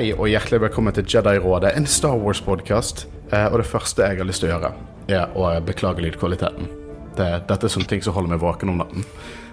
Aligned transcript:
Hei 0.00 0.14
og 0.16 0.30
hjertelig 0.30 0.62
velkommen 0.62 0.94
til 0.96 1.04
Jedi-rådet, 1.12 1.74
en 1.76 1.84
Star 1.84 2.14
Wars-podkast. 2.16 3.02
Og 3.36 3.56
det 3.60 3.66
første 3.68 4.00
jeg 4.00 4.16
har 4.16 4.24
lyst 4.24 4.40
til 4.40 4.48
å 4.48 4.54
gjøre, 4.54 4.70
er 5.12 5.34
å 5.36 5.50
beklage 5.60 6.00
lydkvaliteten. 6.00 6.70
Det, 7.18 7.26
dette 7.50 7.68
er 7.68 7.74
sånne 7.74 7.90
ting 7.90 8.00
som 8.00 8.16
holder 8.16 8.32
meg 8.32 8.40
våken 8.40 8.72
om 8.72 8.80
natten. 8.80 9.04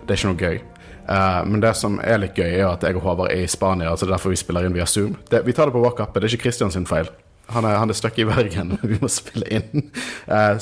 Det 0.07 0.15
er 0.15 0.21
ikke 0.21 0.31
noe 0.31 0.39
gøy. 0.39 0.61
Uh, 1.09 1.41
men 1.51 1.65
det 1.65 1.73
som 1.75 1.99
er 1.99 2.23
litt 2.23 2.39
gøy, 2.39 2.47
er 2.61 2.69
at 2.69 2.87
jeg 2.87 2.95
og 2.95 3.03
Håvard 3.09 3.33
er 3.33 3.43
i 3.43 3.51
Spania, 3.51 3.91
så 3.91 4.07
det 4.07 4.13
er 4.13 4.15
derfor 4.15 4.37
vi 4.37 4.39
spiller 4.39 4.69
inn 4.69 4.79
via 4.79 4.87
Zoom. 4.87 5.19
Det, 5.27 5.43
vi 5.43 5.59
tar 5.59 5.67
det 5.67 5.75
på 5.75 5.83
walk-upet, 5.83 6.15
det 6.15 6.31
er 6.31 6.39
ikke 6.39 6.47
Christian 6.47 6.71
sin 6.71 6.87
feil. 6.87 7.11
Han 7.51 7.67
er, 7.67 7.81
han 7.83 7.91
er 7.91 7.99
stuck 7.99 8.15
i 8.15 8.31
Bergen, 8.31 8.77
vi 8.95 9.03
må 9.03 9.11
spille 9.11 9.51
inn. 9.51 9.89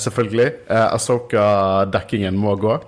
Selvfølgelig. 0.02 0.64
Uh, 0.66 0.88
Asoka-dekkingen 0.98 2.34
må 2.34 2.58
gå. 2.58 2.80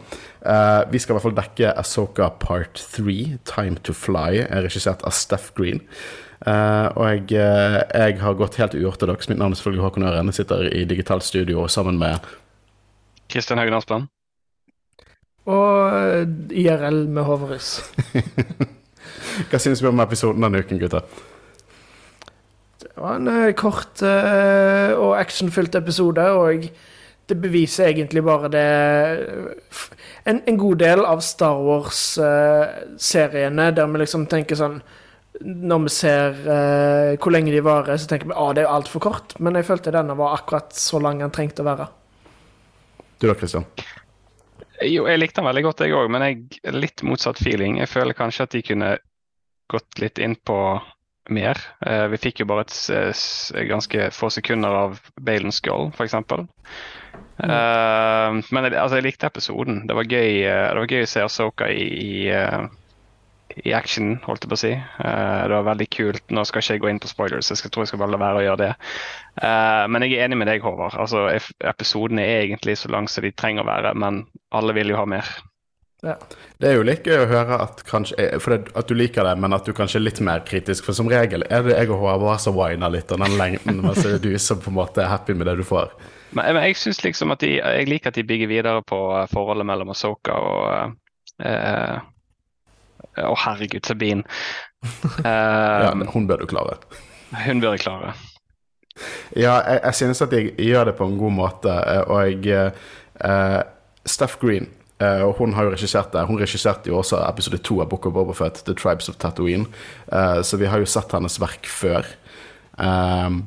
Uh, 0.42 0.82
vi 0.90 0.98
skal 0.98 1.14
i 1.14 1.20
hvert 1.20 1.30
fall 1.30 1.42
dekke 1.44 1.76
Asoka 1.78 2.34
part 2.42 2.88
3, 2.98 3.20
Time 3.46 3.78
to 3.86 3.94
Fly, 3.94 4.48
er 4.48 4.66
regissert 4.66 5.06
av 5.06 5.14
Steff 5.14 5.52
Green. 5.54 5.86
Og 6.46 7.08
jeg, 7.08 7.24
jeg, 7.34 8.18
har 8.20 8.36
gått 8.38 8.60
helt 8.60 8.76
uortodoks. 8.78 9.28
Mitt 9.28 9.40
navn 9.40 9.52
er 9.52 9.58
selvfølgelig 9.58 9.84
Håkon 9.84 10.06
Øren. 10.06 10.30
Jeg 10.30 10.42
sitter 10.42 10.68
i 10.70 10.84
digitalt 10.86 11.26
studio 11.26 11.66
sammen 11.68 11.98
med 11.98 12.22
Kristian 13.28 13.58
Haugen 13.58 13.74
Aspland. 13.74 14.06
Og 15.48 15.96
eh, 15.96 16.28
IRL 16.64 17.08
med 17.08 17.22
Håvaris. 17.24 17.92
Hva 19.48 19.58
synes 19.60 19.82
vi 19.82 19.88
om 19.88 20.00
episoden 20.04 20.42
denne 20.44 20.58
uken, 20.60 20.78
gutter? 20.80 21.00
Det 22.82 22.92
var 22.98 23.14
en 23.16 23.28
uh, 23.30 23.52
kort 23.56 24.02
uh, 24.02 24.98
og 24.98 25.20
actionfylt 25.20 25.74
episode, 25.78 26.20
og 26.20 26.68
det 27.28 27.40
beviser 27.40 27.86
egentlig 27.88 28.24
bare 28.24 28.48
det 28.52 28.68
En, 30.28 30.42
en 30.46 30.58
god 30.58 30.76
del 30.82 31.04
av 31.06 31.20
Star 31.24 31.56
Wars-seriene 31.64 33.68
uh, 33.70 33.74
der 33.74 33.86
vi 33.88 33.98
liksom 34.02 34.26
tenker 34.28 34.56
sånn 34.58 34.82
Når 35.44 35.84
vi 35.84 35.90
ser 35.94 36.40
hvor 37.22 37.30
lenge 37.30 37.52
de 37.54 37.60
varer, 37.62 38.00
så 38.00 38.08
tenker 38.10 38.26
vi 38.26 38.34
at 38.34 38.40
ah, 38.42 38.50
det 38.56 38.64
er 38.64 38.72
altfor 38.72 39.04
kort. 39.04 39.36
Men 39.38 39.54
jeg 39.54 39.68
følte 39.68 39.94
denne 39.94 40.16
var 40.18 40.34
akkurat 40.40 40.74
så 40.74 40.98
lang 41.02 41.22
den 41.22 41.30
trengte 41.34 41.62
å 41.62 41.68
være. 41.68 41.86
Du 43.18 43.26
da, 43.26 43.34
Christian? 43.38 43.66
Jo, 44.86 45.08
jeg 45.10 45.18
likte 45.18 45.40
den 45.40 45.48
veldig 45.48 45.64
godt, 45.66 45.82
jeg 45.82 45.94
òg, 45.98 46.10
men 46.14 46.24
jeg 46.24 46.74
litt 46.74 47.02
motsatt 47.06 47.40
feeling. 47.42 47.80
Jeg 47.82 47.90
føler 47.90 48.18
kanskje 48.18 48.46
at 48.46 48.54
de 48.54 48.62
kunne 48.66 48.92
gått 49.70 50.02
litt 50.02 50.20
inn 50.22 50.36
på 50.46 50.58
mer. 51.34 51.58
Uh, 51.82 52.06
vi 52.12 52.20
fikk 52.22 52.42
jo 52.42 52.48
bare 52.48 52.64
et 52.64 52.76
et 52.94 53.68
ganske 53.68 54.10
få 54.14 54.30
sekunder 54.32 54.76
av 54.84 55.00
Balen 55.20 55.52
Skull, 55.52 55.90
f.eks. 55.92 56.14
Mm. 56.14 56.46
Uh, 57.42 58.38
men 58.54 58.68
jeg, 58.68 58.78
altså, 58.78 59.00
jeg 59.00 59.08
likte 59.08 59.28
episoden. 59.28 59.82
Det 59.88 59.98
var 59.98 60.08
gøy, 60.08 60.30
det 60.46 60.78
var 60.78 60.94
gøy 60.94 61.04
å 61.04 61.10
se 61.10 61.26
Asoka 61.26 61.68
i, 61.74 61.88
i 61.98 62.12
i 63.56 63.72
action, 63.76 64.16
holdt 64.24 64.44
jeg 64.44 64.52
på 64.52 64.56
å 64.58 64.60
si. 64.60 64.72
Uh, 65.00 65.42
det 65.48 65.54
var 65.54 65.68
veldig 65.70 65.88
kult. 65.94 66.24
Nå 66.34 66.44
skal 66.48 66.62
ikke 66.62 66.76
jeg 66.76 66.84
gå 66.84 66.90
inn 66.92 67.02
på 67.02 67.10
spoilers, 67.10 67.50
jeg 67.52 67.72
tror 67.72 67.84
jeg 67.84 67.92
skal 67.92 68.02
bare 68.02 68.14
la 68.14 68.22
være 68.22 68.42
å 68.42 68.46
gjøre 68.46 68.62
det. 68.64 68.72
Uh, 69.40 69.84
men 69.90 70.06
jeg 70.06 70.18
er 70.18 70.28
enig 70.28 70.40
med 70.40 70.50
deg, 70.50 70.64
Håvard. 70.64 70.98
Altså, 71.00 71.26
episodene 71.66 72.24
er 72.24 72.46
egentlig 72.46 72.78
så 72.80 72.92
lange 72.92 73.12
som 73.12 73.24
de 73.24 73.34
trenger 73.34 73.64
å 73.64 73.70
være, 73.70 73.94
men 73.98 74.24
alle 74.54 74.76
vil 74.76 74.92
jo 74.94 75.00
ha 75.00 75.06
mer. 75.08 75.38
Ja. 76.02 76.14
Det 76.58 76.68
er 76.68 76.76
jo 76.78 76.84
litt 76.86 77.06
gøy 77.06 77.24
å 77.24 77.30
høre 77.30 77.56
at, 77.64 77.80
kanskje, 77.86 78.14
eh, 78.22 78.44
det, 78.52 78.58
at, 78.70 78.86
du 78.86 78.94
liker 78.94 79.26
det, 79.26 79.34
men 79.42 79.54
at 79.56 79.66
du 79.66 79.72
kanskje 79.74 79.98
er 79.98 80.04
litt 80.06 80.20
mer 80.22 80.44
kritisk. 80.46 80.86
For 80.86 80.94
som 80.94 81.10
regel 81.10 81.42
er 81.48 81.64
det 81.66 81.74
jeg 81.74 81.90
og 81.90 82.04
Håvard 82.04 82.42
som 82.42 82.54
winer 82.54 82.92
litt 82.94 83.10
og 83.14 83.24
den 83.24 83.34
lengden, 83.40 83.80
mens 83.82 84.04
det 84.04 84.14
er 84.14 84.22
du 84.22 84.30
som 84.42 84.62
på 84.62 84.70
en 84.70 84.78
måte 84.78 85.02
er 85.02 85.10
happy 85.10 85.34
med 85.34 85.50
det 85.50 85.56
du 85.58 85.64
får. 85.66 85.90
Men, 86.36 86.52
men 86.54 86.68
jeg 86.68 86.78
liksom 87.02 87.34
de, 87.40 87.56
jeg 87.56 87.88
liker 87.88 88.12
at 88.12 88.20
de 88.20 88.26
bygger 88.28 88.50
videre 88.50 88.84
på 88.86 89.00
forholdet 89.32 89.66
mellom 89.66 89.90
Asoka 89.94 90.36
og 90.36 90.94
uh, 91.42 91.98
å, 93.26 93.34
herregud, 93.44 93.84
Sabine. 93.86 94.24
Uh, 95.22 95.24
ja, 95.86 95.92
men 95.94 96.08
hun 96.12 96.28
bør 96.30 96.44
du 96.44 96.50
klare. 96.50 96.78
Hun 97.44 97.62
bør 97.62 97.76
jeg 97.76 97.86
klare. 97.86 98.14
Ja, 99.36 99.60
jeg, 99.62 99.80
jeg 99.84 99.94
synes 99.94 100.22
at 100.24 100.32
jeg 100.34 100.54
gjør 100.58 100.90
det 100.90 100.96
på 100.98 101.06
en 101.06 101.18
god 101.20 101.34
måte, 101.36 101.70
eh, 101.70 102.02
og 102.10 102.24
jeg 102.26 102.72
uh, 103.22 103.60
Steph 104.08 104.40
Green 104.42 104.66
Uh, 104.98 105.30
hun 105.38 105.52
har 105.54 105.68
jo 105.68 105.70
regissert 105.70 106.10
det. 106.10 106.24
Hun 106.26 106.40
regisserte 106.40 106.90
jo 106.90 106.96
også 106.98 107.20
episode 107.22 107.60
to 107.62 107.76
av 107.82 107.86
Book 107.90 108.08
of 108.08 108.16
Bobafett, 108.16 108.64
The 108.66 108.74
Tribes 108.74 109.08
of 109.08 109.20
Tatooine. 109.22 109.68
Uh, 110.10 110.42
så 110.42 110.58
vi 110.58 110.66
har 110.66 110.82
jo 110.82 110.88
sett 110.90 111.12
hennes 111.14 111.38
verk 111.38 111.68
før. 111.70 112.08
Um, 112.74 113.44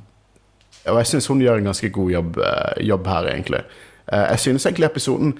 og 0.88 1.02
jeg 1.02 1.10
syns 1.12 1.28
hun 1.28 1.44
gjør 1.44 1.60
en 1.60 1.68
ganske 1.68 1.90
god 1.92 2.14
jobb, 2.14 2.40
uh, 2.40 2.78
jobb 2.80 3.10
her, 3.12 3.28
egentlig. 3.34 3.66
jeg 4.12 4.40
synes 4.40 4.66
egentlig 4.66 4.86
episoden 4.86 5.36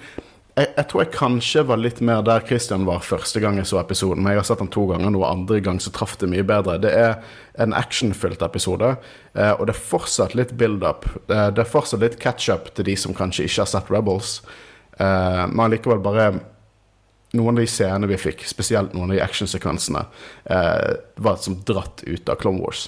jeg, 0.56 0.68
jeg, 0.76 0.84
tror 0.90 1.02
jeg 1.02 1.12
kanskje 1.14 1.64
var 1.68 1.80
litt 1.80 2.02
mer 2.04 2.20
der 2.26 2.44
Christian 2.46 2.84
var 2.88 3.04
første 3.06 3.40
gang 3.40 3.56
jeg 3.60 3.70
så 3.70 3.80
episoden. 3.80 4.22
Men 4.22 4.34
jeg 4.34 4.42
har 4.42 4.48
sett 4.50 4.62
den 4.62 4.70
to 4.74 4.84
ganger, 4.90 5.16
og 5.16 5.26
andre 5.28 5.60
gang 5.64 5.80
så 5.80 5.92
traff 5.94 6.18
det 6.20 6.28
mye 6.32 6.44
bedre. 6.46 6.78
Det 6.82 6.92
er 6.92 7.14
en 7.62 7.76
actionfylt 7.76 8.44
episode, 8.44 8.94
eh, 9.34 9.52
og 9.52 9.66
det 9.68 9.76
er 9.76 9.84
fortsatt 9.92 10.36
litt 10.38 10.54
build-up. 10.60 11.08
Eh, 11.26 11.48
det 11.56 11.64
er 11.64 11.72
fortsatt 11.72 12.04
litt 12.04 12.20
catch-up 12.22 12.72
til 12.76 12.88
de 12.90 12.96
som 13.00 13.16
kanskje 13.16 13.48
ikke 13.48 13.64
har 13.64 13.72
sett 13.72 13.92
Rebels. 13.92 14.40
Eh, 14.98 15.44
men 15.52 15.72
likevel 15.72 16.02
bare 16.04 16.32
Noen 17.32 17.56
av 17.56 17.62
de 17.62 17.70
scenene 17.72 18.04
vi 18.10 18.18
fikk, 18.20 18.42
spesielt 18.44 18.90
noen 18.92 19.08
av 19.08 19.14
de 19.16 19.22
actionsekvensene, 19.24 20.02
var 21.24 21.38
som 21.40 21.54
dratt 21.64 22.02
ut 22.04 22.28
av 22.28 22.36
Clone 22.42 22.60
Wars. 22.60 22.82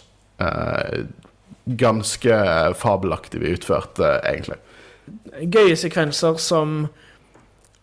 Ganske 1.64 2.74
fabelaktig 2.76 3.40
vi 3.40 3.54
eh, 3.54 4.18
egentlig. 4.28 4.58
Gøye 5.40 5.76
sekvenser 5.80 6.36
som 6.36 6.88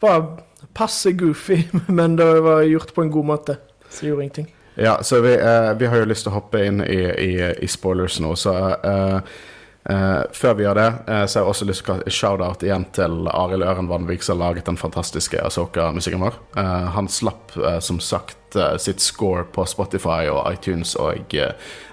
var 0.01 0.25
passe 0.73 1.13
goofy, 1.17 1.63
men 1.87 2.15
det 2.19 2.27
var 2.41 2.65
gjort 2.67 2.93
på 2.95 3.05
en 3.05 3.11
god 3.11 3.25
måte. 3.25 3.57
Så 3.89 4.07
gjorde 4.07 4.23
ingenting. 4.23 4.51
Ja, 4.75 5.03
så 5.03 5.19
vi, 5.21 5.35
uh, 5.35 5.73
vi 5.77 5.85
har 5.85 5.99
jo 5.99 6.07
lyst 6.07 6.23
til 6.25 6.31
å 6.31 6.37
hoppe 6.39 6.61
inn 6.65 6.79
i, 6.85 7.01
i, 7.03 7.31
i 7.59 7.67
spoilers 7.67 8.21
nå, 8.23 8.31
så 8.39 8.53
uh, 8.79 9.41
Uh, 9.89 10.27
før 10.29 10.53
vi 10.59 10.65
gjør 10.67 10.77
det, 10.77 10.89
uh, 11.07 11.23
så 11.25 11.39
har 11.39 11.47
jeg 11.47 11.51
også 11.55 11.65
lyst 11.65 11.83
til 11.87 12.03
å 12.03 12.11
shout-out 12.13 12.61
igjen 12.61 12.83
til 12.93 13.25
Arild 13.33 13.65
Øren 13.65 13.87
Vanvik, 13.89 14.21
som 14.21 14.37
har 14.37 14.51
laget 14.51 14.67
den 14.69 14.77
fantastiske 14.77 15.41
Asoka-musikken 15.41 16.21
vår. 16.21 16.37
Uh, 16.53 16.91
han 16.93 17.09
slapp 17.09 17.55
som 17.83 17.97
sagt 17.99 18.37
sitt 18.83 18.99
score 18.99 19.45
på 19.55 19.63
Spotify 19.67 20.27
og 20.27 20.43
iTunes 20.49 20.91
og 20.99 21.31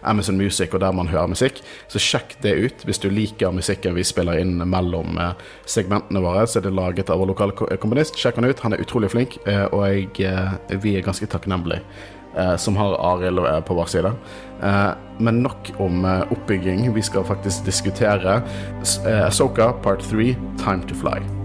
Amazon 0.02 0.34
Music, 0.40 0.72
og 0.74 0.82
der 0.82 0.94
man 0.94 1.06
hører 1.06 1.30
musikk. 1.30 1.60
Så 1.86 2.02
sjekk 2.02 2.34
det 2.42 2.56
ut 2.58 2.82
hvis 2.86 2.98
du 2.98 3.06
liker 3.14 3.54
musikken 3.54 3.94
vi 3.94 4.02
spiller 4.06 4.40
inn 4.42 4.56
mellom 4.66 5.20
segmentene 5.70 6.22
våre. 6.24 6.48
Så 6.50 6.58
er 6.58 6.66
det 6.66 6.74
laget 6.74 7.12
av 7.14 7.22
vår 7.22 7.30
lokale 7.30 7.78
komponist. 7.78 8.18
Sjekk 8.18 8.40
han 8.40 8.48
ut, 8.50 8.64
han 8.66 8.74
er 8.74 8.82
utrolig 8.82 9.12
flink, 9.14 9.38
og 9.46 9.86
jeg, 9.86 10.10
vi 10.82 10.96
er 10.98 11.06
ganske 11.06 11.30
takknemlige 11.30 11.84
som 12.58 12.74
har 12.78 12.98
Arild 13.14 13.38
på 13.70 13.78
vår 13.78 13.94
side. 13.94 14.16
Eh, 14.62 14.90
men 15.18 15.42
nok 15.42 15.72
om 15.78 16.04
eh, 16.04 16.32
oppbygging. 16.32 16.94
Vi 16.94 17.02
skal 17.02 17.24
faktisk 17.24 17.66
diskutere 17.66 18.40
eh, 19.06 19.30
Soka 19.30 19.72
part 19.72 20.00
3, 20.10 20.36
Time 20.58 20.82
to 20.88 20.94
Fly. 20.94 21.37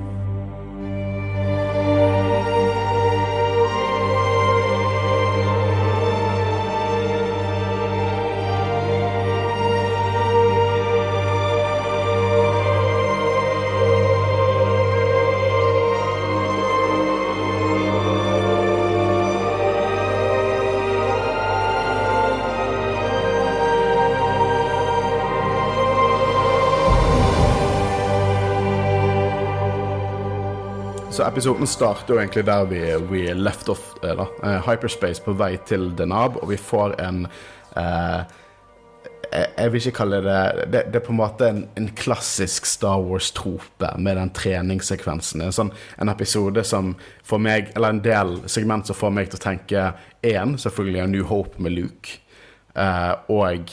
Episoden 31.43 31.67
starter 31.67 32.13
jo 32.13 32.19
egentlig 32.21 32.45
der 32.47 32.65
vi, 32.69 32.79
we 33.09 33.33
left 33.35 33.67
off. 33.69 33.95
Eh, 34.03 34.13
da. 34.15 34.29
Uh, 34.39 34.61
hyperspace 34.63 35.19
på 35.25 35.33
vei 35.35 35.57
til 35.67 35.89
Denab, 35.97 36.37
og 36.39 36.53
vi 36.53 36.55
får 36.55 36.93
en 37.03 37.25
eh, 37.75 38.21
jeg, 39.33 39.71
vil 39.73 39.81
ikke 39.81 39.97
kalle 39.97 40.21
det 40.23 40.37
Det, 40.71 40.83
det 40.93 40.99
er 41.01 41.03
på 41.03 41.11
en 41.11 41.19
måte 41.19 41.49
en, 41.49 41.59
en 41.75 41.89
klassisk 41.99 42.67
Star 42.69 43.01
Wars-trope 43.01 43.89
med 43.97 44.15
den 44.15 44.31
treningssekvensen. 44.31 45.43
En, 45.43 45.51
sånn, 45.51 45.73
en 45.99 46.13
episode 46.13 46.63
som 46.63 46.93
får 47.27 47.43
meg 47.43 47.73
Eller 47.75 47.91
en 47.91 48.03
del 48.05 48.37
segment 48.47 48.87
som 48.87 48.95
får 48.95 49.11
meg 49.11 49.33
til 49.33 49.41
å 49.41 49.43
tenke 49.49 49.87
én, 50.23 50.55
selvfølgelig 50.55 51.03
A 51.03 51.09
New 51.11 51.27
Hope 51.27 51.59
med 51.59 51.75
Luke, 51.75 52.21
uh, 52.79 53.19
og 53.27 53.67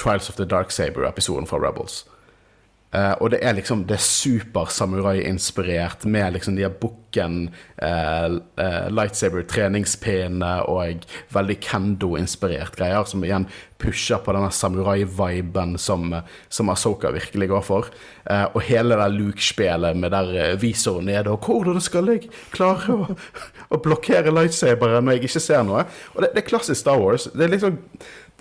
Trials 0.00 0.32
of 0.32 0.40
the 0.40 0.48
Dark 0.48 0.72
Saber-episoden 0.72 1.44
fra 1.50 1.60
Rebels. 1.60 2.06
Uh, 2.92 3.14
og 3.24 3.30
det 3.32 3.38
er 3.40 3.54
liksom 3.56 3.86
Det 3.88 3.94
er 3.96 4.04
super-samurai-inspirert 4.04 6.04
med 6.04 6.34
liksom 6.34 6.58
de 6.58 6.66
her 6.66 6.74
bukken, 6.76 7.46
uh, 7.80 8.36
uh, 8.60 8.88
lightsaber, 8.92 9.46
treningspinne 9.48 10.50
og 10.68 11.06
veldig 11.32 11.56
kendo-inspirert 11.64 12.76
greier, 12.76 13.08
som 13.08 13.24
igjen 13.24 13.48
pusher 13.80 14.20
på 14.20 14.34
denne 14.36 14.52
samurai-viben 14.52 15.78
som, 15.80 16.12
som 16.52 16.70
Asoka 16.70 17.10
virkelig 17.16 17.48
går 17.50 17.64
for. 17.66 17.88
og 18.54 18.60
hele 18.62 18.94
det 18.94 19.08
Luke-spelet 19.16 19.96
med 19.98 20.12
der 20.14 20.54
visoren 20.56 21.08
nede, 21.10 21.32
og 21.32 21.42
hvordan 21.42 21.80
skal 21.82 22.12
jeg 22.12 22.28
klare 22.54 22.94
å, 22.94 23.16
å 23.74 23.80
blokkere 23.82 24.30
lightsaberen 24.30 25.04
når 25.04 25.16
jeg 25.16 25.24
ikke 25.24 25.42
ser 25.42 25.64
noe? 25.66 25.82
Og 26.14 26.22
det, 26.22 26.30
det 26.36 26.44
er 26.44 26.50
klassisk 26.52 26.78
Star 26.78 27.02
Wars. 27.02 27.26
Det 27.34 27.42
er 27.42 27.50
liksom 27.56 27.80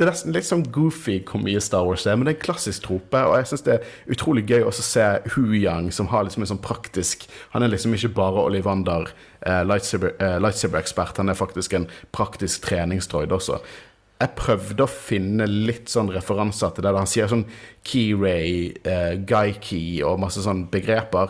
det 0.02 0.08
er 0.08 0.16
nesten 0.16 0.34
litt 0.34 0.48
sånn 0.48 0.64
goofy 0.74 1.20
hvor 1.30 1.44
mye 1.44 1.60
Star 1.62 1.84
Wars 1.86 2.08
er, 2.10 2.16
men 2.18 2.26
det 2.26 2.32
er 2.32 2.38
en 2.40 2.46
klassisk 2.48 2.88
trope. 2.88 3.20
Og 3.22 3.36
jeg 3.38 3.52
syns 3.52 3.66
det 3.68 3.76
er 3.76 4.16
utrolig 4.16 4.48
gøy 4.50 4.64
også 4.66 4.82
å 4.82 4.88
se 4.88 5.36
Hu 5.36 5.54
Yang, 5.54 5.92
som 5.94 6.10
har 6.10 6.26
liksom 6.26 6.42
en 6.42 6.50
sånn 6.56 6.64
praktisk 6.64 7.28
Han 7.52 7.62
er 7.62 7.70
liksom 7.70 7.94
ikke 7.94 8.10
bare 8.18 8.48
Olivander, 8.48 9.12
eh, 9.46 9.62
lightsaber-ekspert, 9.62 11.14
eh, 11.14 11.22
han 11.22 11.30
er 11.30 11.38
faktisk 11.38 11.78
en 11.78 11.86
praktisk 12.18 12.66
treningsdroid 12.66 13.30
også. 13.38 13.60
Jeg 14.22 14.36
prøvde 14.38 14.86
å 14.86 14.90
finne 14.90 15.46
litt 15.50 15.90
sånn 15.90 16.10
referanser 16.14 16.74
til 16.74 16.86
det. 16.86 16.96
Han 16.98 17.10
sier 17.10 17.30
sånn 17.30 17.46
key-ray, 17.86 18.74
eh, 18.82 19.16
guy-key 19.22 20.02
og 20.06 20.20
masse 20.22 20.42
sånne 20.42 20.70
begreper. 20.74 21.30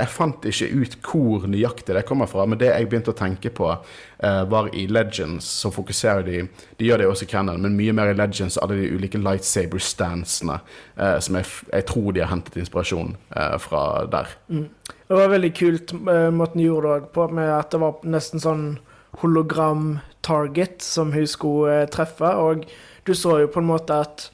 Jeg 0.00 0.10
fant 0.12 0.46
ikke 0.48 0.68
ut 0.72 0.96
hvor 1.04 1.46
nøyaktig 1.50 1.96
det 1.96 2.04
kommer 2.08 2.28
fra, 2.30 2.46
men 2.48 2.58
det 2.60 2.70
jeg 2.70 2.88
begynte 2.90 3.12
å 3.14 3.18
tenke 3.18 3.52
på, 3.54 3.70
uh, 3.74 4.42
var 4.50 4.70
i 4.74 4.86
Legends, 4.90 5.48
så 5.62 5.72
fokuserer 5.74 6.24
de 6.26 6.42
De 6.78 6.88
gjør 6.88 7.02
det 7.02 7.08
også 7.10 7.26
i 7.26 7.30
Cannon, 7.30 7.60
men 7.62 7.76
mye 7.78 7.94
mer 7.96 8.12
i 8.12 8.16
Legends, 8.18 8.58
alle 8.58 8.78
de 8.80 8.90
ulike 8.94 9.20
lightsaber-stansene, 9.20 10.58
uh, 10.98 11.18
som 11.20 11.38
jeg, 11.40 11.50
jeg, 11.72 11.86
tror 11.90 12.12
de 12.12 12.24
har 12.24 12.32
hentet 12.32 12.58
inspirasjon 12.62 13.14
uh, 13.36 13.56
fra 13.62 13.84
der. 14.10 14.34
Mm. 14.48 14.68
Det 15.04 15.20
var 15.20 15.30
veldig 15.30 15.52
kult 15.54 15.92
måten 16.32 16.58
de 16.58 16.66
gjorde 16.66 16.94
det 16.98 17.10
på, 17.14 17.28
med 17.36 17.50
at 17.52 17.70
det 17.74 17.80
var 17.82 18.06
nesten 18.08 18.40
sånn 18.40 18.64
hologram-target 19.20 20.82
som 20.82 21.12
hun 21.14 21.26
skulle 21.28 21.84
treffe, 21.92 22.30
og 22.34 22.64
du 23.06 23.12
så 23.14 23.38
jo 23.42 23.50
på 23.52 23.60
en 23.60 23.68
måte 23.68 23.98
at 24.00 24.30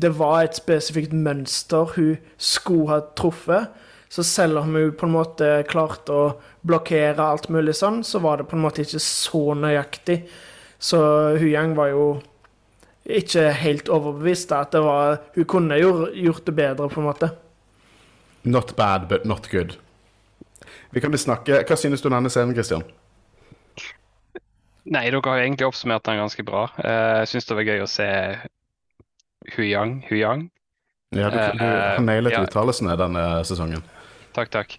det 0.00 0.14
var 0.18 0.42
et 0.42 0.56
spesifikt 0.56 1.12
mønster 1.12 1.92
hun 1.96 2.16
skulle 2.38 2.88
ha 2.88 3.00
truffet. 3.18 3.68
Så 4.10 4.24
selv 4.26 4.58
om 4.58 4.74
hun 4.74 4.92
på 4.98 5.06
en 5.06 5.14
måte 5.14 5.48
klarte 5.70 6.14
å 6.14 6.22
blokkere 6.66 7.22
alt 7.22 7.46
mulig 7.48 7.76
sånn, 7.78 8.02
så 8.02 8.18
var 8.18 8.40
det 8.40 8.48
på 8.50 8.56
en 8.58 8.64
måte 8.64 8.82
ikke 8.82 8.98
så 9.02 9.42
nøyaktig. 9.54 10.24
Så 10.82 10.98
Huyang 11.38 11.76
var 11.78 11.92
jo 11.92 12.06
ikke 13.06 13.52
helt 13.54 13.88
overbevist. 13.88 14.52
at 14.52 14.72
det 14.72 14.80
var, 14.82 15.20
Hun 15.34 15.44
kunne 15.44 15.78
jo 15.78 16.08
gjort 16.10 16.46
det 16.46 16.54
bedre, 16.54 16.88
på 16.88 17.00
en 17.00 17.06
måte. 17.06 17.30
Not 18.42 18.76
bad, 18.76 19.08
but 19.08 19.24
not 19.24 19.50
good. 19.50 19.76
Vi 20.90 21.00
kan 21.00 21.18
snakke 21.18 21.62
Hva 21.62 21.76
synes 21.76 22.02
du 22.02 22.08
om 22.08 22.16
denne 22.16 22.30
scenen, 22.30 22.54
Christian? 22.54 22.82
Nei, 24.90 25.04
dere 25.10 25.22
har 25.22 25.38
egentlig 25.38 25.68
oppsummert 25.68 26.02
den 26.08 26.18
ganske 26.18 26.42
bra. 26.42 26.64
Eh, 26.82 27.20
jeg 27.20 27.28
syns 27.28 27.46
det 27.46 27.56
var 27.56 27.68
gøy 27.68 27.84
å 27.84 27.86
se 27.86 28.08
Huyang. 29.54 30.00
Huyang. 30.08 30.48
Ja, 31.14 31.30
du, 31.30 31.38
du 31.58 31.64
har 31.64 32.00
nailet 32.02 32.32
uh, 32.32 32.38
ja. 32.40 32.42
uttalelsene 32.46 32.96
denne 32.98 33.44
sesongen. 33.46 33.84
Takk, 34.36 34.50
takk. 34.54 34.76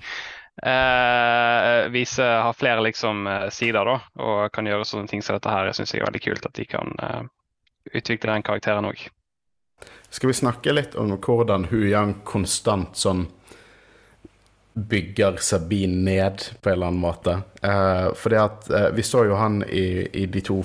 Eh, 0.63 1.89
vise, 1.89 2.23
har 2.23 2.53
flere 2.53 2.83
liksom 2.85 3.27
eh, 3.27 3.47
sider, 3.49 3.87
da, 3.87 3.97
og 4.21 4.51
kan 4.53 4.67
gjøre 4.67 4.85
sånne 4.85 5.09
ting 5.09 5.23
som 5.23 5.37
dette 5.37 5.51
her. 5.51 5.69
Jeg 5.69 5.79
syns 5.79 5.95
er 5.95 6.05
veldig 6.05 6.23
kult 6.27 6.45
at 6.45 6.57
de 6.57 6.67
kan 6.69 6.93
eh, 7.01 7.21
utvikle 7.97 8.35
den 8.35 8.45
karakteren 8.45 8.89
òg. 8.91 9.07
Skal 10.11 10.29
vi 10.29 10.37
snakke 10.37 10.75
litt 10.75 10.97
om 10.99 11.13
hvordan 11.15 11.69
Hu 11.71 11.85
Yang 11.87 12.19
konstant 12.27 12.99
sånn 12.99 13.29
bygger 14.73 15.39
Sabine 15.43 16.03
ned 16.03 16.43
på 16.61 16.69
en 16.69 16.73
eller 16.73 16.91
annen 16.91 17.03
måte? 17.03 17.37
Eh, 17.63 18.11
fordi 18.19 18.39
at 18.43 18.69
eh, 18.69 18.89
vi 18.95 19.07
så 19.07 19.25
jo 19.29 19.39
han 19.39 19.63
i, 19.63 20.03
i 20.13 20.27
de 20.27 20.43
to 20.45 20.59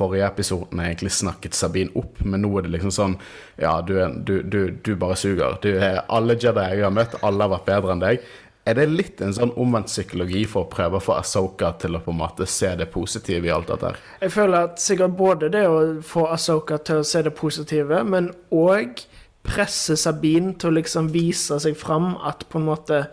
forrige 0.00 0.26
episoden 0.26 0.82
egentlig 0.82 1.12
snakket 1.14 1.56
Sabine 1.56 1.94
opp, 2.00 2.20
men 2.24 2.42
nå 2.44 2.50
er 2.58 2.66
det 2.66 2.74
liksom 2.76 2.94
sånn 2.96 3.16
Ja, 3.60 3.78
du, 3.84 3.96
du, 4.26 4.40
du, 4.42 4.60
du 4.72 4.94
bare 4.96 5.18
suger. 5.20 5.58
Er, 5.68 6.04
alle 6.08 6.38
Jedi 6.40 6.68
jeg 6.72 6.86
har 6.86 6.94
møtt, 6.94 7.18
alle 7.22 7.44
har 7.44 7.58
vært 7.58 7.68
bedre 7.68 7.94
enn 7.94 8.04
deg. 8.04 8.30
Er 8.68 8.76
det 8.76 8.90
litt 8.92 9.20
en 9.24 9.32
sånn 9.34 9.54
omvendt 9.58 9.88
psykologi 9.88 10.42
for 10.48 10.66
å 10.66 10.70
prøve 10.70 10.98
å 10.98 11.02
få 11.02 11.16
Asoka 11.16 11.72
til 11.80 11.96
å 11.96 12.02
på 12.04 12.12
en 12.12 12.20
måte 12.20 12.46
se 12.48 12.68
det 12.76 12.90
positive 12.92 13.48
i 13.48 13.52
alt 13.54 13.70
dette 13.72 13.88
her? 13.88 14.02
Jeg 14.20 14.34
føler 14.34 14.68
at 14.68 14.82
sikkert 14.82 15.16
både 15.18 15.48
det 15.52 15.64
å 15.68 15.80
få 16.06 16.26
Asoka 16.30 16.78
til 16.84 17.00
å 17.00 17.06
se 17.08 17.24
det 17.24 17.32
positive, 17.36 18.02
men 18.04 18.30
òg 18.52 19.02
presse 19.46 19.96
Sabine 19.96 20.54
til 20.60 20.70
å 20.70 20.76
liksom 20.76 21.08
vise 21.14 21.56
seg 21.64 21.78
fram 21.80 22.12
at 22.28 22.44
på 22.52 22.60
en 22.60 22.68
måte 22.68 23.04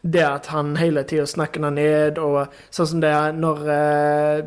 det 0.00 0.24
at 0.24 0.48
han 0.54 0.78
hele 0.80 1.04
tida 1.04 1.26
snakker 1.28 1.60
henne 1.60 1.76
ned, 1.76 2.18
og 2.18 2.48
sånn 2.72 2.88
som 2.94 3.02
det 3.04 3.10
er 3.12 3.36
når 3.36 3.66
eh, 3.74 4.38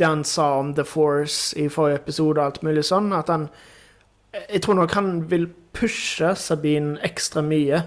det 0.00 0.08
han 0.08 0.24
sa 0.24 0.58
om 0.58 0.74
The 0.74 0.84
Force 0.88 1.58
i 1.60 1.68
forrige 1.68 2.00
episode 2.02 2.40
og 2.40 2.44
alt 2.46 2.62
mulig 2.66 2.84
sånn. 2.88 3.12
At 3.12 3.28
han 3.32 3.50
Jeg 4.32 4.62
tror 4.64 4.78
nok 4.78 4.92
han 4.96 5.08
vil 5.28 5.50
pushe 5.76 6.34
Sabine 6.40 6.96
ekstra 7.04 7.42
mye 7.44 7.82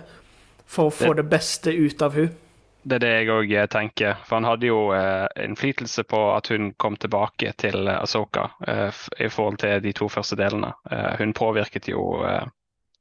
for 0.65 0.89
å 0.89 0.93
få 0.93 1.13
det, 1.13 1.23
det 1.23 1.29
beste 1.31 1.73
ut 1.73 2.01
av 2.05 2.13
hun. 2.13 2.29
Det 2.85 2.99
er 2.99 3.01
det 3.01 3.13
jeg 3.15 3.29
òg 3.33 3.51
eh, 3.55 3.65
tenker. 3.71 4.19
For 4.27 4.37
han 4.37 4.45
hadde 4.45 4.67
jo 4.69 4.79
eh, 4.93 5.25
innflytelse 5.41 6.03
på 6.05 6.19
at 6.35 6.51
hun 6.53 6.69
kom 6.77 6.97
tilbake 7.01 7.55
til 7.57 7.87
eh, 7.87 7.97
Asoka 7.97 8.51
eh, 8.67 9.01
i 9.25 9.29
forhold 9.33 9.57
til 9.63 9.81
de 9.81 9.93
to 9.97 10.09
første 10.11 10.37
delene. 10.37 10.69
Eh, 10.91 11.15
hun 11.17 11.33
påvirket 11.33 11.89
jo 11.89 12.21
eh, 12.29 12.45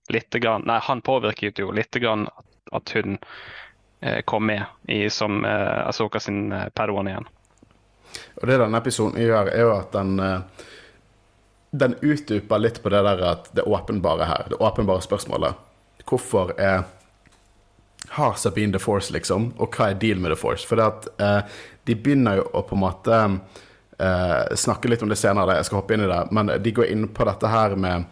lite 0.09 0.41
grann 0.41 0.65
Nei, 0.69 0.79
han 0.85 1.05
påvirket 1.05 1.61
jo 1.61 1.69
lite 1.73 2.01
grann 2.01 2.25
at, 2.33 2.49
at 2.81 2.95
hun 2.97 3.19
eh, 4.01 4.23
kom 4.25 4.49
med 4.49 4.65
i, 4.89 5.11
som 5.13 5.45
eh, 5.45 5.85
Asoka 5.85 6.21
sin 6.21 6.49
Padawan 6.73 7.13
igjen. 7.13 7.29
Og 8.41 8.49
det 8.49 8.59
denne 8.61 8.81
episoden 8.81 9.21
gjør, 9.21 9.51
er 9.53 9.63
jo 9.63 9.75
at 9.77 9.93
den 9.95 10.17
uh, 10.21 10.71
Den 11.75 11.97
utdyper 12.07 12.61
litt 12.63 12.83
på 12.83 12.91
det 12.95 13.01
der 13.03 13.21
at 13.27 13.49
det 13.51 13.65
åpenbare 13.67 14.29
her, 14.29 14.45
det 14.51 14.61
åpenbare 14.63 15.03
spørsmålet. 15.03 15.59
Hvorfor 16.07 16.53
er 16.55 16.85
har 18.09 18.35
Sabine 18.35 18.73
The 18.73 18.79
Force, 18.79 19.13
liksom? 19.13 19.53
Og 19.59 19.75
hva 19.75 19.91
er 19.91 19.99
deal 19.99 20.21
med 20.23 20.31
The 20.31 20.39
Force? 20.39 20.67
For 20.69 20.79
det 20.79 20.87
at 20.87 21.09
eh, 21.19 21.57
de 21.89 21.97
begynner 21.99 22.39
jo 22.39 22.45
å 22.53 22.63
på 22.67 22.77
en 22.77 22.83
måte 22.85 23.21
eh, 23.99 24.55
snakke 24.55 24.91
litt 24.91 25.03
om 25.03 25.11
det 25.11 25.19
senere, 25.19 25.57
jeg 25.59 25.69
skal 25.69 25.81
hoppe 25.81 25.97
inn 25.97 26.05
i 26.07 26.11
det, 26.11 26.21
men 26.31 26.53
de 26.63 26.75
går 26.77 26.93
inn 26.93 27.09
på 27.15 27.27
dette 27.29 27.51
her 27.51 27.77
med 27.81 28.07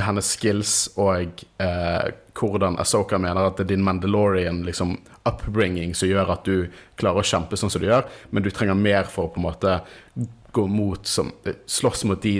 hennes 0.00 0.28
skills 0.38 0.76
og 0.96 1.42
eh, 1.60 2.12
hvordan 2.38 2.78
Asoka 2.80 3.18
mener 3.20 3.50
at 3.50 3.58
det 3.58 3.66
er 3.66 3.74
din 3.74 3.84
Mandalorian 3.84 4.62
liksom, 4.64 4.96
upbringing 5.28 5.94
som 5.94 6.10
gjør 6.10 6.32
at 6.34 6.46
du 6.48 6.68
klarer 7.00 7.22
å 7.22 7.26
kjempe 7.26 7.58
sånn 7.58 7.70
som 7.72 7.82
du 7.82 7.88
gjør, 7.88 8.06
men 8.30 8.44
du 8.44 8.50
trenger 8.50 8.78
mer 8.78 9.08
for 9.10 9.28
å 9.28 9.34
på 9.34 9.42
en 9.42 9.48
måte 9.48 9.76
gå 10.52 10.66
mot 10.68 11.06
som, 11.06 11.30
slåss 11.66 12.04
mot 12.04 12.22
de, 12.22 12.34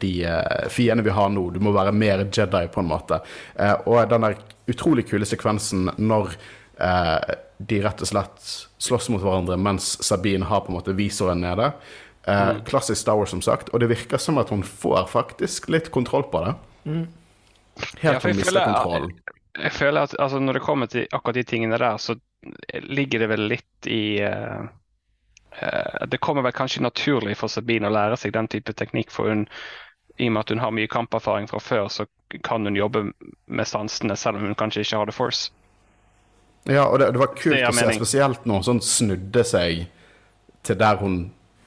de 0.00 0.12
uh, 0.24 0.68
fiendene 0.72 1.04
vi 1.04 1.12
har 1.12 1.28
nå. 1.28 1.42
Du 1.52 1.60
må 1.60 1.74
være 1.76 1.92
mer 1.92 2.24
Jedi, 2.24 2.62
på 2.72 2.80
en 2.80 2.88
måte. 2.88 3.20
Eh, 3.60 3.74
og 3.84 4.08
den 4.08 4.24
der 4.24 4.38
utrolig 4.72 5.04
kule 5.10 5.28
sekvensen 5.28 5.90
når 6.00 6.32
eh, 6.80 7.34
de 7.58 7.80
rett 7.84 8.04
og 8.04 8.08
slett 8.08 8.50
slåss 8.80 9.10
mot 9.12 9.22
hverandre 9.22 9.58
mens 9.60 9.96
Sabine 10.04 10.48
har 10.48 10.64
på 10.64 10.72
en 10.72 10.78
måte 10.78 10.96
visoren 10.96 11.42
nede. 11.44 11.72
Eh, 12.24 12.48
mm. 12.48 12.64
Klassisk 12.68 13.00
Star 13.02 13.20
Wars, 13.20 13.30
som 13.30 13.42
sagt. 13.42 13.68
Og 13.72 13.80
det 13.80 13.90
virker 13.92 14.20
som 14.22 14.38
at 14.38 14.52
hun 14.54 14.62
får 14.62 15.08
faktisk 15.12 15.68
litt 15.72 15.90
kontroll 15.94 16.24
på 16.32 16.44
det. 16.44 16.54
Mm. 16.84 17.04
Helt 18.00 18.24
ja, 18.24 18.32
mister 18.34 18.64
kontrollen. 18.64 19.12
Jeg, 19.58 19.72
føler 19.74 20.08
at 20.08 20.14
altså, 20.18 20.40
når 20.42 20.58
det 20.58 20.64
kommer 20.64 20.90
til 20.90 21.06
akkurat 21.12 21.38
de 21.38 21.46
tingene 21.46 21.78
der, 21.80 21.96
så 21.98 22.18
ligger 22.72 23.24
det 23.24 23.28
vel 23.30 23.46
litt 23.50 23.86
i 23.90 24.20
uh, 24.22 24.62
uh, 25.62 26.06
Det 26.06 26.20
kommer 26.22 26.42
vel 26.46 26.54
kanskje 26.54 26.84
naturlig 26.84 27.36
for 27.40 27.50
Sabine 27.50 27.90
å 27.90 27.94
lære 27.94 28.18
seg 28.20 28.34
den 28.36 28.48
type 28.50 28.74
teknikk, 28.78 29.10
for 29.14 29.30
hun 29.30 29.46
i 30.18 30.26
og 30.26 30.34
med 30.34 30.40
at 30.40 30.50
hun 30.50 30.62
har 30.62 30.74
mye 30.74 30.90
kamperfaring 30.90 31.46
fra 31.50 31.60
før, 31.62 31.88
så 31.88 32.06
kan 32.44 32.66
hun 32.66 32.76
jobbe 32.76 33.04
med 33.46 33.66
sansene, 33.70 34.16
selv 34.18 34.40
om 34.40 34.48
hun 34.48 34.58
kanskje 34.58 34.82
ikke 34.82 34.98
har 34.98 35.10
The 35.10 35.14
Force. 35.14 35.52
Ja, 36.66 36.88
og 36.88 36.98
det, 36.98 37.12
det 37.14 37.22
var 37.22 37.34
kult 37.38 37.54
det 37.54 37.68
å 37.68 37.74
se, 37.76 37.92
spesielt 37.96 38.46
når 38.46 38.58
hun 38.58 38.66
sånn 38.66 38.82
snudde 38.84 39.44
seg 39.46 39.84
til 40.66 40.78
der 40.80 40.98
hun 41.00 41.20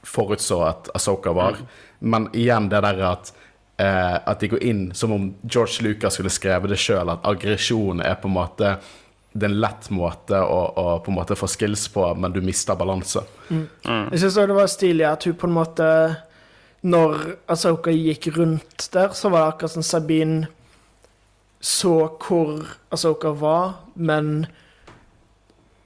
forutså 0.04 0.60
at 0.68 0.90
Asoka 0.98 1.34
var. 1.34 1.62
Mm. 1.62 1.72
Men 2.12 2.28
igjen 2.36 2.68
det 2.70 2.82
der 2.84 3.00
at 3.08 3.32
eh, 3.82 4.18
at 4.18 4.44
de 4.44 4.52
går 4.52 4.64
inn 4.68 4.84
som 4.98 5.14
om 5.16 5.30
George 5.42 5.86
Lucas 5.86 6.18
skulle 6.18 6.34
skrevet 6.34 6.74
det 6.74 6.80
sjøl, 6.82 7.10
at 7.10 7.26
aggresjon 7.28 8.04
er 8.04 8.20
på 8.20 8.30
en 8.30 8.36
måte 8.36 8.76
det 9.32 9.46
er 9.48 9.52
en 9.54 9.62
lett 9.64 9.88
måte 9.96 10.40
å, 10.44 10.60
å, 10.76 10.86
på 11.04 11.12
en 11.12 11.16
måte 11.16 11.38
få 11.40 11.48
skills 11.48 11.86
på, 11.94 12.04
men 12.20 12.34
du 12.36 12.42
mister 12.44 12.76
balanse. 12.76 13.24
Mm. 13.48 13.64
Mm. 13.86 14.10
Jeg 14.12 14.24
syns 14.24 14.40
det 14.42 14.58
var 14.58 14.72
stilig 14.72 15.08
at 15.08 15.28
hun 15.28 15.38
på 15.40 15.48
en 15.48 15.56
måte 15.56 15.88
Når 16.82 17.20
Asoka 17.54 17.94
gikk 17.94 18.32
rundt 18.36 18.88
der, 18.92 19.12
så 19.14 19.30
var 19.30 19.44
det 19.44 19.52
akkurat 19.52 19.76
som 19.76 19.86
Sabine 19.86 20.48
så 21.62 22.18
hvor 22.18 22.66
Asoka 22.90 23.30
var, 23.38 23.76
men 23.94 24.48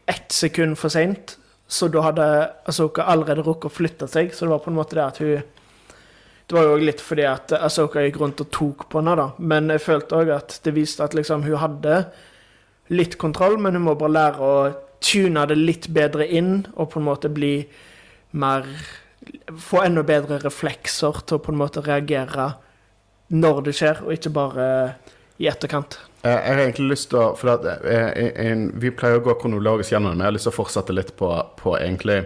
ett 0.07 0.31
sekund 0.31 0.77
for 0.79 0.87
seint. 0.89 1.33
Så 1.67 1.89
da 1.91 2.05
hadde 2.05 2.27
Asoka 2.63 3.03
allerede 3.11 3.43
rukket 3.43 3.67
å 3.67 3.75
flytte 3.75 4.07
seg, 4.07 4.31
så 4.31 4.45
det 4.45 4.53
var 4.53 4.63
på 4.63 4.71
en 4.71 4.77
måte 4.79 4.95
det 4.95 5.03
at 5.03 5.19
hun 5.19 5.43
det 6.45 6.53
var 6.53 6.67
jo 6.67 6.75
òg 6.75 6.83
litt 6.85 7.01
fordi 7.01 7.23
at 7.25 7.51
Asoka 7.57 8.03
gikk 8.05 8.19
rundt 8.21 8.43
og 8.43 8.51
tok 8.53 8.83
på 8.91 9.01
henne, 9.01 9.15
da. 9.17 9.27
Men 9.41 9.71
jeg 9.73 9.81
følte 9.81 10.19
òg 10.19 10.29
at 10.35 10.59
det 10.63 10.75
viste 10.75 11.01
at 11.03 11.15
liksom 11.17 11.41
hun 11.43 11.57
hadde 11.57 12.03
litt 12.93 13.17
kontroll, 13.21 13.57
men 13.61 13.77
hun 13.77 13.87
må 13.87 13.95
bare 13.99 14.15
lære 14.15 14.49
å 14.49 14.57
tune 15.03 15.45
det 15.49 15.57
litt 15.57 15.89
bedre 15.93 16.27
inn, 16.27 16.65
og 16.75 16.91
på 16.93 17.01
en 17.01 17.09
måte 17.09 17.31
bli 17.33 17.57
mer 18.35 18.67
Få 19.57 19.79
enda 19.81 20.03
bedre 20.05 20.37
reflekser 20.37 21.23
til 21.25 21.39
å 21.39 21.41
på 21.41 21.49
en 21.49 21.57
måte 21.57 21.81
reagere 21.81 22.43
når 23.33 23.63
det 23.65 23.71
skjer, 23.73 24.03
og 24.05 24.13
ikke 24.13 24.29
bare 24.35 24.67
i 25.41 25.47
etterkant. 25.49 25.97
Jeg 26.21 26.43
har 26.45 26.61
egentlig 26.61 26.91
lyst 26.91 27.09
til 27.09 27.23
å 27.23 27.31
For 27.33 27.55
at, 27.55 27.65
jeg, 27.65 28.27
jeg, 28.35 28.67
Vi 28.81 28.91
pleier 28.93 29.17
å 29.17 29.23
gå 29.25 29.33
kronologisk 29.41 29.95
gjennom 29.95 30.13
det, 30.13 30.19
men 30.19 30.27
jeg 30.27 30.29
har 30.29 30.37
lyst 30.37 30.47
til 30.49 30.53
å 30.53 30.59
fortsette 30.59 30.93
litt 30.93 31.11
på, 31.17 31.31
på 31.57 31.73
egentlig 31.79 32.19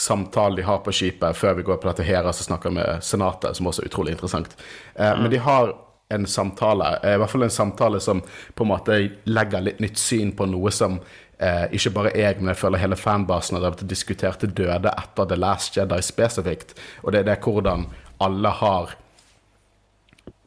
samtalen 0.00 0.56
de 0.56 0.64
har 0.64 0.80
på 0.84 0.92
skipet 0.96 1.36
før 1.36 1.58
vi 1.58 1.66
går 1.68 1.80
på 1.80 1.90
dette 1.90 2.06
Hera 2.08 2.32
som 2.32 2.48
snakker 2.48 2.72
med 2.72 3.04
Senatet, 3.04 3.56
som 3.56 3.68
også 3.68 3.84
er 3.84 3.90
utrolig 3.90 4.14
interessant. 4.16 4.56
Eh, 4.94 5.12
Men 5.20 5.28
de 5.30 5.40
har 5.44 5.74
en 6.14 6.26
samtale, 6.28 6.94
eh, 7.02 7.16
i 7.16 7.20
hvert 7.20 7.32
fall 7.32 7.46
en 7.46 7.54
samtale 7.54 8.00
som 8.00 8.22
på 8.54 8.64
en 8.64 8.72
måte 8.72 8.98
legger 9.24 9.64
litt 9.64 9.82
nytt 9.82 10.00
syn 10.00 10.32
på 10.36 10.46
noe 10.50 10.72
som 10.74 10.98
eh, 11.38 11.66
ikke 11.74 11.94
bare 11.96 12.14
jeg, 12.18 12.38
men 12.40 12.52
jeg 12.52 12.60
føler 12.62 12.82
hele 12.82 12.98
fanbasen 12.98 13.60
har 13.60 13.78
diskutert 13.82 14.42
til 14.42 14.54
døde 14.62 14.92
etter 14.92 15.28
The 15.28 15.38
Last 15.40 15.78
Jedi 15.78 16.00
spesifikt, 16.04 16.76
og 17.02 17.12
det 17.12 17.22
er 17.22 17.32
det 17.32 17.40
hvordan 17.44 17.88
alle 18.22 18.56
har 18.62 18.96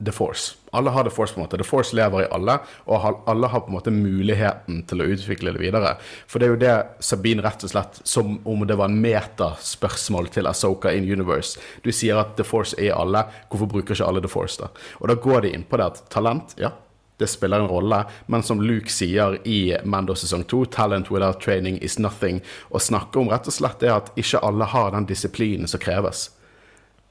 The 0.04 0.12
Force. 0.12 0.56
Alle 0.72 0.90
har 0.90 1.04
The 1.04 1.10
Force 1.10 1.34
på 1.34 1.40
en 1.40 1.46
måte. 1.46 1.58
The 1.58 1.64
Force 1.64 1.96
lever 1.96 2.26
i 2.26 2.28
alle, 2.36 2.58
og 2.86 3.24
alle 3.32 3.48
har 3.48 3.64
på 3.64 3.72
en 3.72 3.78
måte 3.78 3.94
muligheten 3.96 4.82
til 4.90 5.02
å 5.02 5.08
utvikle 5.08 5.54
det 5.56 5.62
videre. 5.64 5.96
For 6.28 6.40
det 6.40 6.48
er 6.48 6.52
jo 6.52 6.60
det 6.60 7.06
Sabine 7.08 7.46
rett 7.46 7.64
og 7.64 7.72
slett, 7.72 8.02
som 8.04 8.36
om 8.44 8.66
det 8.68 8.76
var 8.76 8.92
en 8.92 9.00
metaspørsmål 9.02 10.28
til 10.36 10.52
Asoka 10.52 10.92
in 10.92 11.08
Universe. 11.08 11.62
Du 11.84 11.94
sier 11.96 12.20
at 12.20 12.36
The 12.36 12.44
Force 12.48 12.76
er 12.76 12.90
i 12.90 12.96
alle, 12.96 13.24
hvorfor 13.48 13.72
bruker 13.72 13.96
ikke 13.96 14.10
alle 14.10 14.24
The 14.26 14.32
Force 14.32 14.60
da? 14.60 14.74
Og 15.00 15.08
da 15.12 15.16
går 15.16 15.48
de 15.48 15.56
inn 15.56 15.64
på 15.70 15.80
det 15.80 15.88
at 15.94 16.04
talent, 16.12 16.58
ja, 16.60 16.74
det 17.18 17.32
spiller 17.32 17.64
en 17.64 17.72
rolle, 17.72 18.04
men 18.28 18.44
som 18.44 18.60
Luke 18.60 18.92
sier 18.92 19.40
i 19.48 19.78
Mando 19.88 20.16
sesong 20.16 20.44
2, 20.44 20.66
'talent 20.66 21.12
without 21.12 21.40
training 21.40 21.80
is 21.80 21.96
nothing', 22.00 22.42
og 22.70 22.82
snakker 22.82 23.22
om 23.22 23.30
rett 23.32 23.48
og 23.48 23.56
slett 23.56 23.80
det 23.80 23.94
at 23.94 24.12
ikke 24.20 24.44
alle 24.44 24.68
har 24.68 24.92
den 24.92 25.08
disiplinen 25.08 25.68
som 25.68 25.80
kreves. 25.80 26.35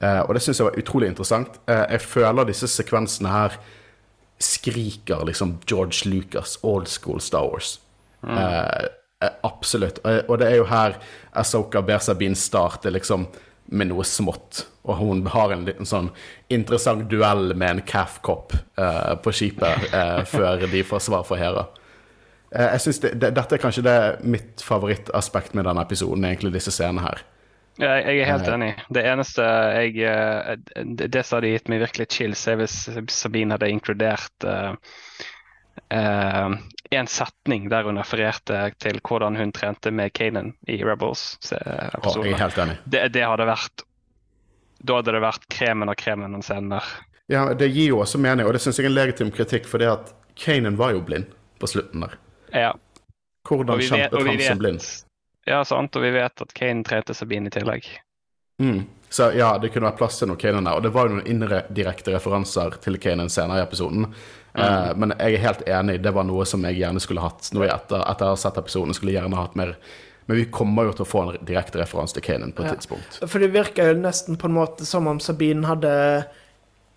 Eh, 0.05 0.21
og 0.25 0.35
det 0.35 0.43
syns 0.45 0.61
jeg 0.61 0.69
var 0.69 0.77
utrolig 0.81 1.09
interessant. 1.11 1.57
Eh, 1.71 1.85
jeg 1.95 2.05
føler 2.05 2.49
disse 2.49 2.69
sekvensene 2.71 3.31
her 3.31 3.57
skriker 4.41 5.23
liksom 5.25 5.57
George 5.65 6.09
Lucas, 6.11 6.59
old 6.63 6.91
school 6.91 7.21
Star 7.23 7.49
Wars. 7.49 7.79
Mm. 8.25 8.37
eh, 8.37 9.33
absolutt. 9.43 9.99
Og 10.27 10.39
det 10.41 10.47
er 10.49 10.55
jo 10.59 10.69
her 10.69 10.95
Asoka 11.37 11.81
ber 11.85 11.99
Sabine 12.01 12.35
starte 12.35 12.89
liksom 12.89 13.27
med 13.65 13.89
noe 13.89 14.05
smått. 14.05 14.65
Og 14.85 14.99
hun 14.99 15.23
har 15.33 15.53
en 15.53 15.65
liten 15.65 15.87
sånn 15.89 16.11
interessant 16.53 17.07
duell 17.09 17.55
med 17.57 17.69
en 17.69 17.81
calf-kopp 17.87 18.53
eh, 18.53 19.13
på 19.21 19.33
skipet 19.33 19.87
eh, 19.89 20.21
før 20.35 20.67
de 20.69 20.83
får 20.85 21.05
svar 21.07 21.25
fra 21.27 21.39
Hera. 21.39 21.65
Eh, 22.51 22.75
jeg 22.75 22.83
synes 22.85 23.01
det, 23.05 23.13
det, 23.23 23.31
Dette 23.39 23.57
er 23.57 23.63
kanskje 23.63 23.85
det 23.87 23.97
mitt 24.21 24.61
favorittaspekt 24.65 25.57
med 25.57 25.65
denne 25.69 25.85
episoden, 25.85 26.27
egentlig 26.29 26.53
disse 26.57 26.73
scenene 26.75 27.07
her. 27.07 27.23
Jeg, 27.75 28.03
jeg 28.07 28.19
er 28.23 28.29
helt 28.29 28.47
enig. 28.47 28.69
Det 28.95 29.01
eneste 29.03 29.45
jeg 29.75 29.97
eh, 30.07 30.53
Det, 30.85 31.23
som 31.27 31.39
hadde 31.39 31.49
gitt 31.51 31.71
meg 31.71 31.81
virkelig 31.83 32.07
chills, 32.13 32.45
er 32.47 32.61
hvis 32.61 32.77
Sabine 33.11 33.57
hadde 33.57 33.67
inkludert 33.73 34.47
eh, 34.47 34.77
eh, 35.91 36.55
en 36.95 37.09
setning 37.11 37.67
der 37.71 37.87
hun 37.87 37.99
refererte 37.99 38.61
til 38.79 39.01
hvordan 39.03 39.35
hun 39.39 39.51
trente 39.55 39.91
med 39.91 40.13
Kanan 40.15 40.53
i 40.67 40.77
Og 40.77 40.79
jeg 40.79 40.87
Rebels-episoden. 40.87 42.31
er 42.31 42.39
helt 42.45 42.61
enig. 42.63 42.77
det, 42.85 43.01
det 43.17 43.25
hadde 43.25 43.47
vært 43.49 43.83
Da 44.85 44.99
hadde 45.01 45.15
det 45.17 45.23
vært 45.25 45.47
kremen 45.51 45.91
av 45.91 45.97
kremen 45.99 46.37
den 46.37 46.45
scenen 46.45 46.77
der. 46.77 46.93
Ja, 47.31 47.47
det 47.57 47.71
gir 47.73 47.89
jo 47.89 48.03
også 48.03 48.19
mening, 48.21 48.45
og 48.45 48.53
det 48.53 48.61
syns 48.61 48.77
jeg 48.77 48.85
er 48.85 48.91
en 48.91 48.95
legitim 48.99 49.31
kritikk, 49.33 49.65
for 49.67 49.81
det 49.81 49.89
at 49.89 50.13
Kanan 50.37 50.77
var 50.77 50.93
jo 50.93 51.01
blind 51.01 51.31
på 51.59 51.67
slutten 51.71 52.05
der. 52.05 52.15
Ja. 52.53 52.71
Hvordan 53.47 53.79
Og 53.79 53.83
kjempet 53.83 54.27
han 54.29 54.41
som 54.45 54.61
blind? 54.61 54.85
Ja, 55.45 55.63
sant, 55.65 55.95
og 55.95 56.03
vi 56.05 56.11
vet 56.15 56.41
at 56.41 56.53
Kane 56.57 56.83
trente 56.83 57.13
Sabine 57.13 57.47
i 57.47 57.53
tillegg. 57.53 57.87
Mm. 58.61 58.85
Så 59.09 59.29
ja, 59.35 59.57
det 59.61 59.69
kunne 59.71 59.87
vært 59.89 59.99
plass 59.99 60.17
til 60.19 60.27
noe 60.31 60.39
Kanan 60.39 60.65
der. 60.67 60.79
Og 60.79 60.83
det 60.83 60.91
var 60.95 61.07
jo 61.07 61.17
noen 61.17 61.27
indirekte 61.29 62.13
referanser 62.15 62.79
til 62.83 62.97
Kanan 62.99 63.29
senere 63.31 63.61
i 63.61 63.65
episoden. 63.65 64.07
Eh, 64.55 64.89
men 64.95 65.13
jeg 65.19 65.35
er 65.37 65.43
helt 65.43 65.61
enig, 65.67 65.99
det 66.03 66.13
var 66.15 66.25
noe 66.27 66.45
som 66.47 66.63
jeg 66.67 66.79
gjerne 66.79 67.03
skulle 67.03 67.23
hatt. 67.23 67.47
Jeg 67.53 67.69
etter, 67.71 68.01
etter 68.01 68.27
å 68.27 68.33
ha 68.33 68.39
sett 68.39 68.57
episoden 68.59 68.95
skulle 68.95 69.13
jeg 69.13 69.21
gjerne 69.21 69.39
hatt 69.39 69.55
mer 69.59 69.75
Men 70.25 70.39
vi 70.39 70.45
kommer 70.49 70.87
jo 70.87 70.93
til 70.97 71.05
å 71.05 71.05
få 71.05 71.19
en 71.21 71.45
direkte 71.45 71.77
referanse 71.77 72.15
til 72.17 72.23
Kanan 72.25 72.51
på 72.55 72.63
et 72.63 72.71
Ja. 72.71 72.75
tidspunkt. 72.79 73.19
For 73.29 73.37
det 73.39 73.51
virker 73.53 73.91
jo 73.91 73.99
nesten 74.01 74.39
på 74.41 74.47
en 74.49 74.55
måte 74.55 74.85
som 74.89 75.05
om 75.07 75.19
Sabine 75.19 75.67
hadde 75.67 76.25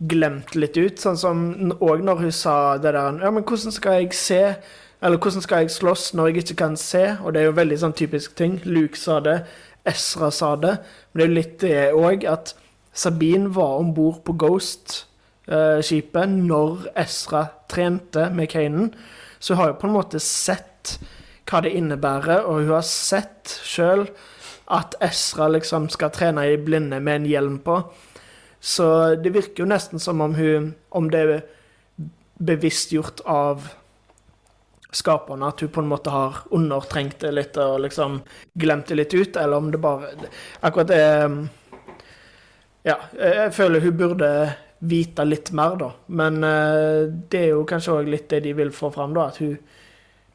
glemt 0.01 0.55
litt 0.57 0.79
ut. 0.79 0.97
Sånn 0.97 1.19
som 1.19 1.43
òg 1.77 2.01
når 2.07 2.23
hun 2.23 2.33
sa 2.33 2.79
det 2.79 2.95
der 2.95 3.21
Ja, 3.21 3.31
men 3.31 3.45
hvordan 3.45 3.75
skal 3.75 4.01
jeg 4.01 4.15
se? 4.15 4.57
Eller 5.03 5.19
hvordan 5.19 5.43
skal 5.45 5.63
jeg 5.63 5.71
slåss 5.71 6.15
når 6.15 6.27
jeg 6.27 6.37
ikke 6.43 6.55
kan 6.65 6.77
se? 6.77 7.05
Og 7.23 7.35
det 7.35 7.43
er 7.43 7.51
jo 7.51 7.59
veldig 7.59 7.79
sånn 7.79 7.95
typisk 7.99 8.35
ting. 8.39 8.59
Luke 8.67 8.99
sa 8.99 9.21
det, 9.23 9.43
Ezra 9.87 10.31
sa 10.35 10.55
det. 10.59 10.79
Men 11.13 11.21
det 11.21 11.25
er 11.25 11.29
jo 11.29 11.37
litt 11.37 11.61
det 11.63 11.85
òg 11.95 12.27
at 12.27 12.55
Sabine 12.99 13.53
var 13.55 13.79
om 13.79 13.93
bord 13.95 14.25
på 14.27 14.35
Ghost-skipet 14.43 16.35
når 16.35 16.89
Ezra 16.99 17.45
trente 17.71 18.27
med 18.35 18.51
Kanan. 18.51 18.91
Så 19.39 19.55
hun 19.55 19.63
har 19.63 19.73
jo 19.73 19.79
på 19.79 19.87
en 19.87 19.95
måte 19.95 20.19
sett 20.23 20.99
hva 21.49 21.63
det 21.65 21.77
innebærer, 21.79 22.43
og 22.43 22.65
hun 22.65 22.75
har 22.75 22.85
sett 22.85 23.55
sjøl 23.65 24.09
at 24.75 24.99
Ezra 25.01 25.47
liksom 25.49 25.87
skal 25.93 26.11
trene 26.13 26.45
i 26.51 26.59
blinde 26.61 26.99
med 27.01 27.23
en 27.23 27.29
hjelm 27.31 27.59
på. 27.65 27.79
Så 28.61 29.15
det 29.23 29.33
virker 29.33 29.63
jo 29.63 29.71
nesten 29.71 30.03
som 30.03 30.21
om 30.21 30.35
hun 30.35 30.73
Om 30.91 31.11
det 31.15 31.21
er 31.21 31.43
bevisstgjort 32.43 33.21
av 33.27 33.69
skaperne, 34.91 35.49
at 35.49 35.61
hun 35.61 35.69
på 35.69 35.81
en 35.81 35.91
måte 35.91 36.13
har 36.13 36.37
undertrengt 36.51 37.21
det 37.21 37.33
litt 37.37 37.59
og 37.61 37.81
liksom 37.85 38.23
glemt 38.55 38.89
det 38.89 38.97
litt 38.97 39.15
ut, 39.15 39.37
eller 39.37 39.57
om 39.57 39.71
det 39.73 39.81
bare 39.83 40.15
Akkurat 40.61 40.89
det 40.89 41.03
Ja, 42.89 42.97
jeg 43.19 43.53
føler 43.53 43.85
hun 43.85 43.99
burde 43.99 44.31
vite 44.79 45.25
litt 45.27 45.51
mer, 45.53 45.75
da. 45.77 45.91
Men 46.07 46.45
eh, 46.47 47.11
det 47.29 47.41
er 47.41 47.51
jo 47.53 47.67
kanskje 47.69 47.99
òg 47.99 48.09
litt 48.09 48.29
det 48.31 48.45
de 48.47 48.55
vil 48.57 48.71
få 48.73 48.93
fram, 48.95 49.13
da. 49.17 49.27
At 49.29 49.41
hun 49.43 49.59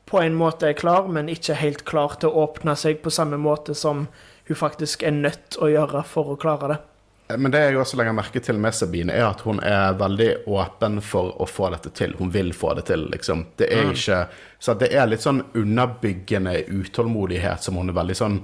på 0.10 0.20
en 0.22 0.36
måte 0.38 0.68
er 0.70 0.78
klar, 0.78 1.08
men 1.08 1.32
ikke 1.32 1.56
helt 1.58 1.86
klar 1.88 2.18
til 2.20 2.30
å 2.30 2.44
åpne 2.44 2.76
seg 2.78 3.00
på 3.02 3.14
samme 3.14 3.40
måte 3.42 3.74
som 3.74 4.06
hun 4.50 4.60
faktisk 4.60 5.06
er 5.08 5.16
nødt 5.16 5.58
å 5.64 5.72
gjøre 5.72 6.04
for 6.06 6.34
å 6.34 6.40
klare 6.40 6.74
det. 6.74 6.80
Men 7.28 7.52
det 7.52 7.62
jeg 7.64 7.78
også 7.80 7.98
legger 7.98 8.16
merke 8.16 8.42
til 8.44 8.58
med 8.60 8.76
Sabine, 8.76 9.14
er 9.16 9.30
at 9.30 9.42
hun 9.46 9.62
er 9.64 9.96
veldig 10.00 10.30
åpen 10.52 11.00
for 11.04 11.32
å 11.42 11.48
få 11.48 11.70
dette 11.72 11.94
til. 11.96 12.16
Hun 12.20 12.34
vil 12.34 12.52
få 12.56 12.74
det 12.78 12.88
til, 12.90 13.06
liksom. 13.14 13.46
Det 13.60 13.70
er 13.72 13.94
ikke 13.94 14.26
Så 14.60 14.76
det 14.80 14.92
er 14.96 15.08
litt 15.08 15.24
sånn 15.24 15.42
underbyggende 15.60 16.66
utålmodighet 16.72 17.64
som 17.64 17.80
hun 17.80 17.92
er 17.92 17.98
veldig 17.98 18.16
sånn 18.16 18.38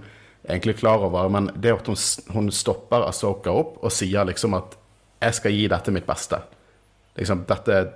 egentlig 0.47 0.77
klar 0.79 1.03
over. 1.07 1.29
Men 1.31 1.51
det 1.55 1.75
at 1.75 1.91
hun, 1.91 1.99
hun 2.35 2.49
stopper 2.51 3.07
Asoka 3.07 3.51
opp 3.51 3.77
og 3.83 3.91
sier 3.91 4.27
liksom 4.27 4.55
at 4.57 4.75
'jeg 5.21 5.35
skal 5.35 5.51
gi 5.51 5.67
dette 5.67 5.91
mitt 5.91 6.07
beste'. 6.07 6.41
Liksom, 7.17 7.43
dette, 7.47 7.91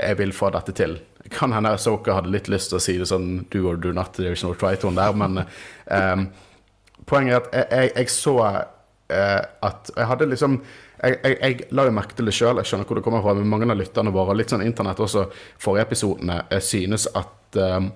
jeg 0.00 0.18
vil 0.18 0.32
få 0.32 0.50
dette 0.50 0.72
til. 0.72 0.98
Kan 1.30 1.52
hende 1.52 1.74
Asoka 1.74 2.14
hadde 2.14 2.30
litt 2.30 2.48
lyst 2.48 2.70
til 2.70 2.78
å 2.78 2.80
si 2.80 2.98
det 2.98 3.06
sånn 3.06 3.46
'do 3.50 3.66
or 3.68 3.76
do 3.76 3.92
not', 3.92 4.14
there's 4.14 4.44
no 4.44 4.54
try-tone 4.54 4.94
der, 4.94 5.12
men 5.12 5.44
um, 5.90 6.30
poenget 7.06 7.34
er 7.34 7.36
at 7.36 7.52
jeg, 7.52 7.66
jeg, 7.70 7.92
jeg 7.96 8.10
så 8.10 8.64
eh, 9.10 9.40
at 9.62 9.90
Jeg 9.96 10.06
hadde 10.10 10.28
liksom 10.30 10.58
jeg, 11.02 11.14
jeg, 11.22 11.36
jeg 11.38 11.68
la 11.78 11.84
jo 11.86 11.94
merke 11.94 12.16
til 12.18 12.26
det 12.26 12.34
sjøl, 12.34 12.58
jeg 12.58 12.66
skjønner 12.66 12.88
hvor 12.88 12.98
det 12.98 13.04
kommer 13.06 13.22
fra, 13.22 13.34
men 13.38 13.46
mange 13.46 13.68
av 13.70 13.78
lytterne 13.78 14.10
våre, 14.10 14.34
litt 14.34 14.50
sånn 14.50 14.64
internett 14.66 14.98
også, 14.98 15.28
forrige 15.62 15.84
episodene, 15.86 16.40
eh, 16.50 16.58
synes 16.64 17.06
at 17.14 17.58
eh, 17.58 17.86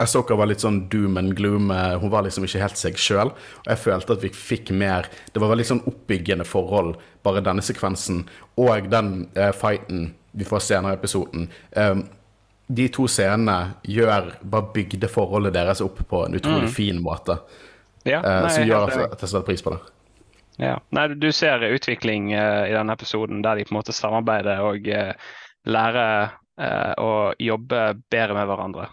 Asoka 0.00 0.32
var 0.38 0.48
litt 0.48 0.62
sånn 0.64 0.86
doom 0.88 1.18
and 1.20 1.34
gloom. 1.36 1.70
eh, 1.70 1.98
Hun 2.00 2.08
var 2.10 2.24
liksom 2.24 2.46
ikke 2.46 2.62
helt 2.62 2.78
seg 2.80 2.96
sjøl. 2.96 3.34
Og 3.34 3.66
jeg 3.68 3.82
følte 3.82 4.14
at 4.16 4.22
vi 4.24 4.30
fikk 4.32 4.70
mer 4.72 5.10
Det 5.34 5.42
var 5.42 5.50
veldig 5.52 5.66
sånn 5.68 5.82
oppbyggende 5.90 6.46
forhold, 6.48 6.94
bare 7.26 7.42
denne 7.44 7.60
sekvensen. 7.60 8.22
Og 8.56 8.88
den 8.88 9.28
eh, 9.36 9.52
fighten 9.52 10.14
vi 10.32 10.46
får 10.46 10.62
senere 10.64 10.94
i 10.94 11.00
episoden. 11.02 11.50
Eh, 11.76 12.00
de 12.70 12.88
to 12.94 13.04
scenene 13.10 13.74
gjør 13.82 14.30
bare 14.46 14.72
bygde 14.72 15.08
forholdet 15.10 15.52
deres 15.58 15.82
opp 15.84 16.00
på 16.08 16.24
en 16.24 16.38
utrolig 16.38 16.70
fin 16.72 17.00
måte. 17.02 17.36
Ja, 18.06 18.22
eh, 18.22 18.42
nei, 18.46 18.52
som 18.54 18.62
er 18.62 18.70
gjør 18.70 18.86
at 19.10 19.20
jeg 19.20 19.28
setter 19.28 19.44
pris 19.44 19.64
på 19.66 19.74
det. 19.74 19.80
Ja. 20.60 20.74
Nei, 20.92 21.06
du 21.16 21.30
ser 21.32 21.62
utvikling 21.72 22.34
uh, 22.36 22.66
i 22.68 22.74
denne 22.74 22.92
episoden 22.92 23.40
der 23.44 23.56
de 23.56 23.64
på 23.64 23.72
en 23.72 23.78
måte 23.80 23.94
samarbeider 23.96 24.60
og 24.66 24.88
uh, 24.92 25.12
lærer 25.64 26.34
uh, 26.60 26.92
å 27.00 27.12
jobbe 27.40 27.84
bedre 28.12 28.36
med 28.36 28.50
hverandre. 28.50 28.90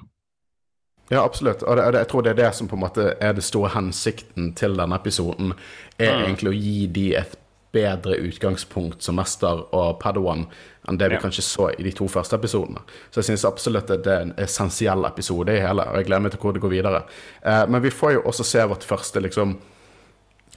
Ja, 1.10 1.22
absolutt. 1.24 1.64
Og 1.64 1.78
det, 1.80 1.90
jeg 2.02 2.08
tror 2.12 2.24
det 2.24 2.32
er 2.34 2.40
det 2.42 2.54
som 2.56 2.68
på 2.68 2.76
en 2.76 2.84
måte 2.84 3.10
er 3.24 3.36
det 3.36 3.44
store 3.48 3.72
hensikten 3.76 4.54
til 4.60 4.76
denne 4.80 4.96
episoden. 4.96 5.54
Er 6.00 6.18
Mm. 6.18 6.24
egentlig 6.26 6.50
å 6.52 6.58
gi 6.58 6.88
de 6.88 7.06
et 7.16 7.38
bedre 7.72 8.18
utgangspunkt 8.24 9.04
som 9.04 9.16
mester 9.16 9.64
og 9.76 10.00
padawan 10.02 10.46
enn 10.88 10.98
det 10.98 11.10
vi 11.10 11.16
Ja. 11.16 11.22
kanskje 11.22 11.44
så 11.44 11.70
i 11.80 11.84
de 11.84 11.92
to 11.92 12.08
første 12.08 12.36
episodene. 12.36 12.80
Så 13.12 13.22
jeg 13.22 13.26
syns 13.26 13.46
absolutt 13.46 13.92
at 13.92 14.04
det 14.04 14.14
er 14.14 14.22
en 14.22 14.34
essensiell 14.38 15.06
episode 15.06 15.50
i 15.56 15.60
hele, 15.60 15.84
og 15.84 15.96
jeg 15.96 16.06
gleder 16.06 16.22
meg 16.22 16.32
til 16.32 16.40
hvor 16.40 16.54
det 16.54 16.62
går 16.62 16.70
videre. 16.76 17.04
Eh, 17.44 17.66
men 17.68 17.82
vi 17.82 17.90
får 17.90 18.14
jo 18.14 18.22
også 18.22 18.44
se 18.44 18.60
vårt 18.68 18.84
første 18.84 19.20
liksom 19.22 19.58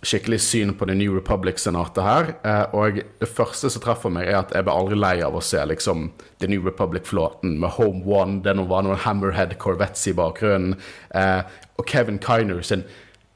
skikkelig 0.02 0.40
syn 0.40 0.72
på 0.74 0.86
The 0.88 0.96
New 0.96 1.14
Republic-senatet 1.16 2.04
her. 2.04 2.32
Eh, 2.46 2.74
og 2.76 3.00
det 3.20 3.28
første 3.28 3.70
som 3.72 3.84
treffer 3.84 4.12
meg, 4.12 4.28
er 4.28 4.40
at 4.40 4.54
jeg 4.56 4.66
ble 4.66 4.74
aldri 4.74 4.98
lei 4.98 5.14
av 5.24 5.36
å 5.36 5.44
se 5.44 5.60
liksom 5.68 6.08
The 6.40 6.50
New 6.50 6.64
Republic-flåten 6.66 7.58
med 7.60 7.76
Home 7.76 8.04
One, 8.08 8.40
det 8.44 8.56
var 8.70 8.86
noen 8.86 9.00
Hammerhead 9.04 9.56
Corvettes 9.60 10.06
i 10.08 10.16
bakgrunnen, 10.16 10.78
eh, 11.14 11.42
og 11.76 11.88
Kevin 11.88 12.20
Kiner 12.22 12.62
sin 12.64 12.86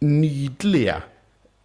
nydelige 0.04 1.00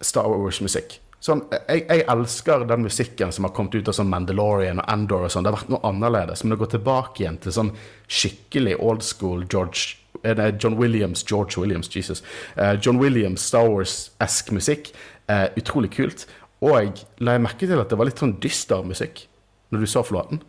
Star 0.04 0.28
Wars-musikk. 0.28 0.98
Sånn, 1.20 1.42
jeg, 1.52 1.84
jeg 1.84 2.04
elsker 2.08 2.62
den 2.68 2.86
musikken 2.86 3.32
som 3.36 3.44
har 3.44 3.52
kommet 3.52 3.74
ut 3.76 3.88
av 3.92 3.96
sånn 3.96 4.08
Mandalorian 4.08 4.80
og 4.80 4.86
Andor 4.88 5.26
og 5.26 5.32
sånn. 5.32 5.44
Det 5.44 5.52
har 5.52 5.58
vært 5.58 5.72
noe 5.74 5.84
annerledes, 5.84 6.44
men 6.44 6.56
å 6.56 6.60
gå 6.62 6.70
tilbake 6.72 7.20
igjen 7.20 7.36
til 7.44 7.52
sånn 7.52 7.74
skikkelig 8.08 8.78
old 8.80 9.04
school 9.04 9.44
George 9.44 9.99
nei, 10.24 10.50
John 10.58 10.76
Williams, 10.78 11.24
George 11.26 11.60
Williams, 11.60 11.88
Jesus. 11.88 12.22
Eh, 12.56 12.76
John 12.82 12.98
Williams, 12.98 13.42
Star 13.42 13.68
Wars-esk 13.68 14.52
musikk. 14.52 14.92
Eh, 15.28 15.48
utrolig 15.56 15.92
kult. 15.94 16.26
Og 16.60 17.04
la 17.20 17.36
jeg 17.36 17.44
merke 17.44 17.66
til 17.66 17.80
at 17.80 17.88
det 17.88 17.98
var 17.98 18.08
litt 18.08 18.20
sånn 18.20 18.38
dyster 18.42 18.84
musikk 18.84 19.24
når 19.70 19.84
du 19.84 19.88
så 19.88 20.02
flåten. 20.04 20.42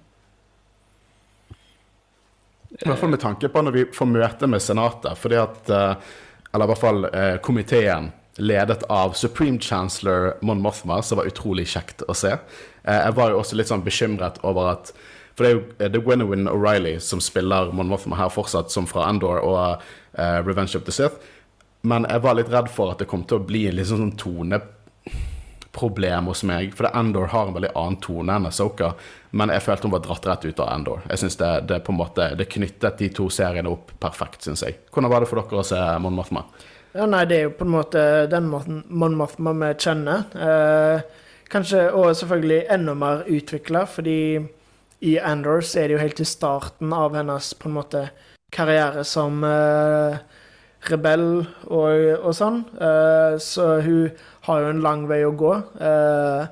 I 2.71 2.87
hvert 2.87 2.99
fall 2.99 3.11
med 3.13 3.21
tanke 3.21 3.49
på 3.51 3.61
når 3.63 3.75
vi 3.75 3.85
får 3.93 4.09
møte 4.09 4.47
med 4.47 4.63
Senatet. 4.63 5.17
fordi 5.17 5.35
at, 5.35 5.69
eh, 5.69 5.95
Eller 6.53 6.65
i 6.65 6.67
hvert 6.67 6.81
fall 6.81 7.05
eh, 7.05 7.37
komiteen 7.37 8.11
ledet 8.37 8.83
av 8.89 9.13
Supreme 9.13 9.59
Chancellor 9.59 10.37
Mon 10.41 10.61
Mothma, 10.61 11.01
som 11.01 11.17
var 11.17 11.25
utrolig 11.25 11.67
kjekt 11.67 12.03
å 12.07 12.15
se. 12.15 12.31
Eh, 12.83 13.01
jeg 13.05 13.15
var 13.15 13.31
jo 13.31 13.39
også 13.39 13.55
litt 13.55 13.67
sånn 13.67 13.83
bekymret 13.83 14.39
over 14.43 14.71
at 14.71 14.91
For 15.41 15.47
det 15.47 15.51
er 15.51 15.57
jo 15.57 15.61
eh, 15.79 15.89
det 15.89 15.97
er 15.97 16.03
Gwenowyn 16.05 16.45
O'Reilly 16.51 16.99
som 17.01 17.17
spiller 17.23 17.71
Mon 17.73 17.89
Mothma 17.89 18.15
her 18.19 18.29
fortsatt, 18.29 18.69
som 18.69 18.85
fra 18.85 19.07
Endor 19.09 19.39
og 19.41 19.81
uh, 19.81 20.39
Revenge 20.45 20.77
of 20.77 20.85
the 20.85 20.93
Sith. 20.93 21.17
Men 21.81 22.05
jeg 22.05 22.21
var 22.21 22.37
litt 22.37 22.51
redd 22.53 22.69
for 22.69 22.93
at 22.93 23.01
det 23.01 23.07
kom 23.09 23.23
til 23.25 23.39
å 23.39 23.45
bli 23.47 23.63
en 23.65 23.75
litt 23.79 23.89
sånn 23.89 24.11
toneproblem 24.21 24.69
hos 26.29 26.43
meg. 26.45 26.75
For 26.77 26.85
Endor 26.93 27.31
har 27.33 27.49
en 27.49 27.57
veldig 27.57 27.73
annen 27.73 27.97
tone 28.05 28.35
enn 28.37 28.45
Asoka, 28.51 28.91
men 29.33 29.49
jeg 29.55 29.65
følte 29.65 29.89
hun 29.89 29.95
var 29.95 30.05
dratt 30.05 30.29
rett 30.29 30.45
ut 30.45 30.61
av 30.61 30.69
Endor. 30.75 31.01
Jeg 31.09 31.23
synes 31.23 31.41
det, 31.41 31.51
det 31.73 31.81
på 31.89 31.95
en 31.95 32.01
måte, 32.03 32.29
det 32.37 32.51
knyttet 32.53 33.01
de 33.01 33.09
to 33.17 33.25
seriene 33.33 33.73
opp 33.73 33.97
perfekt, 33.97 34.45
syns 34.45 34.61
jeg. 34.67 34.77
Hvordan 34.93 35.09
var 35.15 35.25
det 35.25 35.33
for 35.33 35.41
dere 35.41 35.65
å 35.65 35.69
se 35.73 35.81
Mon 36.05 36.17
Mothma? 36.21 36.45
Ja, 36.93 37.09
nei, 37.09 37.25
det 37.25 37.35
er 37.39 37.43
jo 37.49 37.57
på 37.57 37.65
en 37.65 37.73
måte 37.79 38.29
den 38.29 38.45
måten 38.53 38.85
Mon 38.93 39.17
Mothma 39.17 39.57
vi 39.57 39.73
kjenner. 39.73 40.29
Eh, 40.37 40.97
kanskje 41.49 41.89
og 41.97 42.13
selvfølgelig 42.13 42.65
enda 42.77 42.93
mer 42.93 43.25
utvikla, 43.25 43.87
fordi 43.89 44.19
i 45.01 45.19
Andor 45.19 45.63
så 45.65 45.81
er 45.81 45.89
det 45.89 45.95
jo 45.95 46.03
helt 46.03 46.19
til 46.21 46.29
starten 46.29 46.91
av 46.93 47.15
hennes 47.17 47.53
på 47.57 47.69
en 47.69 47.77
måte 47.79 48.03
karriere 48.53 49.01
som 49.07 49.39
uh, 49.41 50.13
rebell 50.91 51.41
og, 51.41 52.03
og 52.19 52.35
sånn. 52.37 52.61
Uh, 52.77 53.33
så 53.41 53.79
hun 53.81 54.11
har 54.45 54.61
jo 54.61 54.69
en 54.69 54.83
lang 54.85 55.07
vei 55.09 55.23
å 55.25 55.33
gå. 55.33 55.55
Uh, 55.81 56.45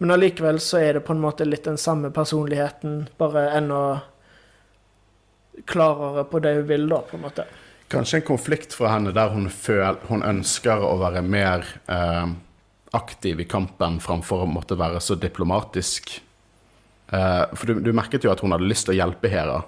men 0.00 0.14
allikevel 0.16 0.60
så 0.64 0.80
er 0.80 0.96
det 0.96 1.04
på 1.04 1.12
en 1.12 1.20
måte 1.20 1.44
litt 1.44 1.68
den 1.68 1.76
samme 1.80 2.08
personligheten, 2.16 3.10
bare 3.20 3.50
enda 3.58 3.82
klarere 5.68 6.24
på 6.30 6.40
det 6.44 6.56
hun 6.56 6.68
vil, 6.72 6.88
da, 6.88 7.04
på 7.04 7.20
en 7.20 7.26
måte. 7.28 7.44
Kanskje 7.92 8.22
en 8.22 8.28
konflikt 8.32 8.72
fra 8.76 8.94
henne 8.94 9.12
der 9.16 9.32
hun, 9.36 9.50
føl, 9.52 10.00
hun 10.08 10.24
ønsker 10.24 10.80
å 10.84 10.96
være 11.00 11.22
mer 11.24 11.64
aktiv 12.96 13.40
i 13.40 13.46
kampen 13.48 14.00
framfor 14.04 14.44
å 14.44 14.50
måtte 14.50 14.76
være 14.76 15.00
så 15.04 15.16
diplomatisk. 15.20 16.18
Eh, 17.12 17.44
for 17.54 17.66
du, 17.66 17.80
du, 17.80 17.92
merket 17.96 18.24
jo 18.24 18.32
at 18.32 18.42
hun 18.42 18.54
hadde 18.54 18.68
lyst 18.68 18.88
til 18.88 18.96
å 18.96 19.00
hjelpe 19.00 19.30
Hera. 19.32 19.62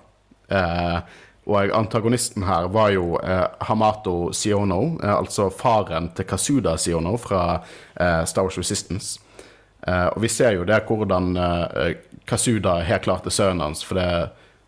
Uh, 0.48 1.02
og 1.48 1.72
antagonisten 1.76 2.46
her 2.48 2.70
var 2.72 2.88
jo 2.94 3.18
uh, 3.20 3.50
Hamato 3.68 4.30
Siono, 4.32 4.96
altså 5.04 5.50
faren 5.52 6.08
til 6.16 6.24
Kasuda 6.28 6.72
Siono 6.80 7.18
fra 7.20 7.60
Star 8.24 8.46
Wars 8.46 8.56
Resistance. 8.56 9.20
og 9.84 10.22
vi 10.22 10.28
ser 10.28 10.56
jo 10.56 10.64
det 10.68 10.80
hvordan 10.88 11.36
Kasuda 12.28 12.78
helt 12.84 13.04
klart 13.04 13.28
er 13.28 13.32
sønnen 13.32 13.60
hans, 13.60 13.84
for 13.84 14.00
det 14.00 14.08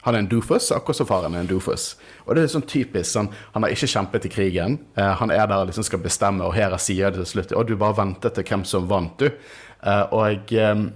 han 0.03 0.15
er 0.15 0.19
en 0.19 0.29
doofus, 0.29 0.71
akkurat 0.73 0.97
som 0.97 1.09
faren 1.09 1.35
er 1.35 1.45
en 1.45 1.50
doofus. 1.50 1.93
Og 2.25 2.37
det 2.37 2.45
er 2.45 2.53
sånn 2.55 2.69
typisk 2.69 3.11
sånn, 3.12 3.29
Han 3.53 3.65
har 3.65 3.75
ikke 3.75 3.91
kjempet 3.91 4.27
i 4.27 4.33
krigen. 4.33 4.79
Eh, 4.97 5.12
han 5.21 5.31
er 5.31 5.47
der 5.47 5.61
og 5.61 5.69
liksom 5.69 5.85
skal 5.85 6.00
bestemme, 6.00 6.45
og 6.45 6.55
Hera 6.55 6.79
sier 6.79 7.11
det 7.11 7.21
til 7.21 7.33
slutt. 7.35 7.52
Og 7.52 7.67
du 7.69 7.76
bare 7.76 7.99
ventet 7.99 8.35
til 8.35 8.45
hvem 8.45 8.65
som 8.65 8.89
vant, 8.89 9.19
du. 9.19 9.28
Eh, 9.28 10.04
og 10.17 10.52
eh, 10.52 10.87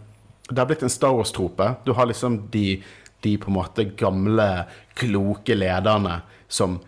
det 0.50 0.58
har 0.60 0.68
blitt 0.68 0.84
en 0.84 0.92
Star 0.92 1.14
Wars-trope. 1.16 1.70
Du 1.84 1.92
har 1.96 2.06
liksom 2.06 2.42
de, 2.52 2.82
de, 3.24 3.36
på 3.40 3.50
en 3.50 3.58
måte 3.58 3.86
gamle, 3.96 4.48
kloke 4.98 5.56
lederne 5.56 6.20
som 6.48 6.78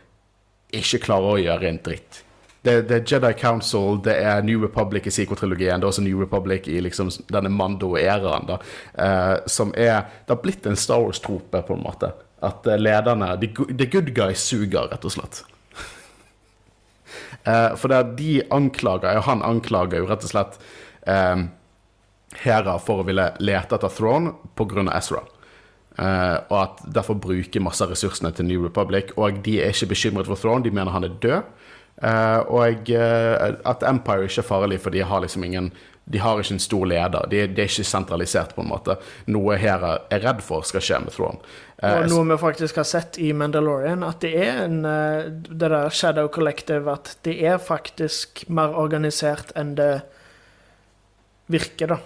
ikke 0.76 1.00
klarer 1.06 1.32
å 1.32 1.42
gjøre 1.42 1.70
en 1.70 1.82
dritt 1.84 2.22
det, 2.66 2.82
det, 2.88 2.96
er 2.96 3.04
Jedi 3.06 3.32
Council, 3.38 3.98
det 4.02 4.14
er 4.18 4.42
New 4.42 4.62
Republic 4.64 5.06
i 5.06 5.12
psykotrilogien, 5.14 5.80
det 5.80 5.86
er 5.86 5.92
også 5.92 6.04
New 6.04 6.20
Republic 6.22 6.66
i 6.70 6.80
liksom 6.82 7.10
denne 7.32 7.50
Mando-æraen. 7.52 8.48
da, 8.48 8.58
eh, 9.04 9.34
som 9.46 9.72
er 9.76 10.06
Det 10.26 10.34
har 10.34 10.42
blitt 10.42 10.66
en 10.66 10.76
Star 10.76 11.00
Wars-trope, 11.00 11.62
på 11.62 11.74
en 11.74 11.82
måte. 11.82 12.12
At 12.42 12.66
eh, 12.66 12.78
lederne 12.78 13.36
the 13.40 13.86
good 13.86 14.14
guys 14.14 14.42
suger, 14.42 14.90
rett 14.90 15.04
og 15.04 15.14
slett. 15.14 15.44
eh, 17.44 17.76
for 17.76 17.88
det 17.88 17.96
er 17.96 18.16
de 18.18 18.32
anklager 18.50 19.16
og 19.16 19.28
Han 19.30 19.42
anklager 19.42 20.02
jo 20.02 20.10
rett 20.10 20.26
og 20.26 20.32
slett 20.34 20.58
eh, 21.06 21.46
Hera 22.34 22.76
for 22.82 23.02
å 23.02 23.06
ville 23.06 23.30
lete 23.38 23.78
etter 23.78 23.92
Throne 23.92 24.34
pga. 24.58 24.86
Ezra. 24.96 25.22
Uh, 25.96 26.42
og 26.52 26.56
at 26.60 26.80
derfor 26.92 27.16
bruker 27.16 27.62
masse 27.64 27.80
av 27.80 27.92
ressursene 27.94 28.32
til 28.36 28.48
New 28.50 28.64
Republic. 28.66 29.14
Og 29.16 29.40
de 29.46 29.60
er 29.62 29.72
ikke 29.72 29.94
bekymret 29.94 30.28
for 30.28 30.40
Throne, 30.40 30.64
de 30.64 30.74
mener 30.74 30.92
han 30.92 31.06
er 31.06 31.14
død. 31.22 31.52
Uh, 31.96 32.42
og 32.52 32.90
uh, 32.92 33.52
at 33.64 33.84
Empire 33.88 34.26
ikke 34.26 34.42
er 34.42 34.48
farlig, 34.50 34.80
for 34.84 34.92
de 34.92 35.04
har 35.06 35.22
liksom 35.24 35.46
ingen 35.46 35.70
De 36.06 36.20
har 36.22 36.38
ikke 36.38 36.54
en 36.54 36.60
stor 36.62 36.84
leder. 36.86 37.24
Det 37.30 37.46
de 37.56 37.62
er 37.62 37.70
ikke 37.70 37.82
sentralisert, 37.82 38.52
på 38.54 38.62
en 38.62 38.68
måte. 38.70 38.94
Noe 39.26 39.56
Hera 39.58 39.96
er 40.12 40.20
redd 40.22 40.42
for 40.44 40.62
skal 40.62 40.84
skje 40.84 41.00
med 41.02 41.14
Throne. 41.16 41.40
Og 41.82 42.06
noe 42.12 42.28
vi 42.28 42.36
faktisk 42.38 42.76
har 42.78 42.86
sett 42.86 43.18
i 43.18 43.32
Mandalorian, 43.34 44.04
at 44.06 44.20
det 44.22 44.30
er 44.38 44.60
en 44.68 44.78
Det 44.84 45.58
der 45.58 45.90
Shadow 45.90 46.28
Collective, 46.28 46.92
at 46.92 47.16
det 47.26 47.40
er 47.42 47.58
faktisk 47.58 48.44
mer 48.46 48.78
organisert 48.78 49.50
enn 49.58 49.74
det 49.74 50.04
virker, 51.50 51.96
da. 51.96 51.98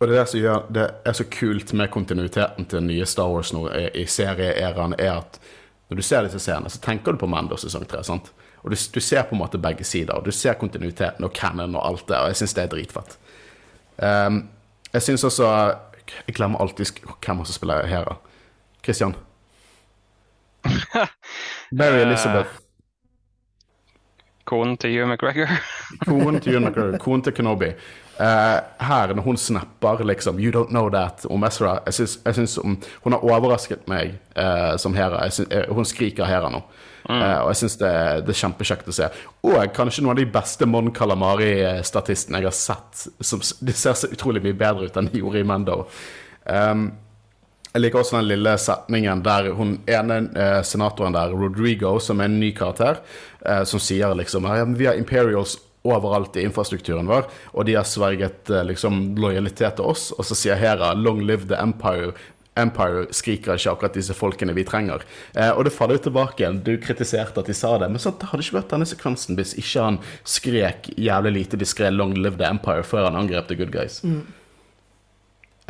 Og 0.00 0.08
det, 0.08 0.14
er 0.14 0.18
det 0.18 0.28
som 0.30 0.40
gjør 0.40 0.68
det 0.72 0.84
er 1.04 1.16
så 1.16 1.24
kult 1.28 1.72
med 1.76 1.90
kontinuiteten 1.92 2.64
til 2.64 2.80
den 2.80 2.86
nye 2.88 3.06
Star 3.06 3.28
Wars 3.28 3.52
nå 3.52 3.66
i 3.68 4.06
serieeraen, 4.08 4.94
er 4.96 5.18
at 5.18 5.36
når 5.90 5.98
du 5.98 6.02
ser 6.06 6.24
disse 6.24 6.40
scenene, 6.40 6.70
så 6.72 6.80
tenker 6.80 7.12
du 7.12 7.20
på 7.20 7.28
Mando 7.28 7.58
sesong 7.60 7.84
3. 7.84 8.00
sant? 8.06 8.30
Og 8.62 8.70
du, 8.72 8.76
du, 8.94 9.00
ser 9.00 9.26
på 9.28 9.34
en 9.34 9.42
måte 9.42 9.58
begge 9.60 9.84
sider. 9.84 10.14
og 10.14 10.24
Du 10.24 10.32
ser 10.32 10.56
kontinuiteten 10.60 11.24
og 11.24 11.34
canon 11.36 11.74
og 11.74 11.84
alt 11.86 12.06
det, 12.08 12.16
og 12.16 12.30
jeg 12.30 12.40
syns 12.40 12.56
det 12.56 12.62
er 12.62 12.72
dritfett. 12.72 13.16
Um, 14.00 14.48
jeg 14.92 15.02
syns 15.02 15.24
også 15.24 15.46
Jeg 16.26 16.34
glemmer 16.34 16.60
alltid 16.60 17.02
hvem 17.04 17.44
som 17.44 17.54
spiller 17.54 17.86
Hera. 17.86 18.16
Christian. 18.82 19.14
Mary 21.78 22.00
Elizabeth. 22.00 22.50
Konen 24.44 24.76
til 24.76 24.96
Hugh 24.96 25.10
McGregor. 25.12 25.46
konen 26.06 26.40
til 26.40 26.56
Hugh 26.56 26.64
McGregor. 26.66 26.98
Konen 26.98 27.22
til 27.22 27.32
Kenobi. 27.32 27.74
Uh, 28.20 28.60
her, 28.84 29.14
når 29.14 29.22
hun 29.22 29.36
snapper 29.36 30.04
liksom 30.04 30.38
'You 30.38 30.52
don't 30.52 30.68
know 30.68 30.90
that' 30.90 31.24
om 31.30 31.44
Ezra 31.44 31.78
Jeg 31.86 32.34
syns 32.34 32.58
hun 33.02 33.12
har 33.12 33.24
overrasket 33.24 33.88
meg 33.88 34.18
uh, 34.36 34.76
som 34.76 34.94
Hera. 34.94 35.30
Synes, 35.30 35.48
uh, 35.48 35.74
hun 35.74 35.84
skriker 35.84 36.24
Hera 36.24 36.50
nå. 36.50 36.62
Mm. 37.08 37.16
og 37.16 37.48
jeg 37.48 37.56
syns 37.56 37.76
det, 37.80 37.90
det, 38.26 38.34
er 38.34 38.38
kjempekjekt 38.42 38.88
å 38.88 38.92
se. 38.92 39.06
Og 39.42 39.54
kanskje 39.74 40.02
noen 40.04 40.12
av 40.12 40.18
de 40.20 40.26
beste 40.30 40.66
Mon 40.68 40.92
Calamari-statistene 40.92 42.38
jeg 42.38 42.46
har 42.46 42.54
sett. 42.54 43.06
Som, 43.24 43.40
de 43.40 43.72
ser 43.72 43.96
så 43.96 44.10
utrolig 44.12 44.42
mye 44.44 44.54
bedre 44.54 44.84
ut 44.84 44.98
enn 45.00 45.08
de 45.08 45.22
gjorde 45.22 45.40
i 45.40 45.46
Mendo. 45.48 45.78
Um, 46.44 46.90
jeg 47.72 47.82
liker 47.82 48.02
også 48.02 48.18
den 48.18 48.28
lille 48.28 48.52
setningen 48.60 49.24
der 49.24 49.48
hun 49.56 49.78
ene 49.88 50.20
senatoren 50.62 51.16
der, 51.16 51.32
Rodrigo, 51.32 51.96
som 51.98 52.20
er 52.20 52.28
en 52.28 52.38
ny 52.38 52.52
karakter, 52.52 53.00
som 53.64 53.80
sier 53.80 54.14
liksom 54.14 54.46
Vi 54.76 54.86
har 54.86 54.98
Imperials 54.98 55.56
overalt 55.82 56.36
i 56.36 56.44
infrastrukturen 56.44 57.08
vår, 57.08 57.28
og 57.54 57.64
de 57.68 57.78
har 57.78 57.88
sverget 57.88 58.50
eh, 58.50 58.66
liksom, 58.68 59.16
lojalitet 59.20 59.78
til 59.78 59.88
oss. 59.92 60.10
Og 60.16 60.26
så 60.28 60.36
sier 60.36 60.60
Hera 60.60 60.92
'Long 60.94 61.22
live 61.24 61.48
the 61.48 61.56
Empire'. 61.56 62.12
Empire 62.58 63.06
skriker 63.14 63.54
ikke 63.56 63.70
akkurat 63.70 63.94
disse 63.94 64.12
folkene 64.12 64.52
vi 64.52 64.64
trenger. 64.66 65.04
Eh, 65.34 65.52
og 65.54 65.64
det 65.64 65.72
faller 65.72 65.96
jo 65.96 66.10
tilbake 66.10 66.42
igjen. 66.42 66.60
Du 66.66 66.74
kritiserte 66.82 67.40
at 67.40 67.48
de 67.48 67.54
sa 67.56 67.76
det, 67.78 67.88
men 67.88 68.02
sånn, 68.02 68.18
det 68.20 68.28
hadde 68.32 68.44
ikke 68.44 68.58
vært 68.58 68.74
denne 68.74 68.88
sekvensen 68.90 69.38
hvis 69.38 69.54
ikke 69.54 69.86
han 69.86 70.00
skrek 70.28 70.90
jævlig 70.98 71.32
lite 71.38 71.60
diskré 71.60 71.88
'Long 71.94 72.14
live 72.18 72.36
the 72.36 72.50
Empire' 72.50 72.84
før 72.84 73.08
han 73.08 73.16
angrep 73.16 73.48
the 73.48 73.56
good 73.56 73.72
guys. 73.72 74.02
Mm. 74.04 74.26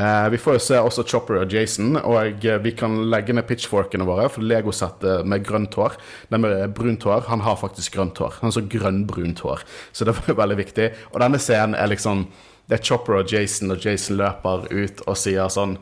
Eh, 0.00 0.28
vi 0.30 0.38
får 0.38 0.56
jo 0.56 0.60
se 0.64 0.78
også 0.80 1.04
Chopper 1.08 1.40
og 1.42 1.52
Jason, 1.52 1.96
og 1.98 2.44
eh, 2.46 2.60
vi 2.64 2.72
kan 2.78 2.94
legge 3.12 3.34
ned 3.36 3.44
pitchforkene 3.48 4.06
våre. 4.08 4.28
For 4.32 4.44
Lego-settet 4.46 5.26
med 5.28 5.44
grønt 5.44 5.76
hår, 5.76 5.98
den 6.30 6.44
med 6.44 6.76
brunt 6.76 7.04
hår, 7.04 7.26
han 7.28 7.42
har 7.44 7.58
faktisk 7.60 7.98
grønt 7.98 8.20
hår. 8.22 8.38
Han 8.38 8.48
har 8.48 8.56
så 8.56 8.64
grønnbrunt 8.64 9.42
hår, 9.44 9.64
så 9.92 10.08
det 10.08 10.14
var 10.16 10.38
veldig 10.44 10.60
viktig. 10.62 10.86
Og 11.12 11.18
denne 11.24 11.40
scenen 11.42 11.76
er 11.76 11.92
liksom 11.92 12.28
Det 12.70 12.78
er 12.78 12.86
Chopper 12.86 13.16
og 13.18 13.32
Jason, 13.32 13.72
og 13.74 13.82
Jason 13.82 14.14
løper 14.14 14.68
ut 14.70 15.00
og 15.10 15.16
sier 15.18 15.48
sånn 15.50 15.72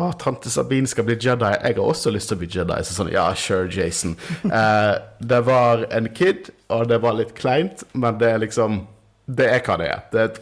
å, 0.00 0.06
tante 0.16 0.48
Sabine 0.48 0.88
skal 0.88 1.04
bli 1.04 1.18
Jedi. 1.20 1.50
Jeg 1.60 1.76
har 1.76 1.82
også 1.82 2.08
lyst 2.12 2.30
til 2.30 2.38
å 2.38 2.40
bli 2.40 2.48
Jedi. 2.54 2.78
Så 2.88 2.96
sånn, 2.96 3.12
ja, 3.12 3.26
sure, 3.36 3.68
Jason. 3.68 4.16
Eh, 4.48 4.94
det 5.20 5.42
var 5.44 5.84
en 5.92 6.08
kid, 6.16 6.48
og 6.72 6.88
det 6.88 7.02
var 7.04 7.18
litt 7.20 7.36
kleint, 7.36 7.84
men 7.92 8.16
det 8.16 8.32
er 8.32 8.42
liksom 8.46 8.86
Det 9.26 9.44
er 9.50 9.60
hva 9.66 9.76
det 9.76 9.86
er. 9.92 10.02
Det 10.12 10.24
er 10.24 10.40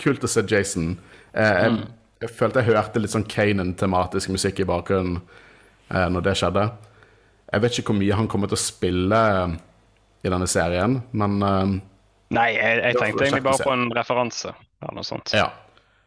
kult 0.00 0.24
å 0.24 0.30
se 0.30 0.40
Jason 0.48 0.94
Eh, 0.94 1.11
jeg, 1.32 1.72
mm. 1.74 1.82
jeg, 2.24 2.32
følte 2.38 2.62
jeg 2.62 2.70
hørte 2.72 3.02
litt 3.02 3.14
sånn 3.14 3.28
Kanan-tematisk 3.28 4.32
musikk 4.34 4.62
i 4.62 4.68
bakgrunnen 4.68 5.20
eh, 5.20 6.08
når 6.12 6.28
det 6.28 6.36
skjedde. 6.40 6.66
Jeg 7.52 7.64
vet 7.64 7.78
ikke 7.78 7.92
hvor 7.92 8.00
mye 8.00 8.20
han 8.20 8.30
kommer 8.32 8.52
til 8.52 8.58
å 8.58 8.64
spille 8.64 9.22
eh, 9.38 9.56
i 10.22 10.32
denne 10.32 10.48
serien, 10.50 11.00
men 11.12 11.40
Nei, 12.32 12.52
jeg, 12.54 12.78
jeg 12.80 12.96
tenkte 12.96 13.26
egentlig 13.26 13.44
bare 13.44 13.66
på 13.66 13.72
en 13.74 13.90
referanse 13.92 14.52
eller 14.52 14.96
noe 14.96 15.06
sånt. 15.06 15.34
Ja. 15.36 15.50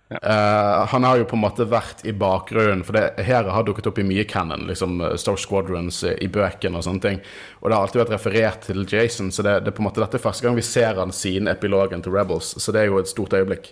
Ja. 0.07 0.17
Eh, 0.21 0.87
han 0.87 1.03
har 1.03 1.17
jo 1.17 1.25
på 1.25 1.33
en 1.33 1.41
måte 1.41 1.65
vært 1.65 2.03
i 2.05 2.13
bakgrunnen, 2.13 2.83
for 2.85 2.93
det, 2.93 3.23
her 3.25 3.47
har 3.49 3.65
dukket 3.65 3.87
opp 3.89 3.97
i 3.97 4.05
mye 4.05 4.25
canon, 4.29 4.67
liksom 4.69 4.99
eh, 5.01 5.15
Star 5.17 5.39
Squadrons 5.41 6.03
eh, 6.05 6.17
i 6.21 6.29
bøkene 6.29 6.77
og 6.77 6.85
sånne 6.85 7.01
ting. 7.01 7.21
Og 7.61 7.69
det 7.69 7.77
har 7.77 7.87
alltid 7.87 8.01
vært 8.03 8.13
referert 8.13 8.67
til 8.69 8.85
Jason, 8.85 9.31
så 9.33 9.45
det, 9.45 9.57
det 9.65 9.73
er 9.73 9.77
på 9.77 9.81
en 9.81 9.89
måte 9.89 10.03
dette 10.03 10.19
er 10.19 10.25
første 10.27 10.45
gang 10.45 10.57
vi 10.59 10.65
ser 10.65 11.01
han 11.01 11.13
siden 11.15 11.49
epilogen 11.49 12.05
til 12.05 12.13
Rebels, 12.13 12.53
så 12.61 12.75
det 12.75 12.83
er 12.83 12.91
jo 12.91 13.01
et 13.01 13.09
stort 13.09 13.33
øyeblikk. 13.33 13.71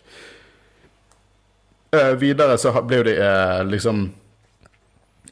Eh, 1.94 2.16
videre 2.18 2.58
så 2.58 2.74
ble 2.82 3.02
jo 3.02 3.06
de 3.06 3.14
uh, 3.22 3.62
liksom 3.70 4.08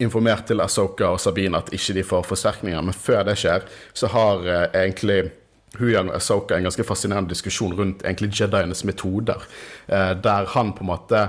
informert 0.01 0.45
til 0.49 0.61
Asoka 0.61 1.07
og 1.15 1.21
Sabine 1.21 1.57
at 1.57 1.71
ikke 1.73 1.95
de 1.97 2.03
får 2.05 2.27
forsterkninger, 2.29 2.83
men 2.85 2.93
før 2.93 3.23
det 3.25 3.37
skjer, 3.41 3.65
så 3.97 4.09
har 4.13 4.45
uh, 4.45 4.67
egentlig 4.69 5.31
Huyang 5.79 6.11
og 6.11 6.19
Asoka 6.19 6.59
en 6.59 6.67
ganske 6.67 6.85
fascinerende 6.85 7.33
diskusjon 7.33 7.73
rundt 7.79 8.05
egentlig 8.05 8.33
jedienes 8.35 8.83
metoder, 8.83 9.39
der 9.87 10.49
han 10.51 10.73
på 10.75 10.83
en 10.83 10.89
måte 10.89 11.21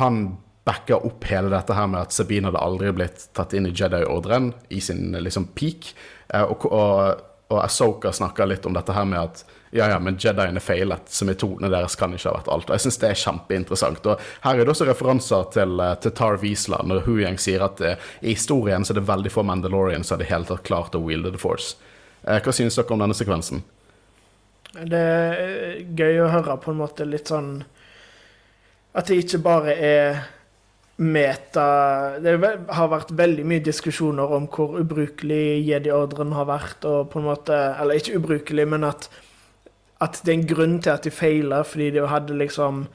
Han 0.00 0.16
backer 0.66 1.06
opp 1.06 1.22
hele 1.30 1.52
dette 1.52 1.76
her 1.78 1.86
med 1.86 2.08
at 2.08 2.16
Sabine 2.16 2.50
hadde 2.50 2.64
aldri 2.66 2.90
blitt 2.90 3.28
tatt 3.38 3.54
inn 3.54 3.68
i 3.68 3.70
Jedi-ordren 3.70 4.50
i 4.68 4.80
sin 4.82 5.14
liksom 5.14 5.46
peak, 5.54 5.92
og, 6.34 6.66
og, 6.66 7.22
og 7.46 7.60
Asoka 7.62 8.10
snakker 8.10 8.50
litt 8.50 8.66
om 8.66 8.74
dette 8.74 8.98
her 8.98 9.06
med 9.06 9.22
at 9.22 9.44
ja, 9.70 9.88
ja, 9.90 9.98
men 9.98 10.18
Jediene 10.20 10.60
feilet, 10.62 11.08
så 11.10 11.26
metodene 11.26 11.70
deres 11.72 11.96
kan 11.98 12.14
ikke 12.14 12.30
ha 12.30 12.36
vært 12.38 12.50
alt. 12.52 12.68
Og 12.70 12.76
jeg 12.76 12.84
syns 12.86 13.00
det 13.02 13.08
er 13.10 13.20
kjempeinteressant. 13.22 14.06
Og 14.06 14.28
her 14.44 14.54
er 14.54 14.62
det 14.62 14.72
også 14.72 14.86
referanser 14.88 15.48
til, 15.54 15.80
eh, 15.82 15.94
til 16.02 16.14
Tar 16.16 16.38
Wiesla, 16.42 16.82
når 16.86 17.04
Huyang 17.08 17.38
sier 17.42 17.64
at 17.66 17.82
eh, 17.82 18.10
i 18.22 18.36
historien 18.36 18.86
så 18.86 18.94
er 18.94 19.00
det 19.00 19.08
veldig 19.10 19.32
få 19.34 19.44
Mandalorians 19.46 20.08
som 20.08 20.16
hadde 20.16 20.30
helt 20.30 20.52
tatt 20.52 20.64
klart 20.68 20.94
å 20.94 21.02
wielde 21.02 21.34
the 21.34 21.42
force. 21.42 21.74
Eh, 22.22 22.38
hva 22.42 22.54
synes 22.54 22.78
dere 22.78 22.94
om 22.94 23.02
denne 23.02 23.16
sekvensen? 23.16 23.64
Det 24.76 25.02
er 25.02 25.82
gøy 25.96 26.22
å 26.22 26.30
høre 26.30 26.56
på 26.60 26.72
en 26.72 26.80
måte 26.82 27.06
litt 27.08 27.30
sånn 27.30 27.62
At 28.96 29.08
det 29.08 29.22
ikke 29.22 29.38
bare 29.44 29.72
er 29.72 30.18
meta 31.00 32.18
Det 32.20 32.34
har 32.76 32.90
vært 32.92 33.12
veldig 33.16 33.44
mye 33.48 33.64
diskusjoner 33.64 34.34
om 34.36 34.48
hvor 34.52 34.76
ubrukelig 34.80 35.62
Jedi-ordren 35.64 36.34
har 36.36 36.48
vært, 36.48 36.84
og 36.84 37.10
på 37.12 37.20
en 37.20 37.28
måte 37.30 37.56
Eller 37.80 38.00
ikke 38.00 38.20
ubrukelig, 38.20 38.68
men 38.68 38.84
at, 38.88 39.08
at 40.00 40.20
det 40.24 40.32
er 40.32 40.38
en 40.38 40.48
grunn 40.48 40.78
til 40.84 40.92
at 40.92 41.04
de 41.06 41.10
feila, 41.14 41.62
fordi 41.64 41.90
de 41.94 42.06
hadde 42.06 42.36
liksom 42.36 42.86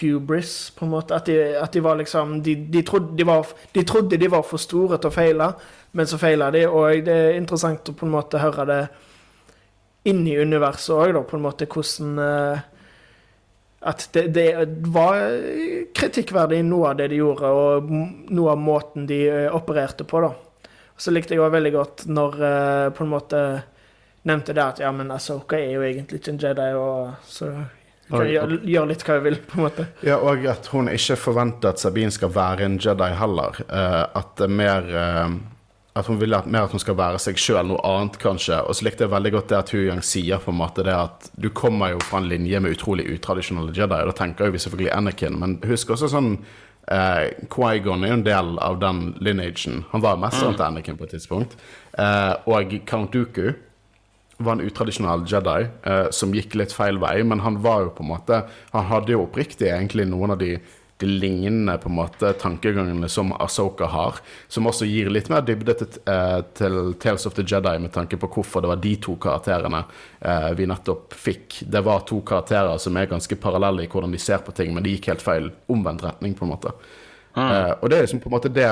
hubris, 0.00 0.70
på 0.70 0.84
en 0.84 0.90
måte. 0.90 1.14
At 1.14 1.26
de, 1.26 1.36
at 1.60 1.72
de 1.72 1.82
var 1.84 1.98
liksom 2.00 2.40
de, 2.42 2.54
de, 2.72 2.82
trodde 2.82 3.16
de, 3.16 3.26
var, 3.26 3.46
de 3.74 3.84
trodde 3.84 4.16
de 4.16 4.30
var 4.30 4.42
for 4.46 4.62
store 4.62 4.98
til 4.98 5.10
å 5.10 5.14
feile, 5.14 5.52
men 5.92 6.08
så 6.08 6.18
feila 6.20 6.50
de. 6.54 6.64
Og 6.68 7.04
det 7.06 7.14
er 7.14 7.38
interessant 7.38 7.92
å 7.92 7.96
på 7.96 8.08
en 8.08 8.14
måte 8.16 8.42
høre 8.42 8.66
det 8.70 8.82
inni 10.10 10.38
universet 10.40 10.96
òg, 10.96 11.22
på 11.28 11.36
en 11.36 11.44
måte 11.44 11.68
hvordan 11.68 12.20
eh, 12.24 12.66
At 13.80 14.02
det, 14.12 14.24
det 14.36 14.46
var 14.92 15.16
kritikkverdig 15.96 16.58
noe 16.68 16.90
av 16.90 16.98
det 16.98 17.06
de 17.12 17.20
gjorde, 17.20 17.48
og 17.48 17.88
noe 18.28 18.52
av 18.52 18.60
måten 18.60 19.06
de 19.08 19.22
eh, 19.28 19.54
opererte 19.56 20.04
på, 20.04 20.20
da. 20.20 20.34
Så 21.00 21.12
likte 21.14 21.32
jeg 21.32 21.40
også 21.40 21.54
veldig 21.54 21.72
godt 21.72 22.02
når 22.12 22.42
eh, 22.44 22.88
på 22.92 23.06
en 23.06 23.12
måte 23.12 23.40
nevnte 24.28 24.54
det 24.56 24.64
at 24.64 24.80
ja, 24.82 24.90
men 24.92 25.12
Asoka 25.14 25.58
er 25.58 25.76
jo 25.76 25.84
egentlig 25.86 26.20
ikke 26.20 26.34
en 26.34 26.40
Jedi, 26.42 26.72
og 26.76 27.28
så 27.28 27.50
jeg 28.10 28.18
kan 28.18 28.26
gjøre, 28.32 28.58
gjøre 28.66 28.90
litt 28.90 29.04
hva 29.06 29.16
jeg 29.16 29.24
vil, 29.28 29.38
på 29.46 29.58
en 29.58 29.64
måte. 29.68 29.86
Ja, 30.06 30.18
og 30.18 30.42
at 30.50 30.66
hun 30.72 30.90
ikke 30.90 31.16
forventer 31.20 31.70
at 31.70 31.82
Sabine 31.82 32.10
skal 32.14 32.32
være 32.34 32.66
en 32.66 32.78
Jedi 32.82 33.10
heller. 33.20 33.60
Uh, 33.70 34.04
at 34.18 34.32
det 34.40 34.48
er 34.48 34.56
mer 34.60 34.88
uh, 34.90 35.36
At 35.98 36.06
hun 36.06 36.20
vil 36.20 36.34
at, 36.34 36.46
mer 36.46 36.66
at 36.66 36.74
hun 36.74 36.82
skal 36.82 36.96
være 36.98 37.18
seg 37.22 37.38
sjøl, 37.38 37.66
noe 37.66 37.80
annet 37.86 38.18
kanskje. 38.22 38.58
Og 38.66 38.76
så 38.78 38.86
likte 38.86 39.06
jeg 39.06 39.12
veldig 39.14 39.32
godt 39.34 39.48
det 39.50 39.58
at 39.58 39.72
Huyang 39.74 40.02
sier 40.06 40.42
på 40.42 40.52
en 40.52 40.58
måte 40.58 40.84
det 40.86 40.94
at 40.94 41.30
du 41.34 41.48
kommer 41.54 41.94
jo 41.94 42.02
fra 42.02 42.18
en 42.22 42.28
linje 42.30 42.60
med 42.62 42.74
utrolig 42.76 43.06
utradisjonelle 43.14 43.74
Jedi, 43.74 43.98
og 43.98 44.12
da 44.12 44.16
tenker 44.22 44.50
vi 44.54 44.62
selvfølgelig 44.62 44.92
Anakin, 44.94 45.38
men 45.38 45.56
husk 45.66 45.90
også 45.90 46.10
sånn 46.12 46.36
eh, 46.90 47.32
Qui-Gon 47.50 48.06
er 48.06 48.14
jo 48.14 48.18
en 48.20 48.26
del 48.26 48.52
av 48.62 48.78
den 48.82 49.02
lineagen. 49.18 49.84
Han 49.90 50.04
var 50.04 50.20
mesteren 50.22 50.54
til 50.54 50.66
Anakin 50.68 50.98
på 50.98 51.08
et 51.08 51.14
tidspunkt. 51.16 51.58
Eh, 51.98 52.34
og 52.50 52.78
Count 52.86 53.14
Dooku 53.14 53.50
var 54.44 54.56
en 54.56 54.66
utradisjonell 54.66 55.24
Jedi 55.28 55.68
eh, 55.82 56.06
som 56.14 56.34
gikk 56.34 56.56
litt 56.58 56.74
feil 56.74 57.00
vei, 57.02 57.20
men 57.26 57.42
han 57.44 57.60
var 57.64 57.86
jo 57.86 57.94
på 57.96 58.04
en 58.04 58.12
måte 58.12 58.42
Han 58.74 58.86
hadde 58.90 59.14
jo 59.14 59.24
oppriktig 59.26 59.68
egentlig 59.70 60.06
noen 60.08 60.34
av 60.34 60.38
de, 60.40 60.54
de 61.00 61.08
lignende 61.08 61.76
på 61.80 61.90
en 61.90 61.96
måte 61.98 62.32
tankegangene 62.40 63.08
som 63.08 63.32
Asoka 63.40 63.88
har, 63.92 64.20
som 64.48 64.68
også 64.70 64.88
gir 64.88 65.10
litt 65.12 65.30
mer 65.32 65.44
dybde 65.46 65.76
til, 65.80 66.00
eh, 66.12 66.38
til 66.56 66.78
Tales 67.02 67.26
of 67.28 67.36
the 67.36 67.44
Jedi 67.46 67.76
med 67.82 67.92
tanke 67.94 68.18
på 68.20 68.30
hvorfor 68.34 68.64
det 68.64 68.72
var 68.72 68.82
de 68.84 68.94
to 69.02 69.16
karakterene 69.20 69.84
eh, 70.20 70.50
vi 70.58 70.68
nettopp 70.70 71.16
fikk. 71.16 71.62
Det 71.66 71.84
var 71.86 72.04
to 72.08 72.20
karakterer 72.26 72.80
som 72.82 72.96
er 72.96 73.10
ganske 73.10 73.40
parallelle 73.40 73.86
i 73.86 73.92
hvordan 73.92 74.12
de 74.12 74.20
ser 74.20 74.44
på 74.46 74.56
ting, 74.56 74.74
men 74.74 74.86
de 74.86 74.96
gikk 74.96 75.12
helt 75.12 75.24
feil 75.24 75.52
omvendt 75.70 76.04
retning, 76.06 76.36
på 76.36 76.46
en 76.46 76.54
måte. 76.54 76.74
Eh, 77.36 77.72
og 77.78 77.90
det 77.90 77.98
er 77.98 78.06
liksom 78.08 78.22
på 78.22 78.30
en 78.30 78.36
måte 78.38 78.52
det 78.52 78.70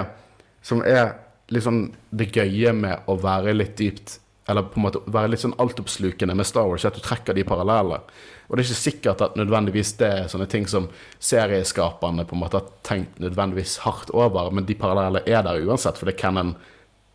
som 0.65 0.83
er 0.85 1.15
liksom 1.55 1.87
det 2.11 2.31
gøye 2.35 2.73
med 2.77 3.09
å 3.09 3.17
være 3.21 3.55
litt 3.57 3.77
dypt 3.79 4.19
eller 4.49 4.63
på 4.63 4.81
en 4.81 4.87
måte 4.87 5.03
være 5.07 5.33
litt 5.33 5.43
sånn 5.45 5.57
altoppslukende 5.61 6.37
med 6.39 6.49
Star 6.49 6.69
Wars, 6.71 6.87
at 6.89 6.97
du 6.97 7.05
trekker 7.05 7.37
de 7.37 7.45
parallellene. 7.47 8.01
Og 8.49 8.57
det 8.57 8.63
er 8.63 8.71
ikke 8.71 8.81
sikkert 8.81 9.23
at 9.27 9.37
nødvendigvis 9.37 9.93
det 10.01 10.09
er 10.09 10.31
sånne 10.33 10.49
ting 10.49 10.65
som 10.71 10.89
serieskaperne 11.21 12.25
på 12.25 12.37
en 12.37 12.43
måte 12.43 12.63
har 12.63 12.73
tenkt 12.87 13.21
nødvendigvis 13.21 13.79
hardt 13.85 14.11
over, 14.17 14.49
men 14.55 14.65
de 14.69 14.77
parallellene 14.79 15.25
er 15.29 15.45
der 15.45 15.69
uansett, 15.69 16.01
for 16.01 16.09
det 16.09 16.17
er 16.17 16.23
canon 16.23 16.57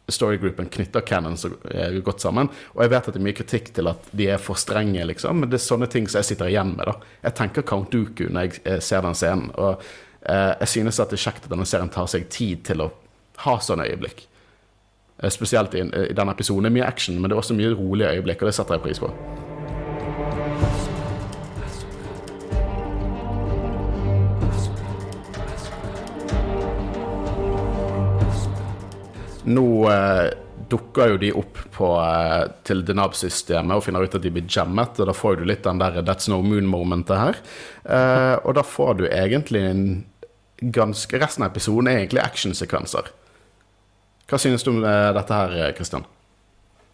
storygroupen 0.08 0.68
knytter 0.70 1.02
canon 1.02 1.38
så 1.38 1.50
eh, 1.72 1.94
godt 2.04 2.22
sammen. 2.22 2.50
Og 2.76 2.84
jeg 2.84 2.92
vet 2.92 3.08
at 3.08 3.16
det 3.16 3.22
er 3.22 3.28
mye 3.28 3.38
kritikk 3.38 3.72
til 3.76 3.90
at 3.92 4.10
de 4.12 4.28
er 4.36 4.42
for 4.42 4.60
strenge, 4.60 5.06
liksom, 5.10 5.40
men 5.40 5.52
det 5.52 5.58
er 5.60 5.66
sånne 5.66 5.88
ting 5.92 6.10
som 6.10 6.20
jeg 6.20 6.34
sitter 6.34 6.52
igjen 6.52 6.76
med. 6.76 6.90
da. 6.90 7.14
Jeg 7.24 7.38
tenker 7.40 7.66
Count 7.68 7.94
Dooku 7.94 8.28
når 8.28 8.50
jeg 8.50 8.64
eh, 8.68 8.82
ser 8.84 9.06
den 9.06 9.18
scenen, 9.18 9.50
og 9.56 9.82
eh, 10.28 10.52
jeg 10.60 10.74
synes 10.76 11.00
at 11.00 11.14
det 11.14 11.22
er 11.22 11.26
kjekt 11.30 11.48
at 11.48 11.56
denne 11.56 11.68
serien 11.70 11.92
tar 11.94 12.12
seg 12.12 12.28
tid 12.34 12.66
til 12.68 12.84
å 12.84 12.92
ha 13.48 13.58
sånne 13.64 13.88
øyeblikk. 13.90 14.28
Eh, 15.22 15.30
Spesielt 15.30 15.76
i, 15.76 15.84
i 16.10 16.14
denne 16.16 16.34
episoden. 16.34 16.64
Det 16.66 16.74
er 16.74 16.78
mye 16.80 16.90
action, 16.90 17.20
men 17.20 17.30
det 17.30 17.38
er 17.38 17.44
også 17.44 17.58
mye 17.58 17.74
rolige 17.78 18.14
øyeblikk, 18.18 18.42
og 18.42 18.52
det 18.52 18.58
setter 18.58 18.80
jeg 18.80 18.86
pris 18.88 19.04
på. 19.04 19.14
Nå 29.44 29.68
eh, 29.92 30.30
dukker 30.72 31.14
jo 31.14 31.18
de 31.20 31.32
opp 31.36 31.60
på, 31.76 31.90
eh, 32.00 32.46
til 32.68 32.84
Denab-systemet 32.88 33.76
og 33.76 33.84
finner 33.86 34.06
ut 34.06 34.16
at 34.16 34.24
de 34.24 34.32
blir 34.34 34.48
jammet, 34.48 35.00
og 35.00 35.10
da 35.10 35.16
får 35.16 35.40
du 35.40 35.46
litt 35.50 35.66
den 35.68 35.82
der 35.82 36.00
That's 36.02 36.30
No 36.32 36.40
Moon-momentet 36.46 37.20
her. 37.20 37.42
Eh, 37.84 38.36
og 38.44 38.56
da 38.58 38.64
får 38.66 39.02
du 39.02 39.06
egentlig 39.10 39.66
en 39.68 39.86
ganske 40.64 41.20
Resten 41.20 41.44
av 41.44 41.52
episoden 41.52 41.90
er 41.92 42.00
egentlig 42.00 42.24
actionsekvenser. 42.24 43.10
Hva 44.30 44.40
synes 44.40 44.64
du 44.64 44.72
om 44.74 44.84
eh, 44.84 45.14
dette 45.18 45.40
her, 45.40 45.72
Kristian? 45.78 46.06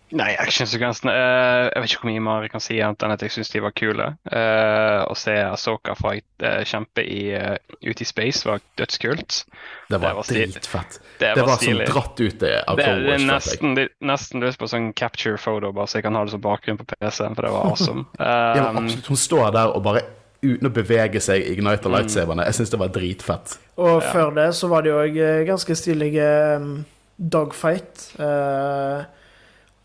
Nei, 0.09 0.31
actionsekvensene 0.41 1.11
uh, 1.13 1.67
Jeg 1.69 1.83
vet 1.83 1.91
ikke 1.91 2.01
hvor 2.01 2.09
mye 2.09 2.21
mer 2.25 2.45
jeg 2.47 2.51
kan 2.55 2.63
si 2.63 2.79
annet 2.81 3.03
enn 3.05 3.11
at 3.13 3.21
jeg 3.21 3.33
syns 3.35 3.51
de 3.53 3.61
var 3.61 3.73
kule. 3.77 4.07
Uh, 4.25 5.05
å 5.05 5.13
se 5.17 5.35
Asoka 5.45 5.93
fight, 5.99 6.25
uh, 6.41 6.63
kjempe 6.65 7.03
i, 7.05 7.27
eh, 7.37 7.59
ute 7.85 8.01
i 8.01 8.07
space 8.09 8.47
var 8.49 8.63
dødskult. 8.81 9.43
Det 9.89 9.99
var, 10.01 10.09
Det 10.09 10.15
var 10.17 10.31
dritfett. 10.31 10.99
det 11.19 11.29
Det 11.35 11.43
var 11.43 11.51
var, 11.51 11.61
sånn 11.61 11.85
dratt 11.85 12.23
ut 12.25 12.39
det 12.41 12.55
av 12.63 12.81
Cold 12.81 13.05
War. 13.05 13.23
nesten, 13.29 13.77
det, 13.77 13.87
nesten 14.01 14.41
lyst 14.41 14.57
på 14.57 14.71
sånn 14.71 14.91
capture 14.97 15.37
photo, 15.37 15.71
bare 15.77 15.85
så 15.85 15.99
jeg 16.01 16.09
kan 16.09 16.17
ha 16.17 16.25
det 16.25 16.33
som 16.33 16.41
bakgrunn 16.41 16.81
på 16.81 16.89
PC-en, 16.89 17.37
for 17.37 17.45
det 17.45 17.53
var 17.53 17.69
awesome. 17.69 18.07
Ja, 18.17 18.69
Um, 18.69 18.81
absolutt, 18.81 19.07
Hun 19.13 19.17
står 19.29 19.51
der 19.53 19.77
og 19.77 19.83
bare 19.85 20.07
uten 20.41 20.67
å 20.69 20.73
bevege 20.73 21.21
seg 21.21 21.45
igniter 21.53 21.91
lightsaberne. 21.93 22.45
Jeg 22.49 22.57
syns 22.57 22.71
det 22.73 22.79
var 22.81 22.89
dritfett. 22.95 23.59
Og 23.77 24.01
før 24.09 24.33
det 24.33 24.53
så 24.57 24.69
var 24.71 24.81
det 24.81 24.89
jo 24.89 25.01
òg 25.03 25.19
ganske 25.47 25.75
stilige 25.77 26.25
um, 26.57 26.79
dogfight. 27.19 28.13
Eh, 28.19 29.03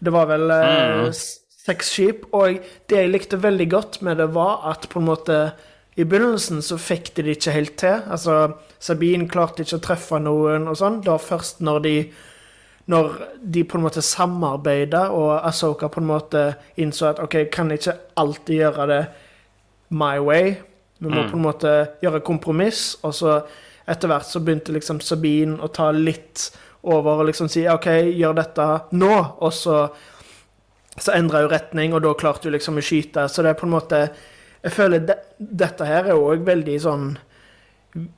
det 0.04 0.12
var 0.12 0.26
vel 0.26 0.50
eh, 0.50 1.04
Mm. 1.04 1.12
seks 1.64 1.90
skip, 1.90 2.24
og 2.32 2.58
det 2.88 2.96
jeg 2.98 3.10
likte 3.10 3.38
veldig 3.40 3.68
godt 3.70 4.02
med 4.02 4.16
det, 4.18 4.28
var 4.34 4.60
at 4.70 4.88
på 4.88 5.00
en 5.00 5.06
måte 5.08 5.52
i 5.96 6.04
begynnelsen 6.04 6.60
så 6.62 6.76
fikk 6.78 7.14
de 7.14 7.22
det 7.22 7.36
ikke 7.38 7.52
helt 7.54 7.76
til. 7.76 8.02
Altså, 8.10 8.54
Sabine 8.80 9.28
klarte 9.28 9.62
ikke 9.62 9.78
å 9.78 9.82
treffe 9.86 10.18
noen 10.20 10.68
og 10.68 10.76
sånn. 10.76 11.00
Det 11.00 11.08
var 11.08 11.18
først 11.18 11.60
når 11.60 11.82
de 11.82 11.96
når 12.86 13.14
de 13.50 13.62
på 13.64 13.78
en 13.78 13.82
måte 13.86 14.02
samarbeidet, 14.04 15.08
og 15.08 15.40
Asoka 15.48 15.88
på 15.88 16.02
en 16.02 16.06
måte 16.06 16.54
innså 16.76 17.06
at 17.08 17.18
OK, 17.22 17.46
kan 17.50 17.70
jeg 17.70 17.78
ikke 17.80 17.94
alltid 18.20 18.58
gjøre 18.60 18.86
det 18.90 19.06
my 19.90 20.18
way. 20.18 20.56
Vi 21.00 21.08
må 21.08 21.22
Mm. 21.22 21.30
på 21.30 21.36
en 21.36 21.42
måte 21.42 21.88
gjøre 22.02 22.20
kompromiss. 22.20 22.96
Og 23.02 23.14
så 23.14 23.42
etter 23.88 24.06
hvert 24.08 24.26
så 24.26 24.38
begynte 24.44 24.72
liksom 24.72 25.00
Sabine 25.00 25.56
å 25.62 25.72
ta 25.72 25.90
litt 25.92 26.50
over 26.84 27.22
og 27.22 27.28
liksom 27.30 27.48
si 27.52 27.64
OK, 27.70 27.88
gjør 28.14 28.36
dette 28.38 28.66
nå. 28.98 29.14
Og 29.44 29.52
så, 29.54 29.78
så 30.96 31.14
endra 31.16 31.44
hun 31.44 31.52
retning, 31.52 31.94
og 31.94 32.04
da 32.04 32.14
klarte 32.18 32.48
hun 32.48 32.56
liksom 32.56 32.80
å 32.80 32.84
skyte. 32.84 33.28
Så 33.28 33.44
det 33.44 33.54
er 33.54 33.60
på 33.60 33.68
en 33.68 33.76
måte 33.76 34.06
Jeg 34.64 34.72
føler 34.72 35.02
de, 35.04 35.16
dette 35.38 35.84
her 35.84 36.06
er 36.08 36.16
òg 36.16 36.44
veldig 36.46 36.76
sånn 36.80 37.10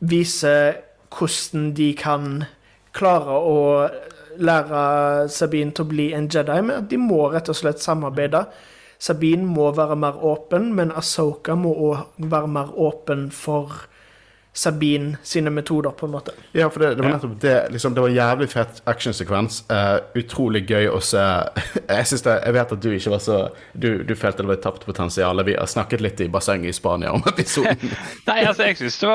Vise 0.09 0.53
hvordan 1.13 1.73
de 1.77 1.91
kan 1.99 2.45
klare 2.97 3.35
å 3.35 3.59
lære 4.37 5.29
Sabine 5.33 5.75
til 5.75 5.85
å 5.85 5.91
bli 5.91 6.07
en 6.17 6.29
Jedi, 6.33 6.61
med 6.65 6.77
at 6.77 6.89
de 6.91 6.99
må 7.01 7.27
rett 7.33 7.51
og 7.53 7.59
slett 7.59 7.83
samarbeide. 7.83 8.45
Sabine 8.99 9.45
må 9.45 9.71
være 9.77 9.97
mer 10.01 10.17
åpen, 10.25 10.71
men 10.77 10.95
Asoka 10.97 11.57
må 11.59 11.75
òg 11.91 12.29
være 12.33 12.51
mer 12.53 12.73
åpen 12.81 13.29
for 13.35 13.85
Sabine 14.57 15.17
sine 15.23 15.51
metoder, 15.51 15.91
på 15.91 16.07
en 16.07 16.13
måte. 16.13 16.33
Ja, 16.53 16.71
for 16.71 16.81
det, 16.81 16.95
det 16.95 17.03
var 17.05 17.11
nettopp 17.13 17.41
det. 17.41 17.69
Liksom, 17.71 17.95
det 17.95 18.01
var 18.01 18.09
en 18.09 18.15
jævlig 18.15 18.47
fett 18.49 18.79
actionsekvens. 18.89 19.59
Uh, 19.69 19.99
utrolig 20.17 20.63
gøy 20.65 20.89
å 20.89 21.01
se. 21.05 21.25
jeg, 21.75 22.07
det, 22.25 22.37
jeg 22.47 22.55
vet 22.57 22.73
at 22.73 22.87
du 22.87 22.89
ikke 22.97 23.13
var 23.13 23.21
så 23.21 23.37
Du, 23.73 23.91
du 24.09 24.15
følte 24.17 24.41
det 24.41 24.49
var 24.49 24.57
et 24.57 24.65
tapt 24.65 24.87
potensial. 24.89 25.45
Vi 25.45 25.59
har 25.59 25.69
snakket 25.69 26.01
litt 26.01 26.23
i 26.25 26.31
bassenget 26.33 26.73
i 26.73 26.79
Spania 26.79 27.13
om 27.13 27.21
episoden. 27.29 27.93
Nei, 28.31 28.39
altså, 28.47 28.71
jeg 28.71 28.79
syns 28.81 28.97
det, 29.03 29.13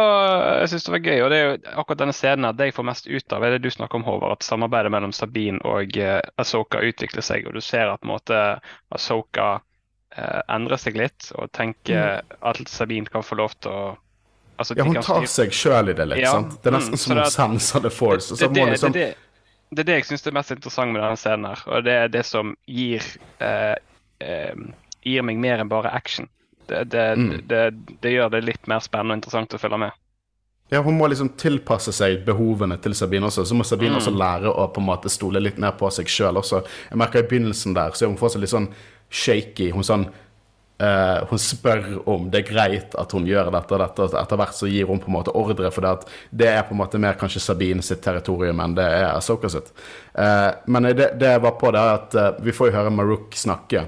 det, 0.75 0.93
var 0.93 1.10
gøy. 1.10 1.23
Og 1.25 1.34
det 1.34 1.39
er 1.39 1.49
jo 1.49 1.58
akkurat 1.73 2.04
denne 2.04 2.15
scenen 2.19 2.51
at 2.51 2.62
det 2.62 2.69
jeg 2.69 2.77
får 2.77 2.89
mest 2.91 3.10
ut 3.10 3.38
av, 3.39 3.47
er 3.47 3.58
det 3.58 3.63
du 3.65 3.73
snakker 3.73 3.97
om, 3.97 4.06
Håvard. 4.06 4.38
At 4.38 4.45
samarbeidet 4.45 4.93
mellom 4.93 5.15
Sabine 5.17 5.58
og 5.65 5.97
uh, 5.97 6.19
Asoka 6.38 6.86
utvikler 6.86 7.25
seg, 7.25 7.49
og 7.49 7.58
du 7.58 7.65
ser 7.65 7.89
at 7.89 8.06
på 8.06 8.12
en 8.12 8.13
måte 8.13 8.45
Asoka 8.93 9.49
uh, 9.58 10.39
endrer 10.54 10.86
seg 10.86 11.01
litt, 11.01 11.34
og 11.34 11.49
tenker 11.58 12.21
mm. 12.21 12.39
at 12.54 12.63
Sabine 12.69 13.10
kan 13.10 13.25
få 13.25 13.41
lov 13.41 13.58
til 13.58 13.73
å 13.73 13.84
Altså, 14.62 14.78
ja, 14.78 14.86
hun 14.86 15.00
tar 15.02 15.26
seg 15.30 15.54
sjøl 15.56 15.91
i 15.91 15.95
det 15.97 16.06
litt. 16.12 16.24
Ja? 16.24 16.36
Det 16.41 16.69
er 16.69 16.78
nesten 16.78 16.97
mm, 16.97 17.02
som 17.04 17.17
hun 17.17 17.32
senser 17.34 17.84
the 17.84 17.91
force. 17.93 18.36
Det, 18.38 18.52
det, 18.54 18.65
liksom... 18.76 18.93
det, 18.95 19.08
det, 19.71 19.84
er 19.84 19.89
det 19.89 19.97
jeg 20.02 20.10
syns 20.12 20.28
er 20.30 20.38
mest 20.38 20.54
interessant 20.54 20.93
med 20.93 21.02
denne 21.02 21.17
scenen, 21.19 21.50
her, 21.50 21.63
og 21.67 21.88
det 21.88 21.95
er 22.04 22.13
det 22.13 22.21
som 22.28 22.54
gir, 22.69 23.08
eh, 23.41 23.74
eh, 24.21 24.62
gir 25.08 25.26
meg 25.26 25.41
mer 25.41 25.63
enn 25.63 25.71
bare 25.71 25.93
action. 25.97 26.30
Mm. 26.71 27.41
Det, 27.50 28.12
gjør 28.13 28.30
det 28.32 28.45
litt 28.45 28.69
mer 28.71 28.80
spennende 28.84 29.17
og 29.17 29.21
interessant 29.21 29.58
å 29.58 29.60
følge 29.60 29.82
med. 29.82 29.97
Ja, 30.71 30.80
Hun 30.86 30.95
må 30.95 31.10
liksom 31.12 31.34
tilpasse 31.36 31.91
seg 31.91 32.21
behovene 32.24 32.78
til 32.80 32.93
Sabine 32.95 33.28
også. 33.28 33.43
Så 33.43 33.58
må 33.60 33.65
Sabine 33.67 33.97
mm. 33.97 34.00
også 34.00 34.13
lære 34.15 34.54
å 34.54 34.69
på 34.71 34.80
en 34.80 34.88
måte 34.88 35.12
stole 35.12 35.41
litt 35.43 35.60
mer 35.60 35.74
på 35.76 35.89
seg 35.91 36.08
sjøl 36.08 36.39
også. 36.39 36.62
Jeg 36.88 37.02
merker 37.02 37.26
I 37.26 37.28
begynnelsen 37.28 37.76
der 37.76 37.97
så 37.97 38.08
hun 38.08 38.15
får 38.19 38.36
seg 38.36 38.45
litt 38.45 38.54
sånn 38.54 38.69
shaky. 39.12 39.74
Hun 39.76 39.84
sånn 39.84 40.08
Uh, 40.82 41.28
hun 41.30 41.38
spør 41.38 41.84
om 42.10 42.24
det 42.34 42.39
er 42.39 42.48
greit 42.48 42.96
at 42.98 43.12
hun 43.13 43.28
gjør 43.30 43.52
dette, 43.54 43.76
og 43.76 43.82
dette, 43.84 44.06
etter 44.17 44.39
hvert 44.39 44.56
så 44.58 44.70
gir 44.72 44.88
hun 44.89 45.02
på 45.04 45.12
en 45.12 45.13
måte 45.13 45.34
ordre, 45.38 45.70
for 45.70 45.86
det, 45.86 46.13
det 46.34 46.48
er 46.50 46.63
på 46.65 46.74
en 46.74 46.80
måte 46.80 46.98
mer 47.02 47.20
kanskje 47.20 47.41
Sabine 47.44 47.84
sitt 47.86 48.00
territorium 48.02 48.63
enn 48.63 48.74
det 48.80 48.88
er 48.88 49.12
Asoka 49.12 49.52
sitt. 49.52 49.67
Uh, 50.15 50.50
men 50.74 50.88
det, 50.98 51.12
det 51.22 51.36
var 51.44 51.54
på 51.62 51.70
det 51.76 51.84
at 51.86 52.15
uh, 52.17 52.32
vi 52.41 52.56
får 52.56 52.72
jo 52.72 52.78
høre 52.80 52.94
Maruk 52.96 53.38
snakke. 53.38 53.84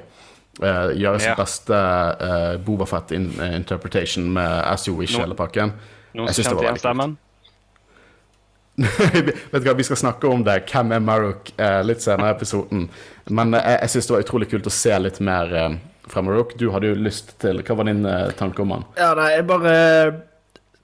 gjøre 0.54 1.18
sitt 1.18 1.32
ja. 1.32 1.38
beste 1.40 1.74
uh, 1.74 2.58
Bobafett 2.62 3.16
in, 3.18 3.32
interpretation 3.42 4.28
med 4.36 4.52
As 4.70 4.86
You 4.88 5.00
Wish, 5.00 5.18
hele 5.18 5.34
pakken. 5.34 5.74
Noen 6.14 6.30
som 6.30 6.46
kjente 6.46 6.68
igjen 6.68 6.78
stemmen? 6.84 7.16
Vet 8.76 9.64
du 9.64 9.66
hva, 9.66 9.74
Vi 9.78 9.88
skal 9.88 9.98
snakke 9.98 10.30
om 10.30 10.46
det, 10.46 10.60
hvem 10.70 10.94
er 10.94 11.02
Maruk, 11.02 11.50
litt 11.90 12.06
senere 12.06 12.36
i 12.36 12.38
episoden. 12.38 12.86
Men 13.34 13.58
jeg, 13.58 13.80
jeg 13.82 13.96
syns 13.96 14.12
det 14.12 14.16
var 14.18 14.28
utrolig 14.28 14.52
kult 14.54 14.70
å 14.70 14.76
se 14.78 15.02
litt 15.02 15.20
mer 15.26 15.58
fra 16.10 16.22
Du 16.58 16.72
hadde 16.72 16.88
jo 16.88 16.96
lyst 17.00 17.40
til 17.40 17.62
Hva 17.64 17.76
var 17.80 17.88
din 17.88 18.06
uh, 18.06 18.32
tanke 18.36 18.62
om 18.62 18.72
han? 18.72 18.86
Ja, 18.98 19.14
nei, 19.16 19.32
jeg 19.38 19.48
bare 19.48 19.76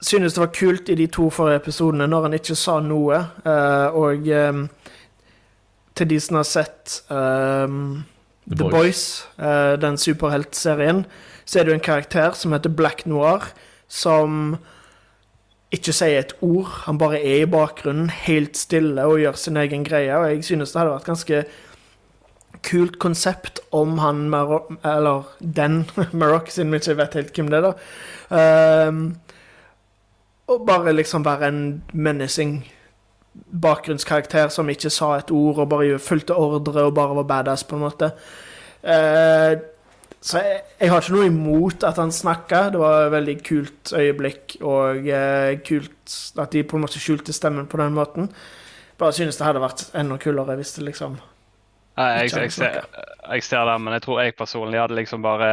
synes 0.02 0.34
det 0.34 0.40
var 0.40 0.54
kult 0.56 0.90
i 0.90 0.96
de 0.96 1.08
to 1.12 1.30
forrige 1.30 1.60
episodene 1.60 2.08
når 2.08 2.30
han 2.30 2.38
ikke 2.38 2.56
sa 2.56 2.80
noe. 2.80 3.20
Uh, 3.44 3.98
og 4.00 4.30
um, 4.32 4.64
til 6.00 6.10
de 6.10 6.20
som 6.24 6.40
har 6.40 6.48
sett 6.48 7.02
um, 7.12 8.06
The, 8.48 8.56
The, 8.56 8.70
Boys, 8.70 9.28
Boys 9.36 9.82
den 9.84 9.98
superheltserien, 10.00 11.04
så 11.46 11.60
er 11.60 11.66
det 11.66 11.74
jo 11.74 11.80
en 11.80 11.88
karakter 11.90 12.38
som 12.40 12.54
heter 12.56 12.72
Black 12.72 13.06
Noir, 13.06 13.52
som 13.92 14.56
ikke 15.74 15.94
sier 15.94 16.24
et 16.24 16.34
ord. 16.42 16.70
Han 16.88 16.98
bare 17.02 17.20
er 17.20 17.44
i 17.44 17.50
bakgrunnen, 17.50 18.10
helt 18.10 18.58
stille 18.58 19.06
og 19.06 19.20
gjør 19.22 19.38
sin 19.38 19.60
egen 19.62 19.84
greie. 19.86 20.16
Og 20.18 20.30
jeg 20.32 20.48
synes 20.48 20.74
det 20.74 20.82
hadde 20.82 20.96
vært 20.96 21.10
ganske 21.10 21.44
kult 22.66 23.00
konsept 23.00 23.62
om 23.72 23.98
han 24.00 24.28
Marok, 24.30 24.72
Eller 24.86 25.24
den 25.40 25.86
Maroc, 26.12 26.52
siden 26.54 26.72
vi 26.72 26.82
ikke 26.82 26.98
vet 26.98 27.18
helt 27.20 27.36
hvem 27.36 27.50
det 27.52 27.62
er, 27.62 27.70
da. 27.70 28.88
Um, 28.90 29.16
og 30.50 30.66
bare 30.66 30.94
liksom 30.94 31.26
være 31.26 31.48
en 31.48 31.64
menacing 31.94 32.64
bakgrunnskarakter 33.62 34.50
som 34.50 34.70
ikke 34.70 34.90
sa 34.90 35.14
et 35.20 35.32
ord 35.32 35.62
og 35.62 35.70
bare 35.70 36.00
fulgte 36.02 36.36
ordre 36.36 36.88
og 36.88 36.96
bare 36.98 37.18
var 37.22 37.28
badass, 37.30 37.64
på 37.64 37.78
en 37.78 37.86
måte. 37.86 38.12
Uh, 38.84 39.60
så 40.22 40.42
jeg, 40.44 40.62
jeg, 40.82 40.92
har 40.92 41.02
ikke 41.02 41.16
noe 41.16 41.30
imot 41.30 41.86
at 41.88 42.00
han 42.02 42.12
snakka. 42.12 42.64
Det 42.74 42.82
var 42.82 43.06
et 43.06 43.14
veldig 43.14 43.38
kult 43.46 43.94
øyeblikk, 43.96 44.58
og 44.62 45.06
uh, 45.08 45.54
kult 45.68 46.18
at 46.42 46.52
de 46.54 46.64
på 46.64 46.78
en 46.78 46.84
måte 46.84 47.00
skjulte 47.00 47.34
stemmen 47.36 47.70
på 47.70 47.80
den 47.80 47.96
måten. 47.96 48.32
Bare 49.00 49.16
synes 49.16 49.38
det 49.40 49.48
hadde 49.48 49.64
vært 49.64 49.86
enda 49.96 50.18
kulere 50.20 50.58
hvis 50.60 50.76
det 50.76 50.90
liksom 50.90 51.16
jeg, 52.00 52.32
jeg, 52.32 52.52
ser, 52.56 52.80
jeg, 52.80 53.44
ser, 53.44 53.66
det, 53.68 53.78
men 53.84 53.96
jeg 53.98 54.06
tror 54.06 54.22
jeg 54.24 54.38
personlig 54.40 54.80
hadde 54.80 54.98
liksom 55.00 55.24
bare 55.26 55.52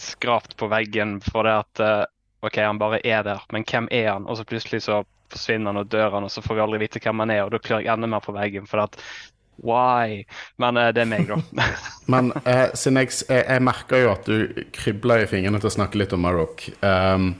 skrapt 0.00 0.56
på 0.60 0.68
veggen 0.68 1.18
for 1.24 1.46
det 1.46 1.54
at 1.62 1.82
eh, 1.84 2.02
OK, 2.44 2.58
han 2.60 2.80
bare 2.80 3.00
er 3.06 3.22
der, 3.24 3.44
men 3.52 3.64
hvem 3.64 3.88
er 3.94 4.10
han? 4.12 4.26
Og 4.28 4.36
så 4.36 4.44
plutselig 4.44 4.82
så 4.84 5.00
forsvinner 5.32 5.72
han 5.72 5.80
og 5.80 5.88
dør 5.88 6.18
han, 6.18 6.26
og 6.26 6.32
så 6.32 6.42
får 6.44 6.58
vi 6.58 6.64
aldri 6.64 6.82
vite 6.82 7.00
hvem 7.00 7.22
han 7.24 7.32
er, 7.32 7.44
og 7.46 7.54
da 7.54 7.60
klør 7.62 7.80
jeg 7.80 7.94
enda 7.94 8.10
mer 8.10 8.24
på 8.24 8.34
veggen. 8.36 8.66
for 8.68 8.84
at 8.84 8.98
Why? 9.62 10.24
Men 10.58 10.76
uh, 10.76 10.90
det 10.90 11.04
er 11.04 11.08
meg, 11.08 11.30
da. 11.30 11.38
men 12.12 12.32
uh, 12.34 12.74
siden 12.74 13.00
jeg, 13.00 13.14
jeg, 13.30 13.44
jeg, 13.46 13.62
merker 13.64 14.02
jo 14.02 14.12
at 14.12 14.28
du 14.28 14.64
kribler 14.74 15.24
i 15.24 15.28
fingrene 15.30 15.60
til 15.62 15.70
å 15.70 15.76
snakke 15.76 16.00
litt 16.00 16.12
om 16.12 16.24
Marok. 16.26 16.66
Um, 16.82 17.32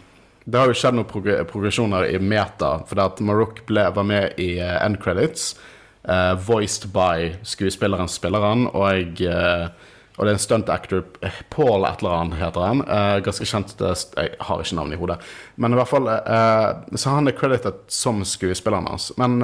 det 0.45 0.61
har 0.61 0.71
jo 0.71 0.77
skjedd 0.79 0.97
noen 0.97 1.09
prog 1.11 1.29
progresjoner 1.51 2.07
i 2.13 2.21
Meta, 2.23 2.77
for 2.89 3.03
at 3.03 3.21
Marok 3.25 3.65
var 3.69 4.07
med 4.07 4.39
i 4.41 4.55
uh, 4.61 4.79
End 4.85 5.01
Credits. 5.03 5.53
Uh, 6.05 6.35
voiced 6.37 6.93
by 6.93 7.31
skuespilleren 7.49 8.11
spilleren, 8.13 8.67
og, 8.77 9.21
uh, 9.25 9.71
og 10.19 10.27
det 10.27 10.33
er 10.33 10.37
en 10.37 10.43
stunt 10.43 10.69
actor, 10.69 11.01
Paul 11.49 11.87
et 11.89 12.03
eller 12.03 12.17
annet 12.19 12.37
heter 12.43 12.61
han. 12.61 12.83
Uh, 12.85 13.23
ganske 13.25 13.47
kjent 13.49 13.73
Jeg 13.81 14.35
har 14.45 14.61
ikke 14.61 14.77
navnet 14.77 14.99
i 14.99 15.01
hodet. 15.01 15.17
Men 15.57 15.73
i 15.73 15.79
hvert 15.79 15.89
fall 15.89 16.11
Så 17.01 17.15
han 17.15 17.29
er 17.29 17.37
credited 17.39 17.81
som 17.89 18.21
skuespilleren 18.25 18.91
hans. 18.91 19.13
Men 19.17 19.41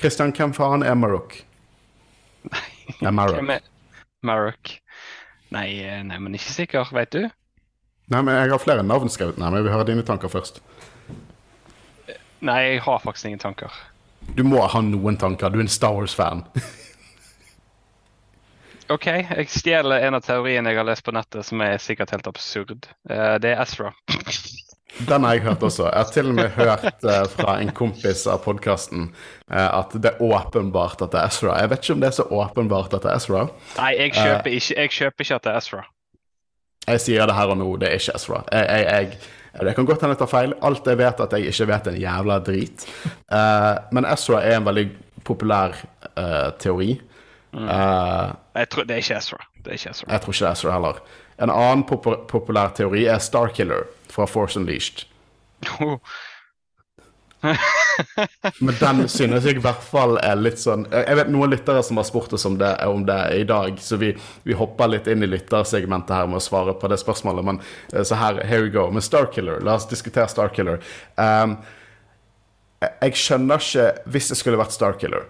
Christian, 0.00 0.34
hvem 0.34 0.52
faen 0.56 0.82
er 0.82 0.98
Marok? 0.98 1.38
Nei, 3.00 3.10
Marok. 3.14 3.62
Marok. 4.26 4.74
Nei, 5.54 5.68
nei, 6.02 6.18
men 6.18 6.34
ikke 6.34 6.50
sikker. 6.50 6.90
Vet 6.96 7.14
du? 7.14 7.22
Nei, 8.10 8.20
men 8.20 8.34
Jeg 8.34 8.50
har 8.50 8.58
flere 8.60 8.82
navn 8.82 9.08
skrevet 9.08 9.38
ned, 9.38 9.46
men 9.46 9.60
jeg 9.60 9.68
vil 9.68 9.76
høre 9.76 9.88
dine 9.92 10.02
tanker 10.02 10.28
først. 10.32 10.58
Nei, 12.42 12.58
jeg 12.66 12.82
har 12.82 12.98
faktisk 13.06 13.30
ingen 13.30 13.42
tanker. 13.42 13.70
Du 14.36 14.44
må 14.48 14.62
ha 14.64 14.80
noen 14.80 15.18
tanker. 15.20 15.52
Du 15.52 15.58
er 15.60 15.66
en 15.66 15.72
Star 15.72 15.94
Wars-fan. 15.96 16.44
OK, 18.92 19.06
jeg 19.06 19.48
stjeler 19.48 20.04
en 20.06 20.18
av 20.18 20.24
teoriene 20.24 20.72
jeg 20.72 20.80
har 20.80 20.88
lest 20.88 21.04
på 21.06 21.14
nettet, 21.14 21.46
som 21.48 21.62
er 21.64 21.78
sikkert 21.80 22.12
helt 22.12 22.28
absurd. 22.28 22.88
Uh, 23.08 23.38
det 23.42 23.54
er 23.54 23.62
Ezra. 23.62 23.92
Den 25.08 25.24
har 25.24 25.38
jeg 25.38 25.44
hørt 25.46 25.62
også. 25.64 25.86
Jeg 25.86 25.96
har 25.96 26.10
til 26.12 26.28
og 26.28 26.34
med 26.36 26.50
hørt 26.52 27.04
uh, 27.06 27.22
fra 27.32 27.54
en 27.62 27.70
kompis 27.72 28.26
av 28.28 28.42
podkasten 28.44 29.06
uh, 29.08 29.56
eh, 29.56 29.68
at 29.78 29.94
det 29.96 30.10
er 30.10 30.20
åpenbart 30.20 31.00
at 31.00 31.14
det 31.14 31.22
er 31.22 31.32
Ezra. 31.32 31.54
Jeg 31.62 31.70
vet 31.72 31.84
ikke 31.84 31.96
om 31.96 32.02
det 32.02 32.10
er 32.10 32.16
så 32.18 32.26
åpenbart 32.28 32.92
at 32.92 33.06
det 33.06 33.12
er 33.12 33.16
Ezra. 33.22 33.46
Nei, 33.78 33.92
jeg 33.96 34.12
kjøper, 34.18 34.50
ikke, 34.58 34.74
jeg 34.76 34.92
kjøper 34.98 35.26
ikke 35.26 35.38
at 35.38 35.46
det 35.46 35.52
er 35.54 35.62
Ezra. 35.62 35.84
Jeg 36.92 37.00
sier 37.06 37.30
det 37.30 37.38
her 37.38 37.54
og 37.54 37.58
nå, 37.62 37.70
det 37.80 37.88
er 37.88 38.02
ikke 38.02 38.18
Ezra. 38.18 38.42
Jeg, 38.52 38.84
jeg, 38.90 39.32
det 39.60 39.74
kan 39.76 39.86
godt 39.86 40.00
hende 40.00 40.16
jeg 40.16 40.22
tar 40.22 40.30
feil. 40.32 40.54
Alt 40.64 40.86
jeg 40.88 40.98
vet, 40.98 41.20
at 41.20 41.32
jeg 41.36 41.52
ikke 41.52 41.68
vet 41.68 41.88
en 41.90 42.00
jævla 42.00 42.38
drit. 42.46 42.84
Uh, 43.28 43.74
men 43.92 44.08
Ezra 44.08 44.40
er 44.40 44.56
en 44.56 44.68
veldig 44.68 44.86
populær 45.28 45.76
uh, 46.16 46.50
teori. 46.58 46.94
Mm. 47.52 47.68
Uh, 47.68 48.64
tror, 48.72 48.88
det 48.88 48.96
er 48.96 49.04
ikke 49.04 49.18
Ezra. 49.20 49.40
Det 49.60 49.74
er 49.74 49.80
ikke 49.80 49.90
Ezra. 49.90 50.08
Jeg 50.08 50.24
tror 50.24 50.32
ikke 50.32 50.44
det 50.44 50.48
er 50.48 50.58
Ezra 50.58 50.76
heller. 50.78 51.02
En 51.42 51.50
annen 51.52 51.86
pop 51.88 52.06
populær 52.30 52.72
teori 52.76 53.06
er 53.10 53.18
Starkiller 53.18 53.88
fra 54.12 54.24
Force 54.26 54.60
Unleashed. 54.60 55.06
Men 58.58 58.74
den 58.80 59.08
synes 59.08 59.44
jeg 59.44 59.58
i 59.58 59.62
hvert 59.62 59.82
fall 59.84 60.14
er 60.22 60.38
litt 60.38 60.60
sånn 60.62 60.84
Jeg 60.92 61.16
vet 61.18 61.30
noen 61.32 61.50
lyttere 61.50 61.82
som 61.84 61.98
har 61.98 62.06
spurt 62.06 62.32
oss 62.36 62.46
om 62.48 62.54
det, 62.60 62.70
om 62.86 63.02
det 63.06 63.18
i 63.34 63.42
dag, 63.48 63.76
så 63.82 63.98
vi, 64.00 64.12
vi, 64.46 64.54
hopper 64.58 64.92
litt 64.92 65.10
inn 65.10 65.26
i 65.26 65.30
lyttersegmentet 65.30 66.14
her 66.16 66.30
med 66.30 66.38
å 66.38 66.44
svare 66.44 66.74
på 66.78 66.90
det 66.90 67.00
spørsmålet. 67.02 67.46
Men 67.48 67.60
eh, 67.92 68.04
så 68.06 68.18
her, 68.20 68.40
here 68.46 68.66
we 68.66 68.72
go. 68.72 68.86
Men 68.94 69.04
Starkiller, 69.04 69.60
la 69.64 69.76
oss 69.80 69.88
diskutere 69.90 70.30
Starkiller. 70.30 70.82
Um, 71.18 71.58
jeg 72.82 73.18
skjønner 73.18 73.62
ikke 73.62 73.84
Hvis 74.10 74.32
det 74.32 74.38
skulle 74.40 74.58
vært 74.58 74.74
Starkiller 74.74 75.28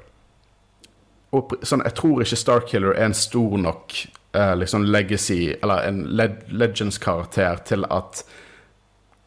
sånn, 1.33 1.85
Jeg 1.85 1.97
tror 1.97 2.23
ikke 2.25 2.41
Starkiller 2.41 2.95
er 2.97 3.09
en 3.09 3.17
stor 3.17 3.57
nok 3.61 3.97
uh, 4.37 4.55
liksom 4.61 4.85
legacy, 4.89 5.55
eller 5.63 5.89
en 5.89 6.05
legends-karakter 6.13 7.65
til 7.69 7.89
at 7.89 8.25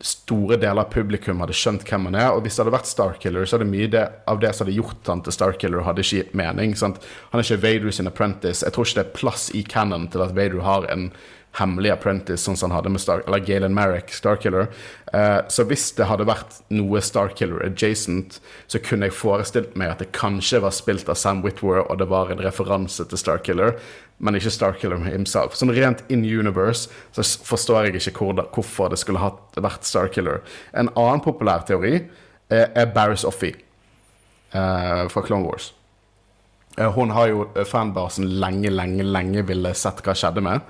store 0.04 0.58
deler 0.60 0.84
av 0.84 0.92
publikum 0.92 1.40
hadde 1.40 1.56
skjønt 1.56 1.86
hvem 1.88 2.10
han 2.10 2.18
er. 2.20 2.34
Og 2.36 2.44
hvis 2.44 2.58
det 2.58 2.66
hadde 2.66 2.76
vært 2.76 2.90
Starkiller, 2.90 3.48
så 3.48 3.58
hadde 3.58 3.70
mye 3.70 4.04
av 4.28 4.42
det 4.42 4.52
som 4.54 4.66
hadde 4.66 4.76
gjort 4.76 5.12
han 5.12 5.24
til 5.24 5.36
Starkiller, 5.36 5.86
hadde 5.88 6.04
ikke 6.04 6.20
gitt 6.20 6.36
mening. 6.38 6.76
Sant? 6.80 7.00
Han 7.32 7.40
er 7.40 7.48
ikke 7.48 7.64
Vader 7.64 7.96
sin 7.96 8.12
apprentice. 8.12 8.66
Jeg 8.66 8.76
tror 8.76 8.88
ikke 8.88 9.00
det 9.00 9.06
er 9.06 9.18
plass 9.22 9.48
i 9.56 9.64
canon 9.64 10.10
til 10.12 10.26
at 10.26 10.36
Vader 10.36 10.66
har 10.66 10.90
en 10.92 11.10
hemmelig 11.56 11.94
apprentice, 11.94 12.44
sånn 12.44 12.58
som 12.60 12.72
han 12.72 12.80
hadde 12.80 12.92
med 12.92 13.02
Star, 13.04 13.24
eller 13.26 13.44
Galen 13.46 13.76
Merrick, 13.76 14.12
Starkiller. 14.12 14.68
Uh, 15.14 15.40
så 15.52 15.64
hvis 15.70 15.88
det 15.96 16.08
hadde 16.10 16.28
vært 16.28 16.58
noe 16.76 17.00
Starkiller 17.04 17.64
adjacent, 17.64 18.40
så 18.68 18.82
kunne 18.84 19.08
jeg 19.08 19.16
forestilt 19.16 19.78
meg 19.80 19.94
at 19.94 20.04
det 20.04 20.12
kanskje 20.18 20.60
var 20.66 20.76
spilt 20.76 21.10
av 21.12 21.20
Sam 21.20 21.44
Whitwer, 21.46 21.86
og 21.86 22.02
det 22.02 22.10
var 22.12 22.34
en 22.34 22.44
referanse 22.44 23.08
til 23.08 23.22
Starkiller, 23.22 23.80
men 24.18 24.38
ikke 24.38 24.54
Starkiller 24.54 25.02
himself. 25.10 25.56
Sånn 25.58 25.74
rent 25.76 26.04
in 26.14 26.24
universe 26.24 26.90
så 27.16 27.26
forstår 27.46 27.90
jeg 27.90 28.00
ikke 28.00 28.16
hvor, 28.22 28.44
hvorfor 28.56 28.92
det 28.94 29.00
skulle 29.02 29.22
hatt, 29.24 29.42
vært 29.60 29.88
Starkiller. 29.88 30.44
En 30.74 30.92
annen 30.94 31.24
populær 31.26 31.66
teori 31.68 31.98
er, 31.98 32.70
er 32.72 32.92
Barris 32.96 33.26
Offie 33.28 33.58
uh, 34.56 35.06
fra 35.12 35.26
Clone 35.26 35.46
Wars. 35.48 35.74
Uh, 36.80 36.90
hun 36.96 37.12
har 37.16 37.32
jo 37.32 37.50
fanbasen 37.68 38.30
lenge, 38.40 38.72
lenge, 38.72 39.04
lenge 39.04 39.44
ville 39.50 39.74
sett 39.76 40.00
hva 40.06 40.16
skjedde 40.16 40.44
med. 40.46 40.64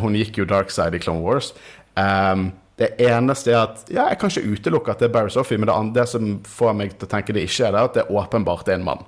Hun 0.00 0.18
gikk 0.18 0.42
jo 0.42 0.50
dark 0.50 0.70
side 0.74 0.98
i 0.98 1.02
Clone 1.02 1.22
Wars. 1.22 1.54
Um, 1.98 2.50
det 2.80 2.94
eneste 3.02 3.52
er 3.52 3.58
at 3.60 3.90
ja, 3.92 4.06
Jeg 4.08 4.18
kan 4.20 4.30
ikke 4.30 4.54
utelukke 4.54 4.92
at 4.92 5.02
det 5.02 5.10
er 5.10 5.12
Barris 5.12 5.36
Offee, 5.36 5.58
men 5.60 5.68
det, 5.68 5.76
andre, 5.76 6.06
som 6.08 6.38
får 6.48 6.76
meg 6.78 6.94
til 6.94 7.06
å 7.06 7.10
tenke 7.12 7.34
det 7.36 7.44
ikke 7.44 7.68
er 7.68 7.74
det, 7.76 7.82
at 7.90 7.98
det 7.98 8.06
åpenbart 8.08 8.70
er 8.70 8.78
en 8.78 8.86
mann. 8.86 9.02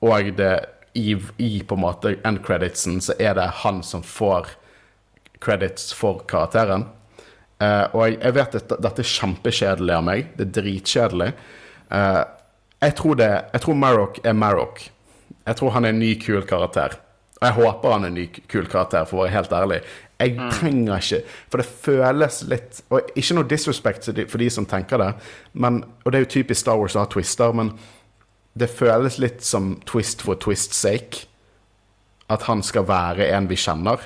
Og 0.00 0.30
det, 0.38 0.52
i, 0.92 1.16
i 1.36 1.50
på 1.62 1.76
en 1.76 1.84
måte 1.84 2.16
end 2.26 2.42
creditsen 2.46 3.00
så 3.04 3.14
er 3.18 3.36
det 3.38 3.46
han 3.62 3.82
som 3.86 4.02
får 4.02 4.48
credits 5.40 5.92
for 5.96 6.24
karakteren. 6.28 6.88
Uh, 7.60 7.86
og 7.92 8.02
jeg, 8.06 8.16
jeg, 8.20 8.34
vet 8.36 8.56
at 8.56 8.74
dette 8.86 9.02
er 9.02 9.12
kjempekjedelig 9.14 9.96
av 9.96 10.04
meg. 10.06 10.30
Det 10.36 10.46
er 10.46 10.54
dritkjedelig. 10.60 11.30
Uh, 11.92 12.22
jeg 12.80 12.96
tror, 12.96 13.18
det, 13.20 13.30
jeg 13.52 13.64
tror 13.66 13.76
Marok 13.76 14.20
er 14.24 14.36
Marok. 14.36 14.82
Jeg 15.44 15.58
tror 15.58 15.74
han 15.76 15.86
er 15.86 15.94
en 15.94 16.00
ny, 16.00 16.14
kul 16.20 16.44
karakter. 16.48 16.96
Og 17.40 17.46
jeg 17.46 17.56
håper 17.56 17.94
han 17.94 18.06
er 18.06 18.12
en 18.12 18.18
ny, 18.20 18.26
kul 18.48 18.68
karakter, 18.68 19.04
for 19.08 19.20
å 19.20 19.24
være 19.24 19.34
helt 19.36 19.52
ærlig. 19.56 19.80
Jeg 20.20 20.34
mm. 20.36 20.48
trenger 20.52 21.00
ikke 21.00 21.20
For 21.48 21.62
det 21.62 21.68
føles 21.80 22.42
litt 22.50 22.82
Og 22.92 23.14
ikke 23.16 23.36
noe 23.38 23.48
disrespect 23.48 24.10
for 24.28 24.42
de 24.42 24.48
som 24.52 24.66
tenker 24.68 25.00
det, 25.00 25.14
men, 25.56 25.78
og 26.04 26.12
det 26.12 26.18
er 26.18 26.26
jo 26.26 26.34
typisk 26.34 26.60
Star 26.60 26.76
Wars 26.76 26.96
å 26.98 27.06
ha 27.06 27.08
twister, 27.08 27.54
men 27.56 27.72
det 28.58 28.70
føles 28.72 29.18
litt 29.22 29.44
som 29.46 29.76
twist 29.88 30.24
for 30.26 30.38
twist's 30.40 30.78
sake. 30.78 31.26
At 32.30 32.46
han 32.46 32.62
skal 32.66 32.86
være 32.88 33.28
en 33.34 33.48
vi 33.50 33.58
kjenner. 33.58 34.02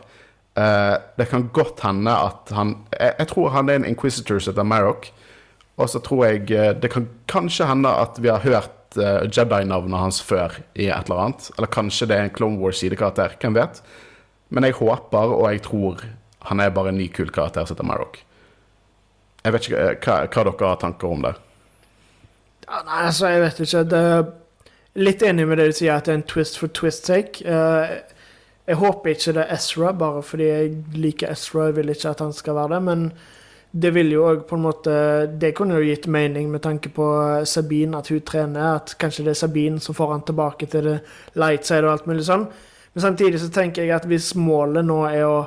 Uh, 0.54 0.96
det 1.18 1.28
kan 1.32 1.48
godt 1.52 1.82
hende 1.82 2.12
at 2.14 2.52
han 2.54 2.76
jeg, 2.92 3.10
jeg, 3.18 3.26
tror 3.32 3.50
han 3.56 3.68
er 3.68 3.80
en 3.80 3.88
inquisitor 3.88 4.38
som 4.38 4.54
heter 4.54 4.68
Marrock. 4.68 5.10
Og 5.74 5.90
så 5.90 5.98
tror 5.98 6.28
jeg 6.28 6.46
uh, 6.54 6.70
det 6.78 6.92
kan 6.94 7.08
kanskje 7.30 7.66
hende 7.68 7.90
at 7.90 8.20
vi 8.22 8.30
har 8.30 8.44
hørt 8.44 8.98
uh, 9.00 9.26
Jedi-navnet 9.26 9.98
hans 10.00 10.22
før 10.22 10.60
i 10.74 10.86
et 10.86 11.10
eller 11.10 11.26
annet. 11.26 11.50
Eller 11.56 11.72
kanskje 11.74 12.08
det 12.10 12.18
er 12.18 12.28
en 12.28 12.36
Clone 12.36 12.60
Wars-sidekarakter. 12.62 13.36
Hvem 13.42 13.58
vet? 13.58 13.82
Men 14.54 14.68
jeg 14.68 14.78
håper, 14.78 15.34
og 15.34 15.48
jeg 15.50 15.64
tror, 15.66 16.04
han 16.50 16.60
er 16.60 16.74
bare 16.74 16.92
en 16.92 17.00
ny, 17.00 17.08
kul 17.10 17.32
karakter 17.34 17.66
som 17.66 17.74
heter 17.74 17.88
Marrock. 17.88 18.20
Jeg 19.44 19.52
vet 19.52 19.66
ikke 19.68 19.80
eh, 19.80 19.96
hva, 19.98 20.18
hva, 20.28 20.44
dere 20.46 20.68
har 20.70 20.80
tanker 20.80 21.10
om 21.10 21.24
det. 21.24 21.34
Ja, 22.64 22.80
nei, 22.84 23.04
altså, 23.06 23.28
jeg 23.28 23.42
vet 23.42 23.60
ikke. 23.60 23.84
Det 23.90 24.00
er 24.00 24.24
litt 25.04 25.22
enig 25.26 25.46
med 25.48 25.60
det 25.60 25.70
du 25.70 25.78
sier, 25.78 25.96
at 25.96 26.08
det 26.08 26.14
er 26.14 26.20
en 26.22 26.28
twist 26.30 26.58
for 26.60 26.72
twist 26.72 27.08
sake. 27.10 27.44
Uh, 27.44 28.00
jeg 28.64 28.80
håper 28.80 29.12
ikke 29.12 29.34
det 29.36 29.44
er 29.44 29.56
Ezra, 29.58 29.92
bare 29.92 30.22
fordi 30.24 30.44
jeg 30.48 30.76
liker 30.96 31.32
Ezra. 31.32 31.68
Jeg 31.68 31.76
vil 31.76 31.92
ikke 31.92 32.14
at 32.14 32.22
han 32.24 32.32
skal 32.32 32.56
være 32.56 32.74
det. 32.74 32.82
Men 32.82 33.08
det 33.74 33.90
vil 33.94 34.12
jo 34.14 34.22
òg 34.30 34.44
på 34.46 34.54
en 34.54 34.62
måte 34.62 34.92
Det 35.40 35.50
kunne 35.56 35.74
jo 35.74 35.82
gitt 35.88 36.06
mening 36.06 36.50
med 36.50 36.62
tanke 36.62 36.88
på 36.94 37.08
Sabine, 37.44 37.98
at 37.98 38.08
hun 38.08 38.20
trener. 38.20 38.78
At 38.78 38.94
kanskje 38.98 39.26
det 39.26 39.34
er 39.34 39.42
Sabine 39.42 39.80
som 39.80 39.94
får 39.94 40.12
han 40.12 40.24
tilbake 40.24 40.66
til 40.66 40.84
det 40.84 41.00
light 41.34 41.66
side 41.66 41.84
og 41.84 41.92
alt 41.92 42.06
mulig 42.06 42.24
sånn. 42.24 42.46
Men 42.94 43.02
samtidig 43.02 43.42
så 43.42 43.50
tenker 43.50 43.82
jeg 43.82 43.96
at 43.96 44.06
hvis 44.06 44.32
målet 44.38 44.86
nå 44.86 45.02
er 45.10 45.26
å 45.26 45.38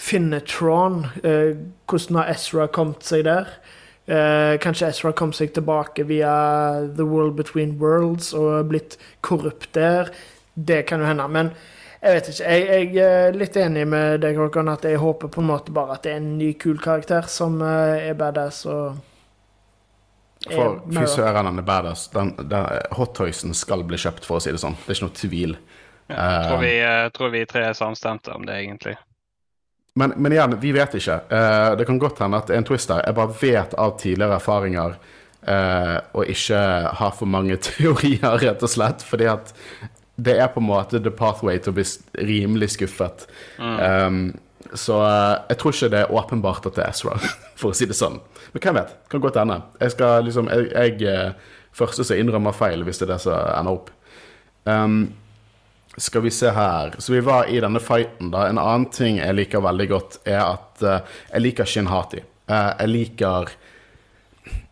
finne 0.00 0.40
Tron, 0.48 1.04
uh, 1.22 1.52
hvordan 1.86 2.18
har 2.18 2.34
Ezra 2.34 2.66
kommet 2.72 3.06
seg 3.06 3.28
der? 3.28 3.52
Eh, 4.06 4.58
kanskje 4.58 4.88
Ezra 4.90 5.12
kom 5.14 5.30
seg 5.32 5.52
tilbake 5.54 6.02
via 6.08 6.32
The 6.96 7.06
World 7.06 7.36
Between 7.38 7.76
Worlds 7.78 8.32
og 8.34 8.72
blitt 8.72 8.98
korrupt 9.22 9.70
der. 9.78 10.10
Det 10.54 10.82
kan 10.88 11.00
jo 11.00 11.06
hende. 11.06 11.28
Men 11.30 11.52
jeg 12.02 12.16
vet 12.16 12.32
ikke. 12.32 12.50
Jeg, 12.50 12.88
jeg 12.96 13.20
er 13.28 13.38
litt 13.38 13.56
enig 13.62 13.86
med 13.86 14.24
deg, 14.24 14.40
Håkon, 14.40 14.72
at 14.72 14.82
jeg 14.88 14.98
håper 14.98 15.30
på 15.30 15.42
en 15.42 15.50
måte 15.52 15.74
bare 15.74 15.96
at 15.96 16.02
det 16.06 16.16
er 16.16 16.18
en 16.18 16.34
ny, 16.40 16.50
kul 16.58 16.82
karakter 16.82 17.30
som 17.30 17.60
eh, 17.62 18.08
er 18.10 18.18
badass 18.18 18.64
og 18.66 18.98
For 20.50 20.80
fy 20.90 21.06
søren, 21.06 21.46
han 21.46 21.62
er 21.62 21.66
badass. 21.66 22.08
Den, 22.10 22.34
den, 22.50 22.66
hot 22.98 23.14
toysen 23.14 23.54
skal 23.54 23.86
bli 23.86 24.00
kjøpt, 24.02 24.26
for 24.26 24.40
å 24.40 24.42
si 24.42 24.50
det 24.50 24.58
sånn. 24.58 24.74
Det 24.82 24.90
er 24.90 24.98
ikke 24.98 25.06
noe 25.06 25.20
tvil. 25.20 25.56
Ja, 26.10 26.16
jeg 26.18 26.48
tror 26.48 26.62
vi, 26.64 26.72
jeg 26.74 27.06
eh, 27.06 27.10
tror 27.14 27.30
vi 27.36 27.46
tre 27.46 27.64
er 27.68 27.78
samstemte 27.78 28.34
om 28.34 28.50
det, 28.50 28.58
egentlig. 28.64 28.96
Men, 29.94 30.14
men, 30.16 30.32
igjen, 30.32 30.56
vi 30.60 30.72
vet 30.72 30.94
ikke. 30.96 31.18
Uh, 31.28 31.72
det 31.76 31.86
kan 31.88 31.98
godt 32.00 32.22
hende 32.24 32.38
at 32.40 32.48
det 32.48 32.56
er 32.56 32.62
en 32.62 32.68
twist 32.68 32.88
der. 32.88 33.02
Jeg 33.04 33.16
bare 33.18 33.34
vet 33.42 33.74
av 33.80 33.96
tidligere 34.00 34.38
erfaringer 34.40 34.94
uh, 34.96 35.98
å 36.16 36.24
ikke 36.32 36.60
ha 37.00 37.10
for 37.12 37.28
mange 37.28 37.58
teorier, 37.68 38.38
rett 38.40 38.64
og 38.64 38.72
slett. 38.72 39.04
Fordi 39.04 39.28
at 39.32 39.52
det 40.22 40.38
er 40.40 40.48
på 40.52 40.62
en 40.62 40.68
måte 40.70 41.00
the 41.02 41.12
pathway 41.12 41.60
til 41.60 41.74
å 41.74 41.76
bli 41.76 41.86
rimelig 42.24 42.72
skuffet. 42.76 43.26
Mm. 43.60 43.78
Um, 43.84 44.22
så 44.72 45.00
uh, 45.04 45.44
jeg 45.50 45.60
tror 45.60 45.76
ikke 45.76 45.92
det 45.92 46.04
er 46.04 46.18
åpenbart 46.22 46.68
at 46.70 46.78
det 46.78 46.86
er 46.86 46.94
Ezra, 46.94 47.18
for 47.60 47.72
å 47.72 47.76
si 47.76 47.88
det 47.88 47.98
sånn. 47.98 48.20
Men 48.54 48.64
hvem 48.64 48.80
vet? 48.80 48.94
Kan 49.12 49.24
godt 49.24 49.40
hende. 49.40 49.60
Jeg 49.80 49.96
skal 49.96 50.24
liksom 50.24 50.48
Jeg, 50.52 51.00
jeg 51.00 51.34
første 51.76 52.04
som 52.04 52.20
innrømmer 52.20 52.56
feil, 52.56 52.84
hvis 52.84 53.00
det 53.00 53.08
er 53.08 53.14
det 53.14 53.24
som 53.24 53.36
ender 53.36 53.76
opp. 53.76 53.92
Um, 54.68 55.02
skal 55.98 56.22
vi 56.24 56.30
se 56.32 56.48
her 56.50 56.94
Så 56.98 57.12
vi 57.12 57.20
var 57.20 57.50
i 57.52 57.58
denne 57.60 57.80
fighten, 57.80 58.30
da. 58.32 58.46
En 58.48 58.60
annen 58.60 58.86
ting 58.92 59.18
jeg 59.20 59.34
liker 59.36 59.60
veldig 59.60 59.88
godt, 59.90 60.20
er 60.24 60.40
at 60.40 60.84
uh, 60.86 61.18
jeg 61.32 61.44
liker 61.44 61.68
Shin 61.68 61.90
Hati. 61.90 62.22
jeg 62.48 62.88
liker 62.88 63.52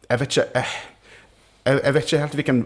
Jeg 0.09 0.21
vet 0.21 0.39
ikke 0.39 0.49
jeg, 0.55 1.81
jeg 1.85 1.95
vet 1.95 2.05
ikke 2.05 2.23
helt 2.25 2.35
hvilken 2.41 2.65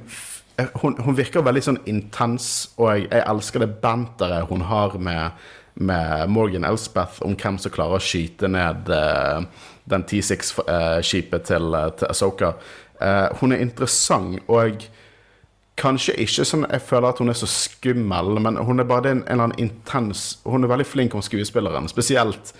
Eh, 0.56 0.66
hun, 0.74 0.94
hun, 1.02 1.16
virker 1.18 1.42
veldig 1.42 1.62
sånn 1.66 1.80
intens, 1.90 2.48
og 2.78 2.92
jeg, 2.92 3.08
jeg 3.10 3.26
elsker 3.26 3.64
det 3.64 3.74
banteret 3.82 4.50
hun 4.50 4.62
har 4.68 4.94
med, 5.02 5.46
med, 5.74 6.30
Morgan 6.30 6.66
Elspeth 6.68 7.22
om 7.26 7.34
hvem 7.38 7.58
som 7.58 7.74
klarer 7.74 7.98
å 7.98 8.02
skyte 8.02 8.50
ned 8.50 8.90
uh, 8.94 9.42
den 9.90 10.04
T6-skipet 10.06 11.40
uh, 11.42 11.48
til, 11.48 11.74
uh, 11.74 11.88
til 11.98 12.12
Asoka. 12.12 12.52
Uh, 13.00 13.34
hun 13.40 13.56
er 13.56 13.64
interessant, 13.64 14.38
og 14.46 14.86
kanskje 15.80 16.14
ikke 16.22 16.44
sånn 16.46 16.66
jeg 16.68 16.84
føler 16.86 17.10
at 17.10 17.20
hun 17.22 17.32
er 17.32 17.38
så 17.38 17.48
skummel, 17.50 18.38
men 18.42 18.60
hun 18.62 18.82
er 18.82 18.88
bare 18.88 19.10
en, 19.10 19.24
en 19.24 19.32
eller 19.32 19.48
annen 19.48 19.58
intens 19.58 20.38
Hun 20.46 20.62
er 20.62 20.70
veldig 20.70 20.86
flink 20.86 21.14
om 21.18 21.24
skuespilleren, 21.24 21.88
spesielt 21.90 22.54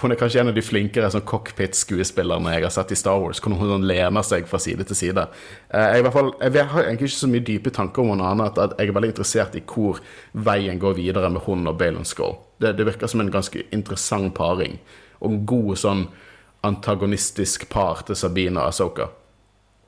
hun 0.00 0.12
er 0.12 0.16
kanskje 0.16 0.40
en 0.40 0.48
av 0.48 0.56
de 0.56 0.62
flinkere 0.64 1.08
sånn 1.12 1.24
cockpit-skuespillerne 1.28 2.54
jeg 2.54 2.64
har 2.64 2.72
sett 2.72 2.94
i 2.94 2.96
Star 2.96 3.18
Wars. 3.20 3.42
Hvordan 3.44 3.58
hun 3.60 3.84
lener 3.84 4.24
seg 4.24 4.46
fra 4.48 4.60
side 4.62 4.86
til 4.88 4.96
side. 4.96 5.26
Eh, 5.68 5.98
jeg, 5.98 6.12
fall, 6.14 6.30
jeg, 6.40 6.64
har 6.70 6.86
egentlig 6.86 7.10
ikke 7.10 7.18
så 7.18 7.28
mye 7.28 7.44
dype 7.44 7.72
tanker 7.76 8.00
om 8.00 8.14
henne 8.14 8.30
annet 8.30 8.60
at 8.62 8.72
jeg 8.78 8.88
er 8.88 8.96
veldig 8.96 9.10
interessert 9.12 9.58
i 9.58 9.64
hvor 9.68 10.00
veien 10.32 10.80
går 10.80 10.96
videre 10.96 11.28
med 11.34 11.44
hun 11.44 11.68
og 11.68 11.76
Balon 11.80 12.08
Skull. 12.08 12.38
Det, 12.56 12.72
det, 12.78 12.86
virker 12.88 13.10
som 13.12 13.20
en 13.20 13.32
ganske 13.34 13.66
interessant 13.68 14.32
paring. 14.38 14.78
Og 15.20 15.34
en 15.34 15.44
god 15.52 15.74
sånn 15.84 16.06
antagonistisk 16.64 17.68
par 17.68 18.00
til 18.08 18.16
Sabine 18.16 18.62
og 18.62 18.72
Asoka. 18.72 19.10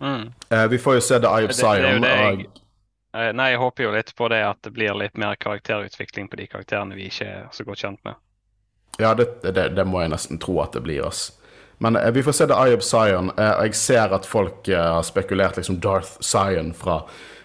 Mm. 0.04 0.28
Eh, 0.50 0.66
vi 0.68 0.82
får 0.84 1.00
jo 1.00 1.06
se 1.08 1.22
The 1.24 1.32
Eye 1.32 1.48
of 1.48 1.56
Zion. 1.56 2.04
Jeg, 2.04 2.50
nei, 3.14 3.50
jeg 3.52 3.60
håper 3.62 3.84
jo 3.84 3.94
litt 3.94 4.12
på 4.18 4.28
det 4.32 4.42
at 4.42 4.58
det 4.66 4.72
blir 4.74 4.96
litt 4.98 5.16
mer 5.20 5.36
karakterutvikling 5.38 6.26
på 6.28 6.40
de 6.40 6.48
karakterene 6.50 6.96
vi 6.98 7.08
ikke 7.10 7.28
er 7.30 7.44
så 7.54 7.66
godt 7.66 7.84
kjent 7.84 8.00
med. 8.06 8.18
Ja, 8.98 9.14
det, 9.14 9.42
det, 9.42 9.68
det, 9.74 9.84
må 9.84 10.02
jeg 10.02 10.12
nesten 10.14 10.38
tro 10.42 10.60
at 10.62 10.74
det 10.74 10.84
blir. 10.84 11.04
ass. 11.06 11.32
Men 11.82 11.96
eh, 11.96 12.10
vi 12.14 12.22
får 12.22 12.32
se 12.32 12.46
The 12.50 12.58
Eye 12.58 12.76
of 12.76 12.82
Zion. 12.86 13.30
Eh, 13.38 13.54
jeg 13.66 13.78
ser 13.78 14.14
at 14.14 14.26
folk 14.26 14.68
eh, 14.68 14.78
har 14.78 15.02
spekulert 15.06 15.58
liksom 15.58 15.80
Darth 15.82 16.16
Zion 16.22 16.72
fra, 16.74 17.00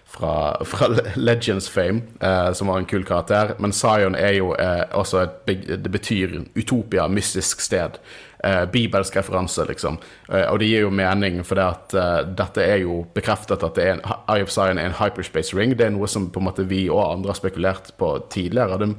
fra, 0.06 0.34
fra 0.72 0.90
Legends 1.16 1.70
fame, 1.70 2.02
eh, 2.22 2.52
som 2.54 2.68
var 2.68 2.82
en 2.82 2.90
kul 2.90 3.06
karakter. 3.06 3.56
Men 3.60 3.74
Zion 3.74 4.16
er 4.16 4.38
jo 4.38 4.54
eh, 4.54 4.86
også 4.92 5.26
et 5.26 5.54
Det 5.86 5.92
betyr 5.92 6.42
utopia, 6.56 7.08
mystisk 7.08 7.62
sted 7.62 7.98
eh, 8.44 8.66
bibelsk 8.72 9.16
referanse, 9.16 9.66
liksom. 9.70 9.98
Eh, 10.30 10.46
og 10.48 10.60
det 10.62 10.70
gir 10.70 10.86
jo 10.86 10.94
mening, 10.94 11.42
for 11.48 11.60
det 11.60 11.66
at 11.66 11.96
eh, 11.98 12.22
dette 12.40 12.64
er 12.64 12.84
jo 12.84 13.02
bekreftet 13.16 13.66
at 13.66 13.78
det 13.78 13.86
er 13.86 13.98
en, 13.98 14.04
Eye 14.32 14.46
of 14.46 14.54
Zion 14.54 14.80
er 14.80 14.90
en 14.90 14.98
hyperspace 15.00 15.58
ring. 15.58 15.76
Det 15.78 15.88
er 15.88 15.94
noe 15.96 16.10
som 16.12 16.30
på 16.32 16.42
en 16.42 16.50
måte 16.50 16.68
vi 16.70 16.86
og 16.90 17.04
andre 17.06 17.34
har 17.34 17.40
spekulert 17.40 17.94
på 18.00 18.14
tidligere. 18.34 18.80
Det 18.82 18.92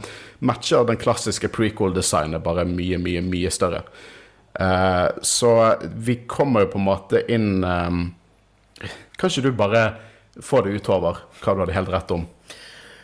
matcher 0.46 0.86
den 0.88 1.00
klassiske 1.00 1.52
prequel-designet, 1.54 2.42
bare 2.44 2.66
mye, 2.68 3.00
mye, 3.02 3.24
mye 3.26 3.52
større. 3.54 3.84
Eh, 4.54 5.08
så 5.22 5.74
vi 5.96 6.20
kommer 6.26 6.66
jo 6.66 6.72
på 6.72 6.80
en 6.80 6.88
måte 6.88 7.20
inn 7.30 7.62
eh, 7.62 8.00
Kan 9.14 9.30
ikke 9.30 9.44
du 9.44 9.52
bare 9.54 9.82
få 10.42 10.64
det 10.64 10.72
utover 10.80 11.20
hva 11.38 11.54
du 11.54 11.62
hadde 11.62 11.76
helt 11.76 11.92
rett 11.92 12.12
om? 12.16 12.24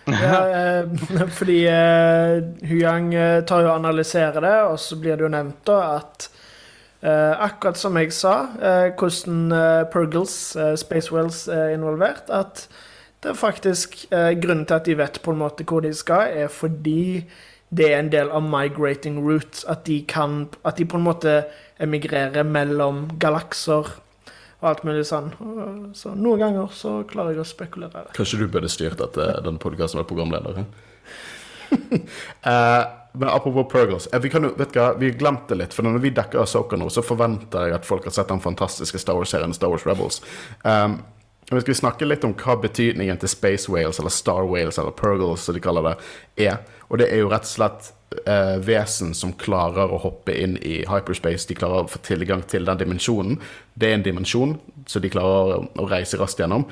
Ja, 0.06 0.38
eh, 0.48 0.86
fordi 1.38 1.64
eh, 1.66 2.42
Huyang 2.68 3.14
eh, 3.14 3.40
tar 3.44 3.64
jo 3.64 3.70
og 3.72 3.80
analyserer 3.80 4.40
det, 4.44 4.56
og 4.70 4.78
så 4.80 4.98
blir 5.00 5.18
det 5.18 5.26
jo 5.26 5.32
nevnt 5.32 5.64
da 5.66 5.78
at 5.96 6.28
eh, 7.02 7.32
akkurat 7.48 7.80
som 7.80 7.98
jeg 7.98 8.14
sa, 8.14 8.36
eh, 8.60 8.92
hvordan 8.94 9.50
eh, 9.52 9.82
Purgles, 9.90 10.36
Space 10.78 11.10
Wells, 11.14 11.46
er 11.48 11.74
involvert, 11.74 12.30
at 12.30 12.68
det 13.24 13.32
er 13.32 13.38
faktisk 13.40 13.96
grunnen 14.12 14.66
til 14.68 14.76
at 14.76 14.86
de 14.86 14.94
vet 14.94 15.16
på 15.24 15.32
en 15.32 15.40
måte 15.40 15.64
hvor 15.66 15.82
de 15.82 15.90
skal, 15.96 16.30
er 16.44 16.50
fordi 16.52 17.24
det 17.74 17.88
er 17.90 17.98
en 17.98 18.10
del 18.12 18.30
av 18.30 18.44
migrating 18.46 19.16
routes. 19.18 19.64
At 19.66 19.86
de 19.88 20.04
kan 20.06 20.44
At 20.64 20.78
de 20.78 20.84
på 20.84 21.00
en 21.00 21.02
måte 21.02 21.44
emigrerer 21.82 22.44
mellom 22.44 23.08
galakser 23.18 23.88
og 24.66 24.72
alt 24.72 24.84
mulig 24.88 25.06
sånn. 25.06 25.30
Så 25.94 26.12
noen 26.18 26.42
ganger 26.42 26.72
så 26.74 26.98
klarer 27.08 27.36
jeg 27.36 27.44
å 27.44 27.48
spekulere. 27.48 28.08
Kanskje 28.16 28.42
du 28.42 28.46
burde 28.50 28.70
styrt 28.72 29.02
at 29.04 29.18
den 29.46 29.60
podkasten 29.62 30.02
med 30.02 30.08
programleder? 30.10 30.66
uh, 31.70 32.84
men 33.18 33.28
apropos 33.28 33.64
Purgles. 33.70 34.08
eh, 34.12 34.20
vi, 34.20 34.30
kan 34.30 34.50
vet 34.58 34.74
hva, 34.76 34.92
vi 34.98 35.10
glemte 35.14 35.54
litt, 35.54 35.74
for 35.74 35.86
når 35.86 36.02
vi 36.02 36.14
dekker 36.18 36.42
Asoka 36.42 36.78
nå, 36.78 36.90
så 36.90 37.04
forventer 37.06 37.70
jeg 37.70 37.78
at 37.78 37.88
folk 37.88 38.06
har 38.10 38.14
sett 38.18 38.32
den 38.32 38.42
fantastiske 38.42 39.00
Star 39.00 39.18
Wars-serien 39.18 39.54
Star 39.54 39.70
Wars 39.72 39.86
Rebels. 39.86 40.22
Um, 40.62 40.98
men 41.50 41.60
skal 41.62 41.72
vi 41.72 41.78
snakke 41.78 42.06
litt 42.08 42.24
om 42.26 42.34
hva 42.34 42.56
betydningen 42.58 43.20
til 43.22 43.30
Space 43.30 43.70
Whales, 43.70 44.00
eller 44.02 44.10
Star 44.10 44.48
Whales, 44.50 44.80
eller 44.82 44.94
Pergles, 44.98 45.46
som 45.46 45.54
de 45.54 45.62
kaller 45.62 45.92
det, 45.92 45.94
er. 46.48 46.58
Og 46.90 46.98
det 46.98 47.06
er 47.12 47.22
jo 47.22 47.30
rett 47.30 47.46
og 47.46 47.52
slett 47.52 47.92
eh, 48.26 48.56
vesen 48.66 49.12
som 49.14 49.34
klarer 49.38 49.92
å 49.92 50.00
hoppe 50.02 50.34
inn 50.34 50.56
i 50.58 50.80
hyperspace. 50.90 51.46
De 51.46 51.54
klarer 51.58 51.86
å 51.86 51.92
få 51.92 52.02
tilgang 52.06 52.42
til 52.50 52.66
den 52.66 52.82
dimensjonen. 52.82 53.38
Det 53.76 53.90
er 53.90 53.98
en 53.98 54.04
dimensjon, 54.04 54.54
som 54.88 55.02
de 55.04 55.10
klarer 55.12 55.58
å, 55.60 55.86
reise 55.90 56.16
raskt 56.16 56.38
gjennom. 56.40 56.62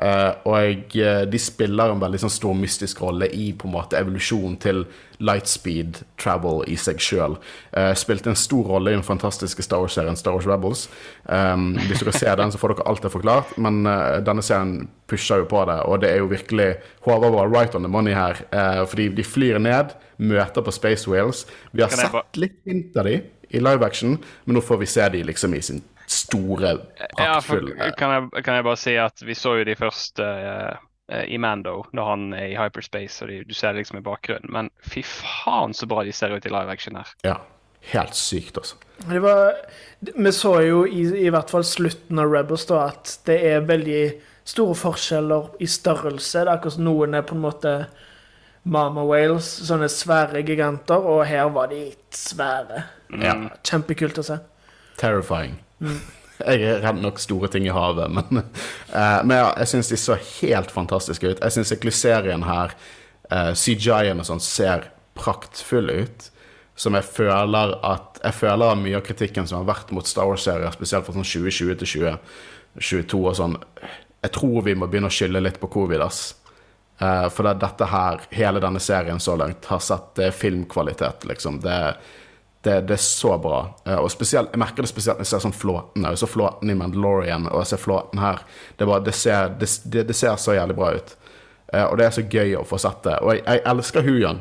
Eh, 0.00 0.30
og 0.48 0.94
eh, 0.96 1.24
de 1.28 1.40
spiller 1.40 1.92
en 1.92 2.00
veldig 2.00 2.22
sånn 2.22 2.32
stor 2.32 2.54
mystisk 2.56 3.02
rolle 3.04 3.28
i 3.36 3.50
på 3.52 3.68
en 3.68 3.74
måte 3.74 3.98
evolusjonen 3.98 4.56
til 4.62 4.80
lightspeed 5.20 6.00
travel 6.20 6.62
i 6.72 6.78
seg 6.80 7.02
sjøl. 7.04 7.36
Uh, 7.70 7.92
spilte 7.94 8.32
en 8.32 8.38
stor 8.38 8.66
rolle 8.72 8.90
i 8.90 8.96
den 8.96 9.04
fantastiske 9.06 9.62
Star 9.62 9.84
Wars-serien 9.84 10.16
Star 10.18 10.34
Wars 10.34 10.48
Rebels. 10.48 10.86
Hvis 11.22 12.02
dere 12.02 12.16
ser 12.16 12.40
den, 12.40 12.50
så 12.50 12.58
får 12.58 12.74
dere 12.74 12.88
alt 12.90 13.04
det 13.04 13.12
forklart, 13.14 13.54
men 13.62 13.84
denne 14.26 14.42
serien 14.44 14.88
pusher 15.08 15.44
jo 15.44 15.46
på 15.52 15.62
det, 15.70 15.78
og 15.86 16.02
det 16.02 16.10
er 16.10 16.18
jo 16.24 16.32
virkelig 16.32 16.66
Håvard 17.06 17.36
var 17.36 17.52
right 17.52 17.78
on 17.78 17.86
the 17.86 17.92
money 17.92 18.16
her, 18.16 18.42
fordi 18.90 19.06
de 19.14 19.24
flyr 19.24 19.60
ned, 19.62 19.94
møter 20.18 20.66
på 20.66 20.74
Space 20.74 21.08
Whales. 21.10 21.44
Vi 21.72 21.86
har 21.86 21.94
sett 21.94 22.42
litt 22.42 22.58
hint 22.66 22.98
av 22.98 23.06
de 23.06 23.20
i 23.54 23.62
live 23.62 23.86
action, 23.86 24.18
men 24.44 24.58
nå 24.58 24.62
får 24.64 24.80
vi 24.82 24.88
se 24.90 25.08
de 25.14 25.22
liksom 25.30 25.54
i 25.54 25.62
sin 25.64 25.82
store, 26.06 26.78
Ja, 27.18 27.40
for, 27.40 27.64
kan, 27.98 28.30
kan 28.44 28.58
jeg 28.58 28.66
bare 28.66 28.80
si 28.80 28.96
at 29.00 29.22
vi 29.24 29.36
så 29.38 29.56
jo 29.60 29.64
de 29.66 29.76
først 29.78 30.20
eh, 30.22 30.74
eh, 31.08 31.24
i 31.32 31.38
Mando, 31.40 31.84
når 31.96 32.10
han 32.10 32.26
er 32.36 32.50
i 32.52 32.58
hyperspace, 32.58 33.24
og 33.24 33.32
de, 33.32 33.40
du 33.48 33.54
ser 33.56 33.72
det 33.72 33.84
liksom 33.84 34.00
i 34.00 34.04
bakgrunnen. 34.04 34.52
Men 34.52 34.70
fy 34.84 35.04
faen 35.06 35.74
så 35.74 35.88
bra 35.90 36.04
de 36.04 36.12
ser 36.12 36.34
ut 36.34 36.46
i 36.46 36.52
live 36.52 36.72
action 36.72 36.98
her. 37.00 37.14
Ja, 37.24 37.38
helt 37.94 38.18
sykt, 38.18 38.60
altså. 38.60 38.76
Det 39.08 39.22
var, 39.24 39.56
vi 40.00 40.32
så 40.32 40.54
jo 40.64 40.84
i, 40.86 41.06
i 41.24 41.32
hvert 41.32 41.50
fall 41.50 41.64
slutten 41.66 42.20
av 42.22 42.30
Rebels 42.30 42.68
da, 42.70 42.86
at 42.92 43.18
det 43.28 43.40
er 43.48 43.66
veldig 43.68 44.04
store 44.44 44.76
forskjeller 44.76 45.54
i 45.64 45.68
størrelse. 45.70 46.44
Det 46.44 46.48
er 46.48 46.56
akkurat 46.58 46.76
som 46.76 46.86
noen 46.86 47.16
er 47.16 47.24
på 47.26 47.36
en 47.36 47.46
måte 47.46 47.74
Mama 48.64 49.04
Whales, 49.04 49.46
sånne 49.68 49.90
svære 49.92 50.40
giganter, 50.46 51.04
og 51.04 51.26
her 51.28 51.50
var 51.52 51.68
de 51.72 51.86
svære. 52.16 52.84
Ja. 53.20 53.36
Kjempekult 53.66 54.20
å 54.22 54.26
se. 54.26 54.38
Terrifying. 55.00 55.58
Jeg 56.34 56.64
er 56.66 56.80
redd 56.82 56.98
nok 56.98 57.20
store 57.22 57.48
ting 57.52 57.66
i 57.68 57.72
havet, 57.72 58.10
men, 58.10 58.40
uh, 58.90 59.20
men 59.26 59.36
ja, 59.36 59.52
jeg 59.62 59.70
syns 59.70 59.90
de 59.92 59.96
så 60.02 60.16
helt 60.18 60.72
fantastiske 60.74 61.30
ut. 61.30 61.38
Jeg 61.38 61.54
syns 61.54 61.70
eklyserien 61.76 62.42
her, 62.42 62.74
uh, 63.30 63.52
CGI-en 63.54 64.18
og 64.18 64.26
sånn, 64.26 64.42
ser 64.42 64.88
praktfull 65.14 65.92
ut. 65.94 66.26
Som 66.74 66.96
jeg 66.98 67.06
føler 67.06 67.76
at 67.86 68.18
Jeg 68.24 68.34
føler 68.34 68.72
at 68.72 68.80
mye 68.80 68.96
av 68.98 69.04
kritikken 69.06 69.46
som 69.46 69.60
har 69.60 69.68
vært 69.68 69.92
mot 69.94 70.08
Star 70.10 70.26
Wars-serier, 70.26 70.74
spesielt 70.74 71.06
fra 71.06 71.14
sånn 71.14 71.28
2020 71.28 71.76
til 71.78 71.90
2022 72.80 73.20
og 73.20 73.36
sånn 73.38 73.54
Jeg 74.24 74.32
tror 74.34 74.64
vi 74.66 74.74
må 74.74 74.88
begynne 74.90 75.06
å 75.06 75.14
skylde 75.14 75.44
litt 75.44 75.60
på 75.62 75.70
covid, 75.70 76.02
ass. 76.02 76.32
Eh, 76.98 77.28
for 77.28 77.48
det, 77.48 77.54
dette 77.64 77.88
her, 77.90 78.20
hele 78.30 78.62
denne 78.62 78.80
serien 78.80 79.20
så 79.20 79.36
langt, 79.36 79.64
har 79.70 79.82
sett 79.82 80.18
eh, 80.18 80.34
filmkvalitet, 80.34 81.26
liksom. 81.30 81.60
Det 81.64 81.78
det, 82.64 82.80
det 82.80 82.94
er 82.94 83.02
så 83.02 83.38
bra. 83.38 83.58
Uh, 83.88 83.98
og 83.98 84.10
spesielt, 84.12 84.48
Jeg 84.52 84.60
merker 84.62 84.86
det 84.86 84.88
spesielt 84.88 85.18
når 85.18 85.26
jeg 85.26 85.32
ser 85.34 85.42
sånn 85.44 85.52
flåten. 85.56 86.06
Jeg 86.08 86.20
så 86.20 86.28
flåten 86.30 86.70
i 86.72 86.76
Mandalorian, 86.78 87.44
og 87.50 87.60
jeg 87.60 87.74
ser 87.74 87.82
flåten 87.82 88.22
her. 88.22 88.40
Det, 88.70 88.86
er 88.86 88.88
bare, 88.88 89.04
det, 89.04 89.14
ser, 89.18 89.52
det, 89.60 89.68
det, 89.84 90.06
det 90.08 90.16
ser 90.16 90.38
så 90.40 90.56
jævlig 90.56 90.76
bra 90.78 90.94
ut. 90.96 91.12
Uh, 91.68 91.84
og 91.90 91.98
det 92.00 92.06
er 92.06 92.16
så 92.16 92.24
gøy 92.24 92.56
å 92.56 92.64
få 92.68 92.80
sett 92.80 93.02
det. 93.04 93.18
Og 93.20 93.34
jeg, 93.34 93.44
jeg 93.44 93.64
elsker 93.74 94.08
Huyang. 94.08 94.40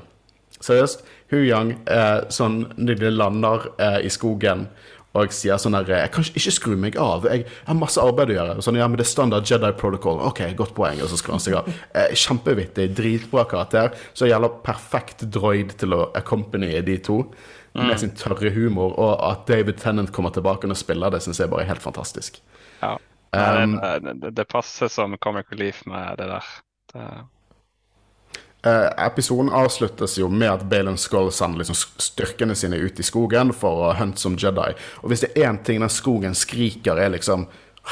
Seriøst. 0.63 1.03
Huyang, 1.33 1.73
eh, 1.91 2.19
sånn 2.31 2.59
når 2.77 2.99
de 3.01 3.09
lander 3.11 3.63
i 4.05 4.09
skogen 4.13 4.67
og 5.13 5.27
jeg 5.27 5.35
sier 5.37 5.59
sånn 5.61 5.75
her 5.77 5.89
Jeg 5.93 6.11
kan 6.13 6.25
ikke 6.25 6.53
skru 6.55 6.73
meg 6.79 6.95
av. 6.97 7.27
Jeg 7.29 7.45
har 7.67 7.77
masse 7.77 8.01
arbeid 8.01 8.31
å 8.33 8.37
gjøre. 8.37 8.55
Sånn, 8.65 8.79
ja, 8.79 8.87
men 8.89 8.97
det 8.97 9.05
er 9.05 9.11
standard 9.11 9.45
Jedi 9.45 9.69
protocol. 9.77 10.23
OK, 10.25 10.41
godt 10.57 10.73
poeng. 10.77 11.03
Og 11.05 11.11
så 11.11 11.19
skrur 11.21 11.35
han 11.37 11.43
seg 11.43 11.59
av. 11.59 11.69
Eh, 11.93 12.15
kjempevittig. 12.17 12.87
Dritbra 12.97 13.43
karakter. 13.49 13.93
Så 14.17 14.25
gjelder 14.25 14.55
perfekt 14.65 15.21
droid 15.33 15.75
til 15.77 15.93
å 15.93 16.07
accompany 16.17 16.71
de 16.85 16.97
to. 17.05 17.19
Med 17.77 17.99
sin 18.01 18.13
tørre 18.17 18.49
humor. 18.53 18.95
Og 18.97 19.13
at 19.29 19.45
David 19.49 19.77
Tennant 19.81 20.09
kommer 20.13 20.33
tilbake 20.33 20.69
og 20.69 20.77
spiller 20.79 21.13
det, 21.13 21.21
syns 21.25 21.41
jeg 21.41 21.51
bare 21.53 21.67
er 21.67 21.73
helt 21.73 21.85
fantastisk. 21.85 22.41
Ja. 22.81 22.95
Um, 23.33 23.77
det, 23.77 24.17
det, 24.21 24.33
det 24.37 24.45
passer 24.49 24.89
som 24.93 25.13
comic 25.21 25.49
relief 25.53 25.81
med 25.89 26.17
det 26.21 26.29
der. 26.29 26.49
Det, 26.93 27.07
Eh, 28.65 29.05
episoden 29.05 29.49
avsluttes 29.51 30.17
jo 30.17 30.29
med 30.31 30.47
at 30.51 30.61
Balen 30.71 30.95
Skull 30.97 31.31
sender 31.35 31.59
liksom 31.59 31.75
styrkene 31.99 32.55
sine 32.55 32.77
ut 32.79 32.99
i 32.99 33.03
skogen 33.03 33.51
for 33.53 33.89
å 33.89 33.93
hunte 33.97 34.21
som 34.23 34.37
Jedi. 34.39 34.69
Og 35.03 35.09
hvis 35.11 35.25
det 35.25 35.33
er 35.35 35.49
én 35.49 35.57
ting 35.67 35.81
den 35.83 35.91
skogen 35.91 36.35
skriker, 36.37 36.97
er 36.97 37.09
liksom 37.17 37.47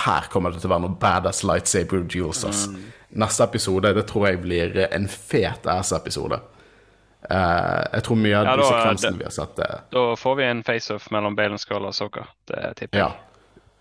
Her 0.05 0.29
kommer 0.31 0.53
det 0.53 0.61
til 0.61 0.69
å 0.69 0.71
være 0.71 0.85
noe 0.85 0.95
badass 1.01 1.41
lightsaber 1.43 2.05
duels. 2.07 2.45
ass. 2.47 2.69
Neste 3.11 3.43
episode 3.43 3.91
det 3.93 4.05
tror 4.07 4.29
jeg 4.29 4.39
blir 4.41 4.77
en 4.87 5.07
fet 5.11 5.67
ass-episode. 5.67 6.39
Eh, 7.29 7.83
jeg 7.97 8.03
tror 8.03 8.15
mye 8.15 8.37
av 8.39 8.45
Ja, 8.45 8.55
de 8.55 8.61
da, 8.61 8.69
sekvensene 8.69 9.17
vi 9.17 9.23
har 9.27 9.31
sett, 9.35 9.59
eh, 9.59 9.81
da 9.91 10.05
får 10.15 10.35
vi 10.37 10.43
en 10.45 10.63
face-off 10.63 11.11
mellom 11.11 11.35
Balen 11.35 11.59
Skull 11.59 11.85
og 11.85 11.93
Soka. 11.93 12.23
Det 12.47 12.73
tipper 12.77 12.97
Ja. 12.97 13.11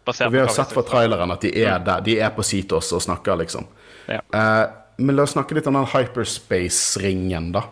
Basert 0.05 0.27
Og 0.27 0.33
vi 0.33 0.39
har 0.41 0.49
sett 0.49 0.73
fra 0.73 0.83
traileren 0.83 1.31
at 1.31 1.41
de 1.41 1.55
er 1.65 1.79
der, 1.79 2.01
de 2.01 2.19
er 2.21 2.31
på 2.31 2.43
Cetos 2.43 2.93
og 2.93 3.01
snakker, 3.03 3.37
liksom. 3.39 3.67
Ja. 4.09 4.21
Eh, 4.35 4.67
men 5.01 5.17
la 5.17 5.25
oss 5.25 5.35
snakke 5.35 5.57
litt 5.57 5.69
om 5.71 5.79
den 5.79 5.89
hyperspace-ringen, 5.91 7.51
da. 7.57 7.65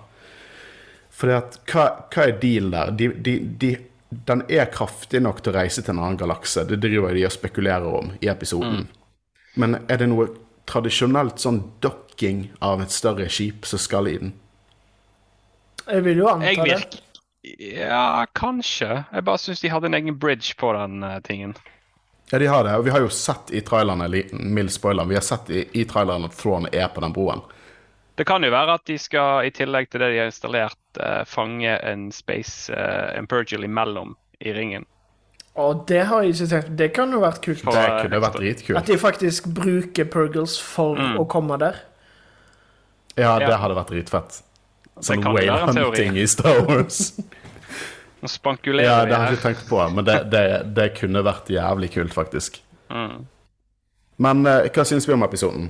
Fordi 1.19 1.35
at, 1.35 1.61
hva, 1.71 1.85
hva 2.15 2.27
er 2.29 2.37
dealen 2.41 2.75
der? 2.75 2.93
De, 2.99 3.09
de, 3.27 3.35
de, 3.61 3.73
den 4.31 4.45
er 4.49 4.71
kraftig 4.73 5.21
nok 5.25 5.43
til 5.43 5.53
å 5.53 5.59
reise 5.59 5.83
til 5.83 5.97
en 5.97 6.03
annen 6.03 6.21
galakse. 6.21 6.65
Det 6.69 6.79
driver 6.83 7.17
de 7.17 7.27
og 7.27 7.35
spekulerer 7.35 7.89
om 8.01 8.13
i 8.23 8.31
episoden. 8.31 8.87
Men 9.59 9.81
er 9.91 9.99
det 10.01 10.09
noe 10.13 10.29
tradisjonelt 10.69 11.41
sånn 11.43 11.63
dokking 11.83 12.47
av 12.65 12.85
et 12.85 12.95
større 12.95 13.27
skip 13.33 13.67
som 13.67 13.83
skal 13.83 14.11
i 14.11 14.19
den? 14.21 14.33
Jeg 15.89 16.05
vil 16.05 16.23
jo 16.23 16.31
anta 16.31 16.69
det. 16.69 17.03
Ja, 17.59 18.27
kanskje. 18.37 19.03
Jeg 19.13 19.25
bare 19.25 19.41
syns 19.41 19.63
de 19.65 19.73
hadde 19.73 19.89
en 19.89 19.97
egen 19.97 20.19
bridge 20.21 20.55
på 20.61 20.71
den 20.77 21.03
uh, 21.03 21.19
tingen. 21.25 21.55
Ja, 22.31 22.39
de 22.39 22.47
har 22.47 22.65
det. 22.65 22.75
Og 22.77 22.85
vi 22.85 22.91
har 22.93 23.01
jo 23.01 23.09
sett 23.09 23.53
i 23.57 23.61
trailerne, 23.65 24.09
mild 24.33 24.73
spoiler, 24.73 25.05
vi 25.09 25.17
har 25.17 25.25
sett 25.25 25.49
i, 25.51 25.63
i 25.81 25.85
traileren 25.89 26.27
at 26.29 26.37
Thrawn 26.37 26.69
er 26.73 26.91
på 26.93 27.01
den 27.05 27.15
broen. 27.17 27.41
Det 28.19 28.27
kan 28.27 28.43
jo 28.45 28.51
være 28.51 28.75
at 28.75 28.85
de 28.91 28.99
skal, 28.99 29.47
i 29.47 29.53
tillegg 29.55 29.89
til 29.93 30.03
det 30.03 30.11
de 30.13 30.19
har 30.19 30.29
installert, 30.33 30.79
uh, 30.99 31.23
fange 31.29 31.77
en 31.87 32.09
space 32.13 32.73
uh, 32.75 33.15
en 33.17 33.65
imellom 33.65 34.17
i 34.41 34.53
ringen. 34.53 34.85
Og 35.59 35.85
det 35.89 36.05
har 36.07 36.23
jeg 36.23 36.35
ikke 36.35 36.47
tenkt 36.51 36.77
Det 36.79 36.89
kan 36.95 37.13
jo 37.13 37.21
vært 37.23 37.41
kult. 37.43 37.63
For- 37.65 37.73
Det 37.75 37.85
eh, 37.85 38.03
kunne 38.03 38.21
vært 38.23 38.77
At 38.79 38.87
de 38.87 38.99
faktisk 38.99 39.49
bruker 39.55 40.05
Purgles 40.05 40.59
for 40.61 40.95
å 40.97 41.25
komme 41.27 41.59
der. 41.59 41.81
Ja, 43.17 43.39
det 43.39 43.49
Ja. 43.49 43.57
hadde 43.59 43.75
vært 43.75 43.91
dritfett. 43.91 44.43
Sånn 45.01 45.23
whale 45.23 45.59
hunting 45.67 46.17
i 46.19 46.27
Star 46.27 46.63
Wars. 46.67 47.13
Nå 48.21 48.31
spankulerer 48.31 48.89
ja, 48.89 49.03
det 49.07 49.15
har 49.15 49.29
jeg 49.29 49.39
ikke 49.39 49.49
tenkt 49.49 49.69
på, 49.69 49.81
men 49.95 50.07
det, 50.07 50.17
det, 50.33 50.45
det 50.75 50.89
kunne 50.99 51.23
vært 51.27 51.51
jævlig 51.53 51.93
kult, 51.95 52.15
faktisk. 52.17 52.61
Mm. 52.91 53.27
Men 54.25 54.47
eh, 54.51 54.71
hva 54.75 54.87
syns 54.89 55.07
vi 55.07 55.15
om 55.15 55.23
episoden? 55.27 55.69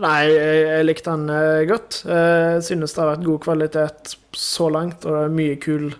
Nei, 0.00 0.20
jeg, 0.26 0.62
jeg 0.64 0.86
likte 0.88 1.12
den 1.12 1.28
eh, 1.30 1.64
godt. 1.70 2.00
Jeg 2.08 2.62
synes 2.66 2.94
det 2.96 3.02
har 3.02 3.12
vært 3.12 3.26
god 3.28 3.42
kvalitet 3.44 4.14
så 4.34 4.70
langt, 4.72 5.04
og 5.04 5.18
det 5.18 5.24
er 5.26 5.36
mye 5.36 5.58
kul 5.60 5.90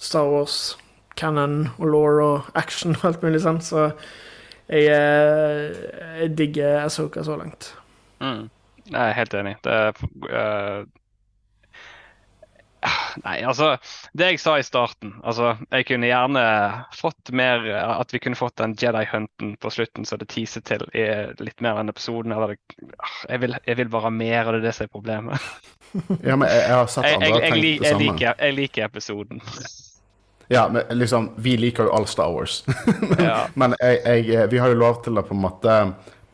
Star 0.00 0.30
Wars, 0.32 0.78
canon 1.20 1.68
og 1.76 1.90
law 1.92 2.22
og 2.24 2.56
action 2.56 2.96
og 2.96 3.04
alt 3.10 3.26
mulig 3.26 3.42
sånn, 3.44 3.60
så 3.60 3.90
jeg, 4.70 4.86
eh, 4.86 5.76
jeg 6.22 6.32
digger 6.38 6.86
Asoka 6.86 7.24
så 7.26 7.36
langt. 7.36 7.74
Mm. 8.22 8.48
Jeg 8.90 9.00
er 9.02 9.16
helt 9.18 9.34
enig. 9.36 9.54
Det 9.64 9.76
er 9.76 10.02
eh, 10.30 10.80
Nei, 13.24 13.42
altså 13.44 13.74
Det 14.16 14.30
jeg 14.30 14.38
sa 14.40 14.54
i 14.56 14.62
starten 14.64 15.10
altså, 15.26 15.50
Jeg 15.68 15.84
kunne 15.90 16.08
gjerne 16.08 16.44
fått 16.96 17.32
mer 17.36 17.66
At 17.76 18.14
vi 18.14 18.20
kunne 18.24 18.38
fått 18.38 18.56
den 18.56 18.72
Jedi-hunten 18.78 19.56
på 19.60 19.72
slutten 19.74 20.08
så 20.08 20.16
det 20.16 20.30
teaser 20.32 20.64
til 20.64 20.86
i 20.96 21.04
litt 21.42 21.60
mer 21.60 21.80
enn 21.80 21.92
episoden. 21.92 22.32
Eller 22.32 22.54
ah, 22.54 23.18
jeg, 23.28 23.42
vil, 23.42 23.58
jeg 23.66 23.78
vil 23.82 23.92
bare 23.92 24.12
mer, 24.14 24.46
og 24.46 24.56
det 24.56 24.62
er 24.62 24.66
det 24.70 24.74
som 24.78 24.88
er 24.88 24.94
problemet. 24.94 25.50
Ja, 26.22 26.36
men 26.38 26.46
jeg, 26.46 26.60
jeg 26.62 26.74
har 26.76 26.86
sett 26.86 27.06
andre 27.08 27.26
jeg, 27.26 27.38
jeg, 27.42 27.62
jeg, 27.62 27.78
jeg, 27.82 27.96
liker, 27.98 28.52
liker 28.54 28.84
episoden. 28.86 29.40
Ja, 30.52 30.68
men 30.68 30.82
liksom, 30.98 31.30
vi 31.36 31.56
liker 31.56 31.88
jo 31.88 31.92
all 31.94 32.06
Star 32.06 32.30
Wars. 32.30 32.64
Ja. 33.18 33.46
Men 33.54 33.74
jeg, 33.80 34.50
vi 34.50 34.58
har 34.58 34.70
jo 34.70 34.78
lov 34.78 35.02
til 35.04 35.18
å 35.18 35.22
på 35.26 35.34
en 35.34 35.42
måte 35.42 35.74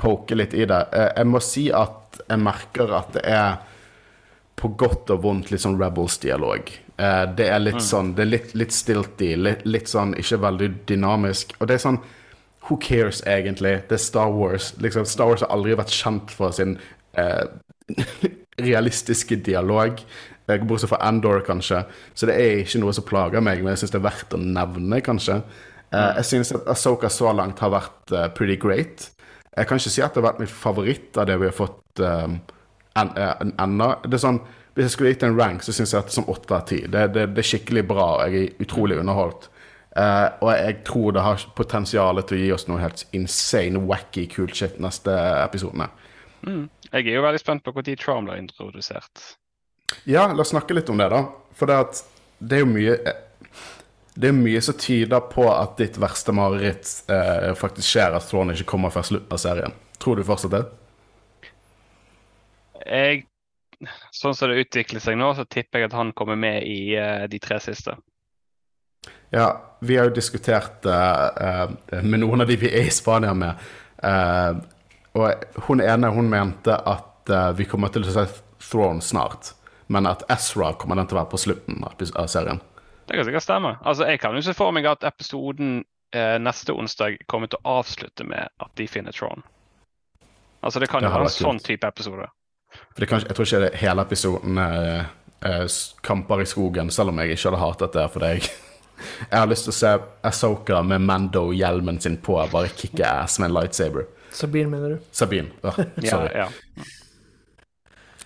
poke 0.00 0.36
litt 0.36 0.54
i 0.56 0.64
det. 0.68 0.82
Eh, 0.92 1.10
Jeg 1.18 1.28
må 1.28 1.40
si 1.44 1.66
at 1.72 2.20
jeg 2.22 2.40
merker 2.40 2.92
at 2.96 3.10
det 3.16 3.24
er 3.28 3.58
på 4.56 4.72
godt 4.80 5.12
og 5.12 5.24
vondt 5.24 5.50
litt 5.52 5.62
sånn 5.62 5.78
Rebels-dialog. 5.80 6.70
Eh, 6.96 7.24
det 7.36 7.48
er 7.52 7.60
litt 7.60 7.82
sånn 7.84 8.14
Det 8.16 8.24
er 8.24 8.30
litt, 8.30 8.54
litt 8.56 8.72
stilty, 8.72 9.34
litt, 9.36 9.66
litt 9.68 9.90
sånn 9.90 10.14
ikke 10.16 10.40
veldig 10.46 10.70
dynamisk. 10.88 11.52
Og 11.60 11.68
det 11.68 11.76
er 11.76 11.84
sånn 11.88 12.00
Who 12.66 12.78
cares, 12.82 13.20
egentlig? 13.30 13.76
Det 13.86 13.94
er 13.94 14.02
Star 14.02 14.32
Wars. 14.34 14.72
Liksom, 14.82 15.04
Star 15.06 15.28
Wars 15.30 15.44
har 15.44 15.52
aldri 15.54 15.76
vært 15.78 15.94
kjent 15.94 16.32
for 16.34 16.54
sin 16.56 16.78
eh, 17.14 17.44
realistiske 18.68 19.38
dialog. 19.46 20.00
Eh, 20.48 20.64
Bortsett 20.64 20.90
fra 20.90 20.98
Andor, 21.06 21.44
kanskje. 21.46 21.84
Så 22.14 22.26
det 22.26 22.34
er 22.40 22.64
ikke 22.64 22.80
noe 22.82 22.96
som 22.96 23.06
plager 23.06 23.44
meg, 23.44 23.62
men 23.62 23.74
jeg 23.74 23.84
syns 23.84 23.94
det 23.94 24.00
er 24.00 24.08
verdt 24.08 24.34
å 24.34 24.42
nevne, 24.42 24.98
kanskje. 25.04 25.40
Eh, 25.92 26.10
jeg 26.18 26.28
synes 26.32 26.52
at 26.56 26.68
Asoka 26.74 27.10
så 27.12 27.30
langt 27.36 27.62
har 27.62 27.72
vært 27.74 28.14
uh, 28.14 28.26
pretty 28.34 28.58
great. 28.60 29.10
Jeg 29.56 29.68
kan 29.68 29.80
ikke 29.80 29.92
si 29.94 30.02
at 30.04 30.14
det 30.14 30.22
har 30.22 30.30
vært 30.32 30.42
min 30.42 30.50
favoritt 30.50 31.16
av 31.20 31.28
det 31.30 31.38
vi 31.40 31.48
har 31.48 31.56
fått 31.56 32.02
um, 32.02 32.40
ennå. 32.96 33.90
Det 34.04 34.16
er 34.16 34.22
sånn, 34.22 34.40
Hvis 34.76 34.90
jeg 34.90 34.92
skulle 34.92 35.10
gitt 35.14 35.22
en 35.24 35.38
rank, 35.38 35.62
så 35.64 35.72
syns 35.72 35.94
jeg 35.94 36.02
at 36.02 36.08
det 36.10 36.12
er 36.12 36.18
sånn 36.18 36.28
åtte 36.28 36.52
av 36.52 36.64
ti. 36.68 36.82
Det, 36.84 37.06
det, 37.14 37.22
det, 37.32 37.40
er 37.40 37.48
skikkelig 37.48 37.82
bra, 37.88 38.08
og 38.18 38.34
jeg 38.34 38.42
er 38.42 38.64
utrolig 38.66 38.98
underholdt. 39.00 39.48
Uh, 39.96 40.28
og 40.44 40.50
jeg 40.52 40.74
tror 40.84 41.14
det 41.16 41.22
har 41.24 41.44
potensial 41.56 42.20
til 42.20 42.36
å 42.36 42.40
gi 42.42 42.50
oss 42.52 42.66
noe 42.68 42.82
helt 42.82 43.06
insane, 43.16 43.80
wacky, 43.88 44.26
cool 44.34 44.50
shit 44.52 44.76
neste 44.84 45.14
episode. 45.40 45.88
Mm. 46.44 46.66
Jeg 46.90 47.06
er 47.06 47.16
jo 47.16 47.24
veldig 47.24 47.40
spent 47.40 47.64
på 47.64 47.72
når 47.72 47.96
Tron 48.02 48.28
blir 48.28 48.42
introdusert. 48.42 49.24
Ja, 50.04 50.26
la 50.28 50.44
oss 50.44 50.52
snakke 50.52 50.76
litt 50.76 50.92
om 50.92 51.00
det, 51.00 51.08
da. 51.08 51.22
For 51.56 51.70
det, 51.70 51.78
at, 51.86 52.02
det 52.38 52.58
er 52.58 52.66
jo 52.66 52.68
mye 52.68 52.96
Det 54.16 54.28
er 54.28 54.36
mye 54.36 54.60
som 54.64 54.76
tyder 54.80 55.24
på 55.32 55.46
at 55.52 55.76
ditt 55.80 55.96
verste 56.00 56.32
mareritt 56.36 56.88
uh, 57.08 57.52
faktisk 57.56 57.88
skjer, 57.88 58.16
at 58.16 58.28
Tron 58.28 58.52
ikke 58.52 58.68
kommer 58.76 58.92
før 58.92 59.08
slutten 59.08 59.32
av 59.32 59.40
serien. 59.40 59.80
Tror 60.00 60.20
du 60.20 60.24
fortsatt 60.28 60.52
det? 60.52 60.62
Jeg 62.84 63.26
Sånn 64.10 64.32
som 64.32 64.48
det 64.48 64.62
utvikler 64.64 65.02
seg 65.04 65.18
nå, 65.20 65.34
så 65.36 65.44
tipper 65.44 65.82
jeg 65.82 65.90
at 65.90 65.96
han 65.98 66.14
kommer 66.16 66.38
med 66.40 66.64
i 66.64 66.96
uh, 66.96 67.26
de 67.28 67.40
tre 67.42 67.58
siste. 67.60 67.92
Ja, 69.30 69.76
vi 69.80 69.96
har 69.96 70.08
jo 70.08 70.14
diskutert 70.16 70.86
uh, 70.86 71.68
med 72.02 72.22
noen 72.22 72.40
av 72.40 72.48
de 72.48 72.56
vi 72.56 72.70
er 72.70 72.88
i 72.88 72.94
Spania 72.94 73.34
med. 73.36 73.58
Uh, 74.00 74.56
og 75.16 75.60
hun 75.66 75.82
ene 75.84 76.12
hun 76.14 76.30
mente 76.30 76.72
at 76.72 77.32
uh, 77.32 77.50
vi 77.56 77.66
kommer 77.68 77.92
til 77.92 78.06
å 78.06 78.14
se 78.14 78.26
Throne 78.70 79.04
snart. 79.04 79.52
Men 79.92 80.08
at 80.10 80.24
Ezra 80.32 80.72
kommer 80.74 80.98
den 80.98 81.10
til 81.10 81.18
å 81.18 81.20
være 81.20 81.32
på 81.34 81.42
slutten 81.44 81.84
av 81.84 82.30
serien. 82.32 82.62
Det 83.06 83.14
kan 83.14 83.28
sikkert 83.28 83.44
stemme. 83.44 83.76
Altså, 83.84 84.08
Jeg 84.08 84.18
kan 84.24 84.34
jo 84.34 84.42
se 84.42 84.54
for 84.56 84.74
meg 84.74 84.88
at 84.90 85.04
episoden 85.06 85.84
neste 86.40 86.72
onsdag 86.72 87.18
kommer 87.28 87.50
til 87.50 87.60
å 87.60 87.76
avslutte 87.82 88.24
med 88.24 88.48
at 88.62 88.70
de 88.78 88.86
finner 88.88 89.12
Throne. 89.12 89.44
Altså, 90.64 90.80
det 90.80 90.88
kan 90.88 91.04
jo 91.04 91.10
være 91.12 91.28
en 91.28 91.34
sånn 91.34 91.60
type 91.62 91.86
episode. 91.86 92.26
For 92.96 93.06
kan, 93.08 93.24
jeg 93.26 93.36
tror 93.36 93.48
ikke 93.48 93.64
det 93.66 93.80
hele 93.80 94.04
episoden 94.06 94.60
er 94.62 95.06
kamper 96.02 96.42
i 96.42 96.46
skogen, 96.48 96.90
selv 96.90 97.12
om 97.12 97.18
jeg 97.20 97.36
ikke 97.36 97.50
hadde 97.50 97.60
hatet 97.60 97.98
det 97.98 98.06
for 98.14 98.24
deg. 98.24 98.46
Jeg 99.30 99.36
har 99.36 99.48
lyst 99.50 99.66
til 99.66 99.74
å 99.74 99.76
se 99.76 99.90
Asoka 100.24 100.78
med 100.80 101.02
Mando-hjelmen 101.04 101.98
sin 102.00 102.14
på, 102.16 102.38
bare 102.48 102.70
kicke 102.72 103.04
ass 103.04 103.36
med 103.38 103.50
en 103.50 103.56
lightsaber. 103.58 104.06
Sabine, 104.32 104.70
mener 104.72 104.94
du? 104.94 105.02
Sabine. 105.12 105.52
Oh, 105.60 105.76
sorry. 106.00 106.30
ja, 106.32 106.46
ja. 106.48 106.86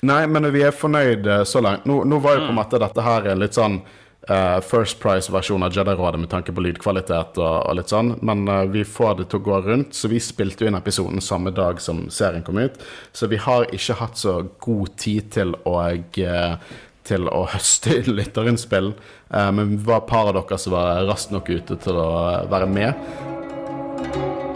Nei, 0.07 0.21
men 0.33 0.47
vi 0.55 0.63
er 0.65 0.73
fornøyd 0.73 1.27
eh, 1.27 1.43
så 1.45 1.61
langt. 1.61 1.85
Nå, 1.91 2.05
nå 2.09 2.21
var 2.23 2.39
jo 2.39 2.45
på 2.45 2.49
en 2.49 2.55
mm. 2.55 2.61
måte 2.63 2.81
dette 2.81 3.05
her 3.05 3.29
litt 3.37 3.59
sånn 3.59 3.81
uh, 4.29 4.61
First 4.61 5.01
Price-versjon 5.01 5.63
av 5.63 5.73
Jedi-rådet 5.77 6.21
med 6.21 6.31
tanke 6.33 6.53
på 6.53 6.65
lydkvalitet 6.65 7.39
og, 7.41 7.55
og 7.71 7.79
litt 7.79 7.93
sånn, 7.93 8.15
men 8.27 8.45
uh, 8.51 8.65
vi 8.71 8.85
får 8.85 9.21
det 9.21 9.31
til 9.31 9.41
å 9.41 9.47
gå 9.49 9.61
rundt. 9.69 9.97
Så 9.97 10.11
vi 10.13 10.21
spilte 10.23 10.65
jo 10.65 10.71
inn 10.71 10.79
episoden 10.79 11.25
samme 11.25 11.55
dag 11.57 11.81
som 11.83 12.07
serien 12.13 12.45
kom 12.47 12.61
ut, 12.61 12.77
så 13.13 13.31
vi 13.31 13.41
har 13.41 13.69
ikke 13.75 13.99
hatt 14.03 14.21
så 14.21 14.41
god 14.61 14.95
tid 15.01 15.33
til 15.39 15.57
å 15.65 15.79
uh, 15.81 16.77
til 17.11 17.27
å 17.33 17.47
høste 17.49 18.03
lytterinnspill. 18.19 18.93
Men 19.31 19.73
vi 19.73 19.79
var 19.89 20.03
et 20.03 20.11
par 20.11 20.29
av 20.29 20.37
dere 20.37 20.59
som 20.61 20.77
var 20.77 21.01
raskt 21.09 21.33
nok 21.35 21.49
ute 21.49 21.79
til 21.81 21.99
å 21.99 22.13
være 22.53 22.69
med. 22.71 24.49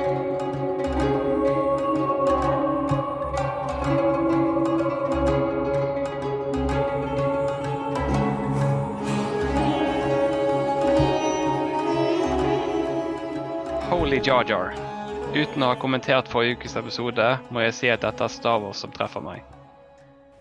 Holy 14.05 14.21
Jar 14.21 14.45
Jar. 14.45 14.75
Uten 15.33 15.63
å 15.65 15.71
ha 15.71 15.77
kommentert 15.81 16.27
forrige 16.29 16.59
ukes 16.59 16.75
episode, 16.77 17.25
må 17.49 17.63
jeg 17.63 17.73
si 17.73 17.89
at 17.89 18.03
dette 18.05 18.27
er 18.27 18.33
Star 18.35 18.59
Wars 18.61 18.83
som 18.85 18.93
treffer 18.93 19.25
meg. 19.25 19.41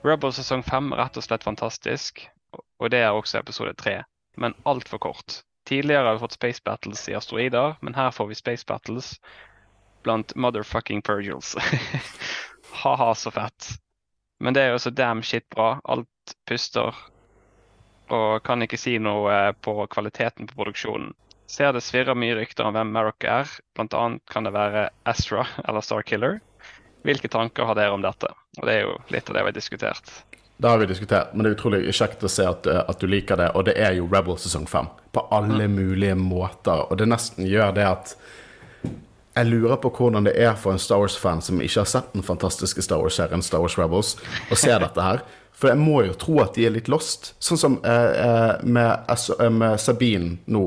Rebel 0.04 0.34
sesong 0.36 0.66
fem 0.68 0.90
er 0.92 1.00
rett 1.00 1.16
og 1.16 1.24
slett 1.24 1.46
fantastisk, 1.48 2.20
og 2.52 2.92
det 2.92 3.00
er 3.00 3.16
også 3.16 3.40
episode 3.40 3.72
tre, 3.80 3.94
men 4.36 4.58
altfor 4.68 5.00
kort. 5.08 5.38
Tidligere 5.64 6.10
har 6.10 6.20
vi 6.20 6.24
fått 6.26 6.36
Space 6.36 6.60
Battles 6.66 7.06
i 7.08 7.16
asteroider, 7.16 7.78
men 7.80 7.96
her 7.96 8.12
får 8.12 8.34
vi 8.34 8.40
Space 8.42 8.68
Battles 8.68 9.14
blant 10.04 10.36
motherfucking 10.36 11.00
Pergils. 11.00 11.56
Ha-ha, 12.84 13.14
så 13.16 13.32
fett. 13.32 13.78
Men 14.44 14.60
det 14.60 14.68
er 14.68 14.76
jo 14.76 14.84
så 14.84 14.92
damn 14.92 15.24
shit 15.24 15.48
bra. 15.56 15.78
Alt 15.88 16.36
puster. 16.52 16.92
Og 18.12 18.44
kan 18.44 18.68
ikke 18.68 18.82
si 18.82 19.00
noe 19.00 19.32
eh, 19.32 19.52
på 19.56 19.80
kvaliteten 19.88 20.52
på 20.52 20.60
produksjonen. 20.60 21.14
Ser 21.54 21.70
det 21.76 21.84
svirrer 21.86 22.18
mye 22.18 22.34
rykter 22.34 22.66
om 22.66 22.74
hvem 22.74 22.90
Marrock 22.96 23.26
er. 23.30 23.50
Blant 23.78 23.94
annet 23.94 24.24
kan 24.32 24.48
det 24.48 24.56
være 24.56 24.88
Astra 25.06 25.44
eller 25.68 25.86
Starkiller. 25.86 26.40
Hvilke 27.06 27.30
tanker 27.30 27.68
har 27.70 27.78
dere 27.78 27.94
om 27.94 28.02
dette? 28.02 28.32
Og 28.58 28.66
Det 28.66 28.74
er 28.74 28.88
jo 28.88 28.96
litt 29.14 29.30
av 29.30 29.38
det 29.38 29.44
vi 29.44 29.52
har 29.52 29.58
diskutert. 29.60 30.10
Det 30.58 30.72
har 30.72 30.82
vi 30.82 30.88
diskutert, 30.90 31.34
men 31.34 31.44
det 31.44 31.52
er 31.52 31.58
utrolig 31.60 31.94
kjekt 31.94 32.26
å 32.26 32.32
se 32.32 32.48
at, 32.50 32.66
eh, 32.66 32.82
at 32.90 32.98
du 32.98 33.06
liker 33.06 33.38
det. 33.38 33.52
Og 33.54 33.68
det 33.68 33.76
er 33.78 33.94
jo 34.00 34.08
Rebel 34.10 34.40
sesong 34.42 34.66
fem. 34.66 34.90
På 35.14 35.28
alle 35.30 35.68
mm. 35.68 35.76
mulige 35.78 36.16
måter. 36.18 36.88
Og 36.90 36.98
det 36.98 37.10
nesten 37.12 37.46
gjør 37.46 37.76
det 37.78 37.86
at 37.86 38.16
jeg 39.36 39.50
lurer 39.52 39.78
på 39.82 39.94
hvordan 39.94 40.26
det 40.26 40.34
er 40.34 40.58
for 40.58 40.74
en 40.74 40.82
Star 40.82 41.04
Wars-fan 41.04 41.42
som 41.42 41.62
ikke 41.62 41.84
har 41.84 41.90
sett 41.90 42.14
den 42.18 42.26
fantastiske 42.26 42.82
Star 42.82 43.02
Wars-serien 43.02 43.46
Star 43.46 43.62
Wars 43.62 43.78
Rebels, 43.78 44.16
å 44.50 44.58
se 44.58 44.74
dette 44.88 45.06
her. 45.06 45.22
For 45.54 45.72
jeg 45.72 45.80
må 45.80 46.02
jo 46.08 46.16
tro 46.20 46.40
at 46.44 46.58
de 46.58 46.66
er 46.68 46.74
litt 46.76 46.90
lost. 46.92 47.34
Sånn 47.44 47.62
som 47.62 47.78
eh, 47.86 48.10
eh 48.24 48.64
med, 48.66 49.14
eh, 49.14 49.54
med, 49.54 49.80
Sabine 49.80 50.38
nå. 50.52 50.64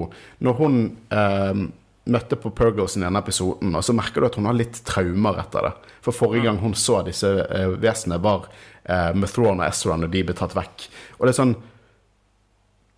Når 0.46 0.56
hun 0.60 0.78
eh, 1.10 1.66
møtte 2.06 2.38
på 2.38 2.52
Pergos 2.54 2.96
i 2.96 3.02
denne 3.02 3.20
episoden, 3.20 3.74
og 3.74 3.84
så 3.84 3.94
merker 3.96 4.22
du 4.22 4.28
at 4.28 4.38
hun 4.38 4.46
har 4.46 4.56
litt 4.56 4.78
traumer 4.86 5.40
etter 5.42 5.68
det. 5.68 5.72
For 6.06 6.14
forrige 6.14 6.46
gang 6.46 6.60
hun 6.62 6.76
så 6.78 7.00
disse 7.06 7.32
eh, 7.44 7.72
vesenene, 7.82 8.22
var 8.22 8.46
eh, 8.84 9.10
med 9.14 9.38
og 9.42 9.64
Ezra 9.66 9.98
når 9.98 10.12
de 10.14 10.22
ble 10.28 10.36
tatt 10.38 10.54
vekk. 10.56 10.86
Og 11.18 11.26
det 11.26 11.34
er 11.34 11.40
sånn 11.40 11.56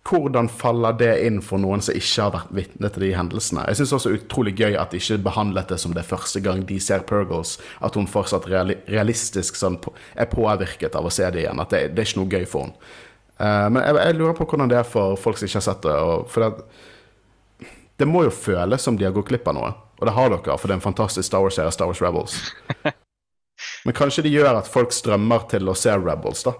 Hvordan 0.09 0.47
faller 0.49 0.95
det 0.97 1.11
inn 1.27 1.37
for 1.45 1.61
noen 1.61 1.83
som 1.85 1.97
ikke 1.97 2.23
har 2.23 2.31
vært 2.33 2.53
vitne 2.57 2.89
til 2.89 3.03
de 3.05 3.09
hendelsene? 3.13 3.65
Jeg 3.69 3.77
syns 3.77 3.93
også 3.97 4.13
utrolig 4.15 4.55
gøy 4.57 4.77
at 4.79 4.89
de 4.89 5.01
ikke 5.01 5.19
behandlet 5.27 5.69
det 5.69 5.77
som 5.81 5.93
det 5.93 6.05
første 6.07 6.41
gang 6.41 6.63
de 6.65 6.79
ser 6.81 7.03
Purgles. 7.09 7.57
At 7.85 7.97
hun 7.99 8.09
fortsatt 8.09 8.47
realistisk 8.49 9.59
sånn, 9.59 9.77
er 10.17 10.31
påvirket 10.31 10.97
av 10.97 11.05
å 11.05 11.13
se 11.13 11.29
det 11.29 11.43
igjen. 11.43 11.61
At 11.61 11.75
det, 11.75 11.83
det 11.93 12.01
er 12.01 12.09
ikke 12.09 12.21
noe 12.23 12.33
gøy 12.39 12.47
for 12.49 12.65
henne. 12.67 12.95
Uh, 13.39 13.67
men 13.71 13.83
jeg, 13.85 13.95
jeg, 14.01 14.15
lurer 14.19 14.33
på 14.35 14.47
hvordan 14.49 14.71
det 14.71 14.79
er 14.81 14.87
for 14.87 15.19
folk 15.19 15.37
som 15.39 15.47
ikke 15.47 15.61
har 15.61 15.67
sett 15.69 15.85
det. 15.85 15.97
For 16.33 16.43
det, 16.43 17.69
det 18.01 18.07
må 18.09 18.25
jo 18.25 18.33
føles 18.33 18.83
som 18.83 18.97
de 18.97 19.05
har 19.07 19.13
gått 19.15 19.29
glipp 19.29 19.47
av 19.51 19.55
noe. 19.59 19.69
Og 19.99 20.07
det 20.07 20.15
har 20.15 20.31
dere, 20.31 20.57
for 20.57 20.65
det 20.65 20.75
er 20.75 20.79
en 20.79 20.87
fantastisk 20.89 21.27
Star 21.27 21.43
Wars-serie, 21.43 21.75
Star 21.75 21.91
Wars 21.91 22.01
Rebels. 22.03 22.39
Men 23.85 23.95
kanskje 23.95 24.25
det 24.25 24.33
gjør 24.33 24.57
at 24.57 24.71
folk 24.71 24.95
strømmer 24.95 25.45
til 25.51 25.69
å 25.69 25.75
se 25.77 25.93
Rebels, 25.99 26.43
da? 26.47 26.55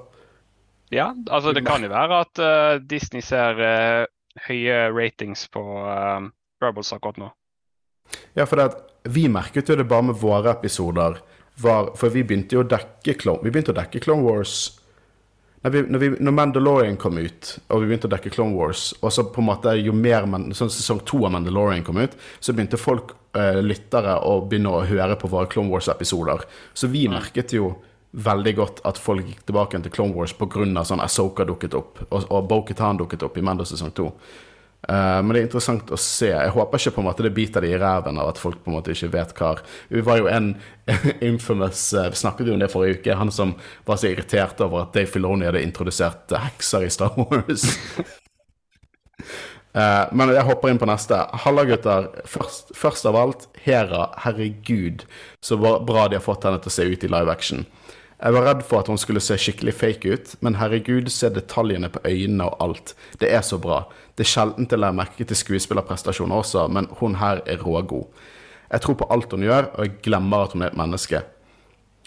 Ja, 0.90 1.16
altså 1.30 1.54
det 1.54 1.66
kan 1.68 1.84
jo 1.86 1.92
være 1.92 2.22
at 2.26 2.42
uh, 2.42 2.82
Disney 2.82 3.22
ser 3.26 3.60
uh, 3.62 4.06
høye 4.48 4.80
ratings 4.94 5.46
på 5.54 5.62
uh, 5.62 6.26
Rebels 6.64 6.92
akkurat 6.96 7.20
nå. 7.22 7.30
Ja, 8.34 8.48
for 8.50 8.58
det, 8.58 8.72
vi 9.14 9.28
merket 9.30 9.70
jo 9.70 9.78
det 9.78 9.86
bare 9.90 10.10
med 10.10 10.18
våre 10.18 10.50
episoder. 10.56 11.20
Var, 11.60 11.94
for 12.00 12.14
vi 12.14 12.24
begynte 12.26 12.58
jo 12.58 12.64
å 12.64 12.70
dekke 12.70 13.18
Clone, 13.20 13.44
vi 13.44 13.52
begynte 13.54 13.74
å 13.76 13.78
dekke 13.78 14.02
Clone 14.02 14.24
Wars 14.24 14.80
når, 15.60 15.74
vi, 15.74 15.82
når, 15.92 16.00
vi, 16.00 16.10
når, 16.24 16.32
Mandalorian 16.32 16.96
kom 16.96 17.18
ut, 17.20 17.50
og 17.68 17.82
vi 17.82 17.90
begynte 17.90 18.08
å 18.08 18.14
dekke 18.14 18.32
Clone 18.32 18.56
Wars, 18.56 18.94
og 19.04 19.12
så 19.12 19.26
på 19.28 19.42
en 19.42 19.50
måte 19.50 19.74
jo 19.76 19.92
mer 19.92 20.24
sånn 20.56 20.72
sesong 20.72 21.02
to 21.04 21.20
av 21.28 21.34
Mandalorian 21.36 21.84
kom 21.84 22.00
ut, 22.00 22.16
så 22.40 22.56
begynte 22.56 22.80
folk, 22.80 23.12
lyttere, 23.60 24.16
å 24.24 24.40
begynne 24.48 24.72
å 24.72 24.86
høre 24.88 25.18
på 25.20 25.28
våre 25.30 25.52
Clone 25.52 25.68
Wars-episoder. 25.70 26.48
Så 26.74 26.88
vi 26.90 27.04
mm. 27.06 27.18
merket 27.18 27.52
jo 27.54 27.74
veldig 28.12 28.53
godt 28.57 28.84
at 28.89 28.97
folk 28.97 29.28
gikk 29.28 29.41
tilbake 29.45 29.80
til 29.84 29.93
Clone 29.93 30.16
Wars 30.18 30.34
pga. 30.34 30.84
sånn 30.84 31.01
Asoka 31.01 31.45
dukket 31.45 31.76
opp, 31.78 31.99
og, 32.10 32.26
og 32.30 32.47
Bo-Katan 32.49 32.97
dukket 32.97 33.24
opp 33.24 33.38
i 33.38 33.43
Mando 33.45 33.66
sesong 33.66 33.91
to. 33.93 34.12
Uh, 34.88 35.20
men 35.20 35.34
det 35.34 35.39
er 35.41 35.47
interessant 35.49 35.89
å 35.91 35.97
se. 35.99 36.30
Jeg 36.32 36.53
håper 36.55 36.80
ikke 36.80 36.93
på 36.95 37.01
en 37.01 37.07
måte 37.10 37.24
det 37.26 37.34
biter 37.36 37.66
de 37.66 37.74
i 37.74 37.80
ræven 37.80 38.18
av 38.22 38.30
at 38.32 38.39
folk 38.39 38.62
på 38.64 38.72
en 38.72 38.78
måte 38.78 38.93
ikke 38.93 39.12
vet 39.12 39.34
hva 39.36 39.49
Vi 39.91 40.03
var 40.07 40.22
jo 40.22 40.30
en 40.32 40.53
infamous 41.32 41.82
uh, 41.91 42.07
Vi 42.07 42.22
snakket 42.22 42.47
jo 42.47 42.55
om 42.55 42.64
det 42.64 42.72
forrige 42.72 43.01
uke. 43.01 43.18
Han 43.20 43.32
som 43.32 43.57
var 43.86 43.99
så 43.99 44.14
irritert 44.14 44.64
over 44.64 44.86
at 44.86 44.95
Dave 44.95 45.12
Filoni 45.12 45.49
hadde 45.49 45.66
introdusert 45.66 46.32
hekser 46.32 46.88
i 46.88 46.93
Star 46.95 47.12
Wars. 47.20 47.68
uh, 49.76 50.07
men 50.16 50.32
jeg 50.32 50.47
hopper 50.47 50.72
inn 50.72 50.80
på 50.80 50.88
neste. 50.88 51.20
Halla, 51.43 51.68
gutter. 51.68 52.07
Først, 52.24 52.72
først, 52.72 53.12
av 53.12 53.20
alt, 53.20 53.49
Hera. 53.68 54.07
Herregud, 54.24 55.03
så 55.43 55.60
bra 55.60 56.07
de 56.07 56.22
har 56.22 56.24
fått 56.24 56.47
henne 56.47 56.64
til 56.64 56.72
å 56.72 56.78
se 56.80 56.88
ut 56.88 57.03
i 57.03 57.12
live 57.12 57.36
action. 57.36 57.68
Jeg 58.20 58.36
var 58.36 58.44
redd 58.50 58.64
for 58.68 58.82
at 58.82 58.90
hun 58.92 59.00
skulle 59.00 59.22
se 59.24 59.38
skikkelig 59.40 59.74
fake 59.80 60.12
ut, 60.12 60.32
men 60.44 60.58
herregud, 60.60 61.08
se 61.14 61.30
detaljene 61.32 61.88
på 61.94 62.02
øynene 62.04 62.50
og 62.50 62.64
alt. 62.66 62.92
Det 63.22 63.30
er 63.32 63.44
så 63.48 63.58
bra. 63.64 63.86
Det 64.18 64.26
er 64.26 64.32
sjelden 64.34 64.68
jeg 64.68 64.80
legger 64.80 64.98
merke 64.98 65.28
til 65.28 65.40
skuespillerprestasjoner 65.40 66.42
også, 66.44 66.66
men 66.68 66.90
hun 67.00 67.16
her 67.22 67.40
er 67.48 67.64
rågod. 67.64 68.10
Jeg 68.70 68.84
tror 68.84 68.98
på 69.00 69.08
alt 69.10 69.32
hun 69.32 69.46
gjør, 69.48 69.72
og 69.74 69.86
jeg 69.86 70.02
glemmer 70.04 70.44
at 70.44 70.54
hun 70.54 70.66
er 70.66 70.74
et 70.74 70.78
menneske. 70.78 71.24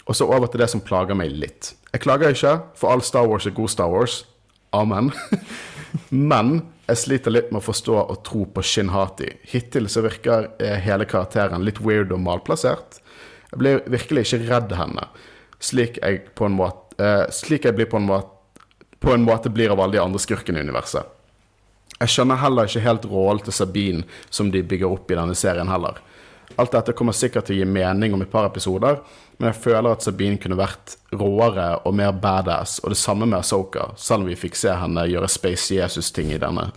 Og 0.05 0.15
så 0.15 0.27
over 0.27 0.51
til 0.51 0.61
det 0.61 0.69
som 0.69 0.83
plager 0.85 1.17
meg 1.17 1.33
litt. 1.33 1.73
Jeg 1.93 2.05
klager 2.05 2.35
ikke, 2.35 2.53
for 2.77 2.93
all 2.93 3.01
Star 3.01 3.25
Wars 3.27 3.47
er 3.49 3.57
god 3.57 3.73
Star 3.73 3.89
Wars. 3.89 4.21
Amen. 4.73 5.11
Men 6.33 6.59
jeg 6.87 6.99
sliter 6.99 7.33
litt 7.33 7.51
med 7.51 7.61
å 7.61 7.67
forstå 7.71 7.97
og 8.01 8.21
tro 8.27 8.45
på 8.53 8.63
Shin-Hati. 8.65 9.29
Hittil 9.49 9.89
så 9.89 10.03
virker 10.05 10.51
eh, 10.61 10.77
hele 10.83 11.07
karakteren 11.09 11.65
litt 11.65 11.81
weird 11.81 12.13
og 12.13 12.21
malplassert. 12.21 12.99
Jeg 13.51 13.61
blir 13.61 13.83
virkelig 13.89 14.27
ikke 14.27 14.49
redd 14.49 14.73
henne, 14.77 15.07
slik 15.63 15.99
jeg 16.01 16.23
på 16.35 16.47
en 16.47 16.57
måte, 16.59 16.95
uh, 16.99 17.25
slik 17.33 17.67
jeg 17.67 17.77
blir 17.77 17.89
på 17.91 18.01
en 18.01 18.07
måte, 18.09 18.29
på 19.03 19.13
en 19.15 19.25
måte 19.25 19.51
blir 19.51 19.71
av 19.73 19.81
alle 19.83 19.97
de 19.97 20.03
andre 20.03 20.21
skurkene 20.21 20.61
i 20.61 20.67
universet. 20.67 21.07
Jeg 21.99 22.11
skjønner 22.11 22.39
heller 22.41 22.67
ikke 22.67 22.83
helt 22.83 23.05
rollen 23.07 23.43
til 23.45 23.55
Sabine 23.55 24.03
som 24.33 24.49
de 24.51 24.63
bygger 24.63 24.91
opp 24.91 25.11
i 25.11 25.17
denne 25.17 25.35
serien 25.37 25.69
heller. 25.71 25.99
Alt 26.59 26.75
dette 26.75 26.93
kommer 26.93 27.15
sikkert 27.17 27.47
til 27.47 27.55
å 27.55 27.59
gi 27.61 27.67
mening 27.69 28.13
om 28.13 28.21
et 28.21 28.31
par 28.31 28.45
episoder, 28.45 28.99
men 29.39 29.49
jeg 29.49 29.61
føler 29.63 29.95
at 29.95 30.05
Sabine 30.05 30.37
kunne 30.41 30.59
vært 30.59 30.97
råere 31.15 31.69
og 31.87 31.95
mer 31.97 32.11
badass, 32.13 32.77
og 32.83 32.93
det 32.93 32.99
samme 33.01 33.25
med 33.25 33.39
Asoka, 33.39 33.89
selv 33.97 34.23
om 34.23 34.29
vi 34.29 34.37
fikk 34.37 34.59
se 34.59 34.75
henne 34.77 35.07
gjøre 35.09 35.31
Space 35.31 35.73
Jesus-ting 35.73 36.29
i 36.35 36.41
denne. 36.41 36.67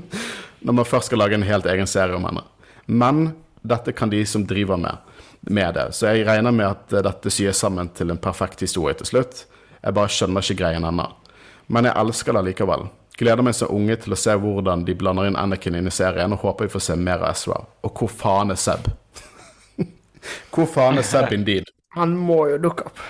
Når 0.64 0.76
man 0.78 0.88
først 0.88 1.10
skal 1.10 1.20
lage 1.24 1.36
en 1.36 1.46
helt 1.46 1.68
egen 1.68 1.88
serie 1.90 2.16
om 2.16 2.24
henne. 2.28 2.46
Men 2.86 3.30
dette 3.62 3.92
kan 3.92 4.10
de 4.10 4.22
som 4.26 4.46
driver 4.46 4.76
med, 4.80 4.96
med 5.40 5.74
det, 5.74 5.90
så 5.96 6.12
jeg 6.12 6.26
regner 6.28 6.54
med 6.54 6.66
at 6.66 6.94
dette 7.04 7.32
syes 7.32 7.60
sammen 7.60 7.90
til 7.96 8.12
en 8.12 8.20
perfekt 8.20 8.62
historie 8.64 8.96
til 8.98 9.08
slutt. 9.08 9.44
Jeg 9.80 9.96
bare 9.96 10.12
skjønner 10.12 10.44
ikke 10.44 10.60
greien 10.62 10.84
ennå. 10.84 11.06
Men 11.70 11.86
jeg 11.88 11.96
elsker 12.00 12.36
det 12.36 12.44
likevel. 12.50 12.88
Gleder 13.20 13.44
meg 13.44 13.54
som 13.56 13.72
unge 13.74 13.96
til 14.00 14.14
å 14.16 14.18
se 14.18 14.34
hvordan 14.40 14.84
de 14.86 14.96
blander 14.96 15.28
inn 15.28 15.38
Anakin 15.38 15.76
inn 15.76 15.88
i 15.88 15.92
serien, 15.92 16.32
og 16.32 16.44
håper 16.44 16.66
vi 16.66 16.72
får 16.72 16.84
se 16.86 16.96
mer 16.96 17.20
av 17.20 17.34
Ezra. 17.34 17.58
Og 17.84 17.92
hvor 18.00 18.12
faen 18.12 18.52
er 18.54 18.60
Seb? 18.60 18.88
hvor 20.54 20.68
faen 20.70 21.00
er 21.00 21.06
Seb 21.06 21.34
indeed? 21.36 21.68
Han 21.96 22.14
må 22.16 22.44
jo 22.52 22.60
dukke 22.64 22.88
opp. 22.88 23.02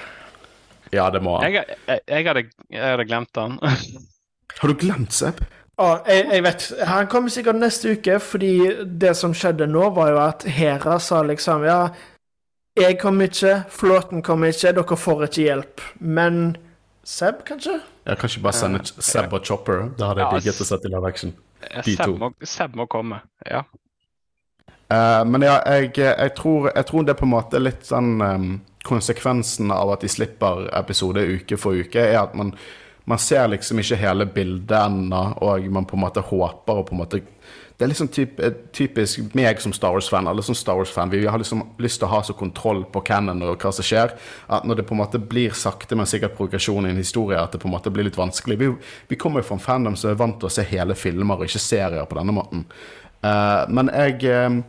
Ja, 0.90 1.06
det 1.14 1.22
må 1.22 1.36
han. 1.38 1.46
Jeg, 1.46 1.76
jeg, 1.86 2.02
jeg, 2.10 2.26
hadde, 2.26 2.42
jeg 2.74 2.82
hadde 2.82 3.06
glemt 3.06 3.38
han. 3.38 3.58
Har 4.60 4.72
du 4.72 4.76
glemt 4.80 5.14
Seb? 5.14 5.44
Å, 5.80 5.88
jeg, 6.04 6.26
jeg 6.28 6.44
vet 6.44 6.64
Han 6.90 7.08
kommer 7.08 7.32
sikkert 7.32 7.56
neste 7.60 7.94
uke, 7.96 8.18
fordi 8.20 8.54
det 9.00 9.14
som 9.16 9.32
skjedde 9.36 9.68
nå, 9.70 9.86
var 9.96 10.10
jo 10.12 10.18
at 10.22 10.44
Hera 10.44 10.98
sa 11.00 11.22
liksom 11.24 11.64
Ja, 11.68 11.82
jeg 12.78 12.98
kommer 13.00 13.30
ikke, 13.30 13.62
flåten 13.72 14.24
kommer 14.24 14.52
ikke, 14.52 14.74
dere 14.76 14.96
får 14.96 15.24
ikke 15.26 15.46
hjelp. 15.46 15.84
Men 16.00 16.42
Seb, 17.04 17.42
kanskje? 17.48 17.80
Ja, 18.06 18.14
kanskje 18.14 18.42
bare 18.44 18.56
sende 18.56 18.84
Seb 18.86 19.32
og 19.34 19.44
Chopper. 19.44 19.88
Da 19.98 20.10
hadde 20.10 20.22
jeg 20.22 20.28
Ja, 20.28 20.38
digget 20.38 20.60
å 20.62 20.66
sette 20.68 20.88
i 20.88 20.92
live 20.92 21.08
action. 21.08 21.32
De 21.84 21.94
Seb 21.96 22.04
to. 22.04 22.16
må, 22.20 22.30
Seb 22.46 22.76
må 22.78 22.86
komme. 22.90 23.22
Ja. 23.48 23.64
Uh, 24.90 25.22
men 25.26 25.44
ja, 25.46 25.58
jeg, 25.66 25.92
jeg, 25.98 26.34
tror, 26.36 26.70
jeg 26.74 26.86
tror 26.86 27.06
det 27.06 27.14
er 27.14 27.18
på 27.20 27.26
en 27.28 27.34
måte 27.34 27.60
litt 27.62 27.84
sånn 27.86 28.16
um, 28.20 28.52
Konsekvensen 28.86 29.70
av 29.74 29.90
at 29.92 30.02
de 30.02 30.08
slipper 30.08 30.64
episode 30.78 31.20
uke 31.20 31.58
for 31.60 31.76
uke, 31.76 32.00
er 32.00 32.16
at 32.22 32.32
man, 32.38 32.54
man 33.10 33.18
ser 33.18 33.48
liksom 33.50 33.80
ikke 33.82 33.98
hele 33.98 34.26
bildet 34.30 34.76
ennå, 34.76 35.22
og 35.42 35.66
man 35.72 35.86
på 35.88 35.98
en 35.98 36.04
måte 36.04 36.22
håper 36.24 36.80
og 36.80 36.88
på 36.88 36.96
en 36.96 37.02
måte 37.02 37.22
Det 37.80 37.86
er 37.86 37.88
liksom 37.88 38.10
typ, 38.12 38.40
eh, 38.44 38.52
typisk 38.76 39.34
meg 39.34 39.60
som 39.60 39.72
Star 39.72 39.94
Wars-fan, 39.94 40.26
alle 40.28 40.42
som 40.44 40.54
Star 40.54 40.76
Wars-fan. 40.76 41.10
Vi 41.10 41.24
har 41.24 41.38
liksom 41.40 41.62
lyst 41.80 42.02
til 42.02 42.08
å 42.08 42.10
ha 42.10 42.18
så 42.22 42.34
kontroll 42.36 42.82
på 42.84 43.00
canon 43.00 43.40
og 43.42 43.56
hva 43.56 43.72
som 43.72 43.86
skjer, 43.86 44.12
at 44.52 44.66
når 44.68 44.76
det 44.76 44.84
på 44.90 44.92
en 44.92 45.00
måte 45.00 45.18
blir 45.18 45.56
sakte, 45.56 45.96
men 45.96 46.04
sikkert 46.04 46.36
progresjon 46.36 46.84
i 46.84 46.90
en 46.90 47.00
historie, 47.00 47.40
at 47.40 47.52
det 47.52 47.62
på 47.62 47.70
en 47.70 47.72
måte 47.72 47.90
blir 47.90 48.04
litt 48.04 48.20
vanskelig. 48.20 48.58
Vi, 48.60 48.68
vi 49.08 49.16
kommer 49.16 49.40
jo 49.40 49.48
fra 49.48 49.56
en 49.56 49.64
fandom 49.64 49.96
som 49.96 50.10
er 50.10 50.20
vant 50.20 50.36
til 50.36 50.50
å 50.50 50.52
se 50.52 50.66
hele 50.68 50.94
filmer 50.94 51.40
og 51.40 51.48
ikke 51.48 51.62
serier 51.70 52.04
på 52.04 52.20
denne 52.20 52.36
måten. 52.36 52.66
Uh, 53.24 53.64
men 53.72 53.88
jeg 53.96 54.28
uh, 54.28 54.60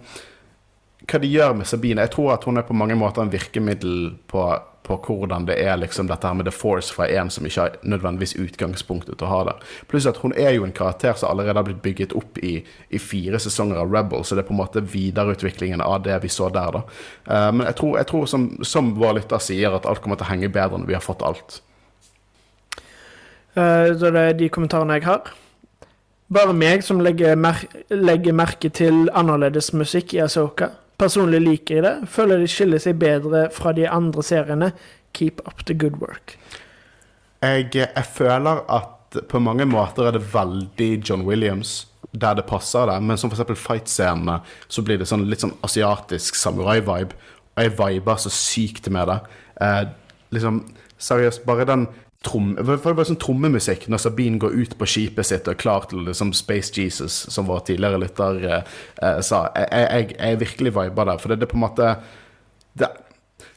hva 1.09 1.19
de 1.21 1.29
gjør 1.31 1.55
med 1.57 1.67
Sabine. 1.67 2.03
Jeg 2.05 2.13
tror 2.13 2.35
at 2.35 2.45
hun 2.47 2.59
er 2.61 2.67
på 2.67 2.77
mange 2.77 2.95
måter 2.95 3.23
en 3.23 3.31
virkemiddel 3.31 4.13
på, 4.31 4.45
på 4.84 4.97
hvordan 5.05 5.45
det 5.47 5.57
er 5.61 5.77
liksom 5.77 6.07
dette 6.09 6.27
her 6.27 6.38
med 6.38 6.47
The 6.49 6.53
Force 6.55 6.93
fra 6.93 7.07
en 7.09 7.29
som 7.34 7.45
ikke 7.45 7.61
har 7.61 7.75
nødvendigvis 7.84 8.36
utgangspunktet 8.41 9.19
til 9.19 9.27
å 9.27 9.32
ha 9.32 9.41
det. 9.51 9.55
Pluss 9.91 10.07
at 10.09 10.21
hun 10.23 10.34
er 10.34 10.55
jo 10.55 10.65
en 10.65 10.75
karakter 10.75 11.17
som 11.17 11.29
allerede 11.32 11.59
har 11.59 11.67
blitt 11.67 11.84
bygget 11.86 12.15
opp 12.17 12.39
i, 12.41 12.57
i 12.89 13.01
fire 13.01 13.39
sesonger 13.39 13.82
av 13.84 13.93
Rebel, 13.93 14.25
så 14.25 14.36
det 14.36 14.45
er 14.45 14.49
på 14.49 14.55
en 14.55 14.61
måte 14.63 14.86
videreutviklingen 14.86 15.84
av 15.86 16.01
det 16.07 16.17
vi 16.23 16.32
så 16.34 16.49
der, 16.53 16.79
da. 16.79 16.86
Uh, 17.29 17.51
men 17.55 17.67
jeg 17.69 17.77
tror, 17.82 17.99
jeg 18.01 18.09
tror 18.11 18.25
som, 18.29 18.47
som 18.65 18.93
vår 18.97 19.19
lytter 19.21 19.43
sier, 19.43 19.77
at 19.77 19.86
alt 19.89 20.01
kommer 20.03 20.19
til 20.19 20.29
å 20.29 20.34
henge 20.34 20.51
bedre 20.53 20.82
når 20.82 20.89
vi 20.89 20.97
har 20.97 21.05
fått 21.05 21.25
alt. 21.25 21.61
Så 23.51 24.07
det 24.15 24.21
er 24.29 24.36
de 24.39 24.47
kommentarene 24.47 24.95
jeg 24.95 25.03
har. 25.09 25.25
Bare 26.32 26.53
meg 26.55 26.86
som 26.88 27.01
legger, 27.03 27.36
mer 27.36 27.57
legger 27.91 28.36
merke 28.36 28.69
til 28.71 29.09
annerledes 29.11 29.73
musikk 29.75 30.13
i 30.15 30.21
Asoka. 30.23 30.69
Personlig 31.02 31.41
liker 31.41 31.80
jeg 31.80 31.86
det. 31.88 31.95
Føler 32.14 32.43
det 32.43 32.49
skiller 32.54 32.82
seg 32.82 32.99
bedre 33.02 33.47
fra 33.54 33.74
de 33.74 33.88
andre 33.89 34.26
seriene. 34.26 34.72
Keep 35.18 35.41
up 35.49 35.66
the 35.66 35.74
good 35.74 35.97
work. 36.02 36.38
Jeg, 37.41 37.72
jeg 37.74 38.06
føler 38.14 38.62
at 38.70 39.18
på 39.28 39.41
mange 39.41 39.66
måter 39.68 40.08
er 40.08 40.16
det 40.16 40.28
veldig 40.32 40.91
John 41.02 41.26
Williams 41.28 41.82
der 42.12 42.36
det 42.36 42.43
passer 42.45 42.89
det, 42.89 42.97
men 43.04 43.18
som 43.18 43.32
eksempel 43.32 43.56
fight-scenene, 43.56 44.41
så 44.68 44.84
blir 44.84 44.99
det 44.99 45.08
sånn 45.08 45.30
litt 45.32 45.43
sånn 45.43 45.54
asiatisk 45.64 46.36
samurai-vibe. 46.36 47.16
Og 47.56 47.64
jeg 47.64 47.74
viber 47.78 48.20
så 48.20 48.32
sykt 48.36 48.89
med 48.91 49.08
det. 49.08 49.18
Eh, 49.64 49.84
liksom, 50.36 50.62
seriøst, 50.99 51.45
bare 51.47 51.68
den 51.70 51.86
trom, 52.26 52.53
det 52.55 52.78
var 52.86 53.05
sånn 53.07 53.19
trommemusikk 53.22 53.88
når 53.89 54.03
Sabine 54.03 54.41
går 54.41 54.53
ut 54.53 54.76
på 54.78 54.88
skipet 54.89 55.28
sitt 55.28 55.47
og 55.47 55.55
er 55.55 55.61
klar 55.61 55.88
til 55.89 56.03
liksom 56.05 56.34
Space 56.38 56.74
Jesus, 56.78 57.24
som 57.34 57.47
vår 57.49 57.63
tidligere 57.72 58.01
lytter 58.03 58.41
eh, 58.45 58.74
eh, 59.01 59.22
sa. 59.26 59.47
Jeg, 59.57 59.69
jeg, 59.72 60.17
jeg 60.19 60.41
virkelig 60.43 60.76
viber 60.78 61.09
der, 61.09 61.22
for 61.22 61.34
det, 61.34 61.41
det 61.41 61.49
er 61.49 61.53
på 61.53 61.59
en 61.59 61.65
måte 61.65 61.95
det, 62.78 62.91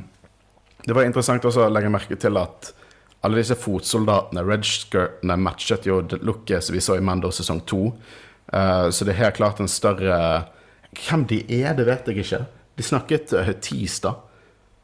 det 0.86 0.96
var 0.96 1.06
interessant 1.06 1.44
også 1.46 1.66
å 1.66 1.70
legge 1.70 1.92
merke 1.92 2.16
til 2.18 2.40
at 2.40 2.72
alle 3.22 3.38
disse 3.38 3.54
fotsoldatene, 3.58 4.42
red-skirtene, 4.42 5.36
matchet 5.38 5.86
jo 5.86 6.00
det 6.02 6.18
looket 6.26 6.64
som 6.66 6.74
vi 6.74 6.82
så 6.82 6.96
i 6.98 7.04
Mando 7.04 7.30
sesong 7.30 7.62
2. 7.70 7.82
Uh, 8.52 8.88
så 8.90 9.06
det 9.06 9.14
er 9.14 9.20
helt 9.22 9.38
klart 9.38 9.62
en 9.62 9.70
større 9.70 10.16
Hvem 10.92 11.22
de 11.30 11.38
er, 11.62 11.70
det 11.78 11.86
vet 11.88 12.10
jeg 12.10 12.20
ikke. 12.20 12.42
De 12.76 12.84
snakket 12.84 13.32
uh, 13.38 13.52
tis, 13.64 14.00
da. 14.04 14.16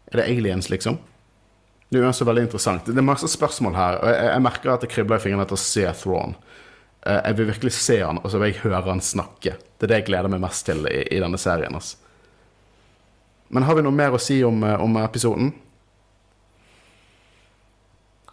Er 0.09 0.23
det 0.23 0.29
aliens, 0.31 0.71
liksom? 0.71 0.97
Det 1.89 1.99
er 1.99 2.07
jo 2.07 2.13
også 2.13 2.29
veldig 2.29 2.47
interessant. 2.47 2.87
Det 2.87 2.97
er 2.97 3.05
masse 3.05 3.29
spørsmål 3.29 3.77
her. 3.77 3.99
og 3.99 4.09
Jeg, 4.13 4.31
jeg 4.31 4.45
merker 4.47 4.73
at 4.73 4.87
det 4.87 4.93
kribler 4.93 5.19
i 5.19 5.25
fingrene 5.25 5.45
etter 5.45 5.59
å 5.59 5.61
se 5.61 5.85
Thrawn. 6.01 6.37
Uh, 7.03 7.19
Jeg 7.19 7.41
vil 7.41 7.51
virkelig 7.51 7.75
se 7.77 7.99
han, 8.05 8.23
og 8.23 8.31
så 8.31 8.41
vil 8.41 8.53
jeg 8.53 8.63
høre 8.63 8.87
han 8.87 9.03
snakke. 9.05 9.59
Det 9.59 9.89
er 9.89 9.93
det 9.93 10.01
jeg 10.05 10.11
gleder 10.13 10.33
meg 10.33 10.47
mest 10.47 10.69
til 10.71 10.87
i, 10.87 11.03
i 11.11 11.21
denne 11.21 11.43
serien. 11.43 11.75
Altså. 11.75 11.99
Men 13.51 13.67
har 13.67 13.77
vi 13.77 13.83
noe 13.83 13.99
mer 13.99 14.15
å 14.15 14.23
si 14.23 14.39
om, 14.47 14.63
om 14.63 15.03
episoden? 15.03 15.51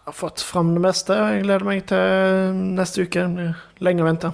Jeg 0.06 0.12
har 0.12 0.18
fått 0.20 0.42
fram 0.46 0.68
det 0.76 0.82
meste, 0.84 1.16
og 1.18 1.32
jeg 1.34 1.46
gleder 1.48 1.64
meg 1.66 1.80
til 1.90 2.58
neste 2.78 3.08
uke. 3.08 3.24
Lenge 3.82 4.04
å 4.04 4.06
vente. 4.06 4.30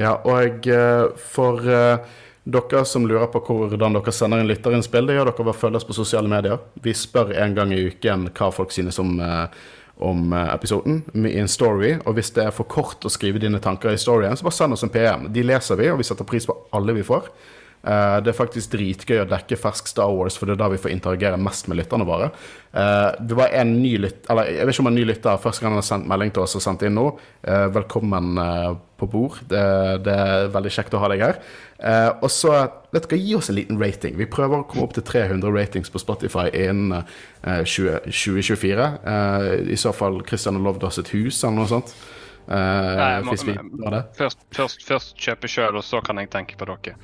Ja, 0.00 0.14
og 0.24 0.64
eh, 0.72 1.02
for 1.34 1.68
eh, 1.68 2.14
Dere 2.48 2.80
som 2.88 3.04
lurer 3.04 3.28
på 3.28 3.42
hvordan 3.44 3.98
dere 3.98 4.14
sender 4.16 4.40
inn 4.40 4.48
lytterinnspill, 4.48 5.04
det 5.06 5.18
gjør 5.18 5.28
dere 5.28 5.44
ved 5.44 5.52
å 5.52 5.58
følge 5.60 5.82
oss 5.82 5.86
på 5.86 5.98
sosiale 5.98 6.32
medier. 6.32 6.64
Vi 6.80 6.94
spør 6.96 7.34
en 7.44 7.52
gang 7.58 7.74
i 7.76 7.82
uken 7.92 8.24
hva 8.32 8.48
folk 8.56 8.72
synes 8.72 8.96
om, 9.04 9.12
eh, 9.20 9.60
om 10.00 10.32
episoden 10.32 11.02
i 11.28 11.36
en 11.44 11.52
story. 11.58 11.98
Og 12.06 12.16
hvis 12.16 12.32
det 12.32 12.46
er 12.46 12.56
for 12.56 12.64
kort 12.64 13.04
å 13.04 13.12
skrive 13.12 13.42
dine 13.44 13.60
tanker 13.60 13.92
i 13.92 14.00
storyen, 14.00 14.32
så 14.32 14.48
bare 14.48 14.60
send 14.62 14.78
oss 14.78 14.88
en 14.88 14.96
PM. 14.96 15.28
De 15.28 15.44
leser 15.44 15.76
vi, 15.76 15.92
og 15.92 16.00
vi 16.00 16.08
setter 16.08 16.24
pris 16.24 16.48
på 16.48 16.56
alle 16.72 16.96
vi 16.96 17.04
får. 17.04 17.28
Eh, 17.82 18.16
det 18.22 18.30
er 18.30 18.36
faktisk 18.36 18.76
dritgøy 18.76 19.24
å 19.24 19.28
dekke 19.30 19.58
fersk 19.58 19.88
Star 19.90 20.10
Wars, 20.14 20.36
for 20.38 20.46
det 20.46 20.54
er 20.54 20.60
da 20.60 20.68
vi 20.70 20.78
får 20.80 20.92
interagere 20.94 21.40
mest 21.40 21.66
med 21.70 21.80
lytterne 21.80 22.06
våre. 22.06 22.30
Uh, 22.72 23.12
det 23.20 23.36
var 23.36 23.50
en 23.52 23.74
ny 23.82 23.90
lytter, 24.00 24.30
eller 24.32 24.48
jeg 24.48 24.64
vet 24.64 24.72
ikke 24.72 24.84
om 24.84 24.88
en 24.88 24.94
ny 24.96 25.02
lytter 25.04 25.40
første 25.42 25.60
gang 25.60 25.74
han 25.74 25.82
har 25.82 25.84
sendt 25.84 26.08
melding 26.08 26.30
til 26.32 26.44
oss 26.44 26.54
og 26.56 26.62
sendt 26.64 26.84
inn 26.86 26.94
nå. 26.96 27.04
Uh, 27.44 27.66
velkommen 27.74 28.38
på 28.96 29.08
bord. 29.10 29.42
Det, 29.50 29.64
det, 30.06 30.14
er 30.14 30.54
veldig 30.54 30.72
kjekt 30.72 30.96
å 30.96 31.02
ha 31.02 31.10
deg 31.10 31.24
her. 31.26 31.42
og 32.22 32.30
så 32.30 32.54
vet 32.94 33.08
dere, 33.10 33.18
gi 33.18 33.34
oss 33.34 33.50
en 33.50 33.58
liten 33.58 33.80
rating. 33.82 34.14
Vi 34.16 34.30
prøver 34.30 34.62
å 34.62 34.66
komme 34.70 34.86
opp 34.86 34.94
til 34.94 35.04
300 35.04 35.52
ratings 35.52 35.90
på 35.90 36.00
Spotify 36.00 36.46
innen 36.54 37.02
20, 37.42 38.06
2024. 38.06 38.88
I 39.74 39.78
så 39.80 39.92
fall 39.96 40.22
Christian 40.28 40.60
har 40.60 40.68
lovd 40.70 40.86
oss 40.86 41.02
et 41.02 41.10
hus 41.16 41.42
eller 41.42 41.58
noe 41.58 41.72
sånt. 41.72 41.96
Uh, 42.42 43.22
må, 43.24 43.36
vi, 43.38 43.54
først, 44.18 44.40
først, 44.54 44.82
først, 44.86 45.14
kjøpe 45.20 45.48
sjøl, 45.48 45.76
og 45.78 45.84
så 45.86 46.00
kan 46.04 46.18
jeg 46.18 46.30
tenke 46.32 46.56
på 46.58 46.66
dere. 46.68 46.96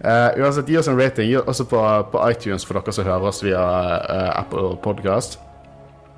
uh, 0.00 0.30
uansett, 0.40 0.70
gi 0.70 0.78
oss 0.80 0.88
en 0.88 0.98
rating. 0.98 1.28
Gi 1.28 1.38
også 1.40 1.68
på, 1.70 1.82
på, 2.12 2.22
iTunes 2.32 2.64
for 2.66 2.80
dere 2.80 2.96
som 2.96 3.08
hører 3.08 3.28
oss 3.30 3.42
via 3.44 3.60
uh, 3.60 4.30
Apple 4.40 4.74
Podcast. 4.84 5.38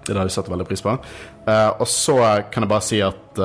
Det 0.07 0.17
har 0.19 0.27
vi 0.27 0.35
satt 0.35 0.51
veldig 0.51 0.67
pris 0.67 0.83
på. 0.83 0.97
og 1.47 1.89
så 1.89 2.17
kan 2.51 2.65
jeg 2.65 2.71
bare 2.71 2.83
si 2.83 2.99
at 3.07 3.39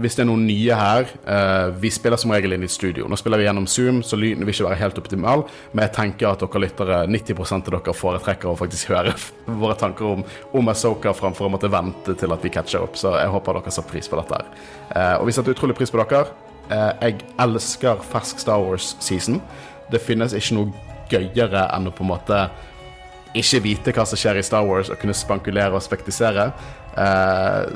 hvis 0.00 0.14
det 0.16 0.22
er 0.24 0.28
noen 0.30 0.46
nye 0.48 0.76
her 0.76 1.08
uh, 1.26 1.68
Vi 1.76 1.90
spiller 1.92 2.20
som 2.20 2.32
regel 2.32 2.54
inn 2.56 2.64
i 2.64 2.70
studio. 2.70 3.04
Nå 3.10 3.16
spiller 3.20 3.40
vi 3.40 3.44
gjennom 3.44 3.66
Zoom, 3.68 4.00
så 4.06 4.16
lyden 4.16 4.46
vil 4.46 4.54
ikke 4.54 4.70
være 4.70 4.80
helt 4.80 5.00
optimal. 5.02 5.44
Men 5.72 5.84
jeg 5.84 5.94
tenker 5.98 6.30
at 6.30 6.40
dere 6.40 6.62
lyttere, 6.64 7.00
90 7.12 7.42
av 7.58 7.66
dere 7.68 7.94
foretrekker 7.96 8.48
å 8.48 8.56
faktisk 8.56 8.88
høre 8.94 9.12
våre 9.60 9.76
tanker 9.80 10.14
om, 10.14 10.24
om 10.56 10.72
Asoka 10.72 11.12
framfor 11.16 11.48
å 11.48 11.52
måtte 11.52 11.70
vente 11.72 12.16
til 12.18 12.32
at 12.32 12.44
vi 12.44 12.52
catcher 12.54 12.86
opp. 12.86 12.96
Så 13.00 13.12
jeg 13.18 13.32
håper 13.34 13.58
dere 13.58 13.74
setter 13.74 13.92
pris 13.92 14.08
på 14.08 14.20
dette. 14.20 14.40
her. 14.40 14.64
Uh, 14.94 15.14
og 15.20 15.28
vi 15.28 15.36
setter 15.36 15.56
utrolig 15.56 15.76
pris 15.76 15.92
på 15.92 16.00
dere. 16.00 16.24
Uh, 16.72 16.92
jeg 17.02 17.20
elsker 17.44 18.00
fersk 18.14 18.40
Star 18.40 18.64
Wars-season. 18.64 19.42
Det 19.92 20.00
finnes 20.00 20.32
ikke 20.38 20.56
noe 20.56 20.88
gøyere 21.12 21.66
enn 21.76 21.90
å 21.90 21.92
på 21.92 22.06
en 22.06 22.14
måte 22.14 22.46
ikke 23.36 23.60
vite 23.64 23.92
hva 23.96 24.08
som 24.08 24.20
skjer 24.20 24.40
i 24.40 24.44
Star 24.44 24.64
Wars, 24.64 24.88
og 24.92 25.00
kunne 25.00 25.16
spankulere 25.16 25.76
og 25.76 25.84
spektisere. 25.84 26.50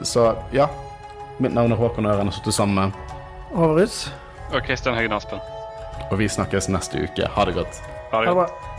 så 0.05 0.25
ja, 0.53 0.67
Mitt 1.39 1.53
navn 1.55 1.73
er 1.73 1.77
Håkon 1.77 2.07
Øren, 2.07 2.29
og 2.29 2.35
sittet 2.35 2.55
sammen 2.55 2.75
med 2.75 2.93
Håvard 3.53 3.93
Og 4.53 4.63
Kristian 4.63 4.95
Høgen 4.95 5.13
Aspen. 5.13 5.39
Og 6.11 6.19
vi 6.19 6.29
snakkes 6.29 6.69
neste 6.69 7.03
uke. 7.03 7.29
Ha 7.29 7.45
det 7.45 7.55
godt. 7.55 7.83
Ha 8.13 8.23
det 8.25 8.35
godt. 8.35 8.76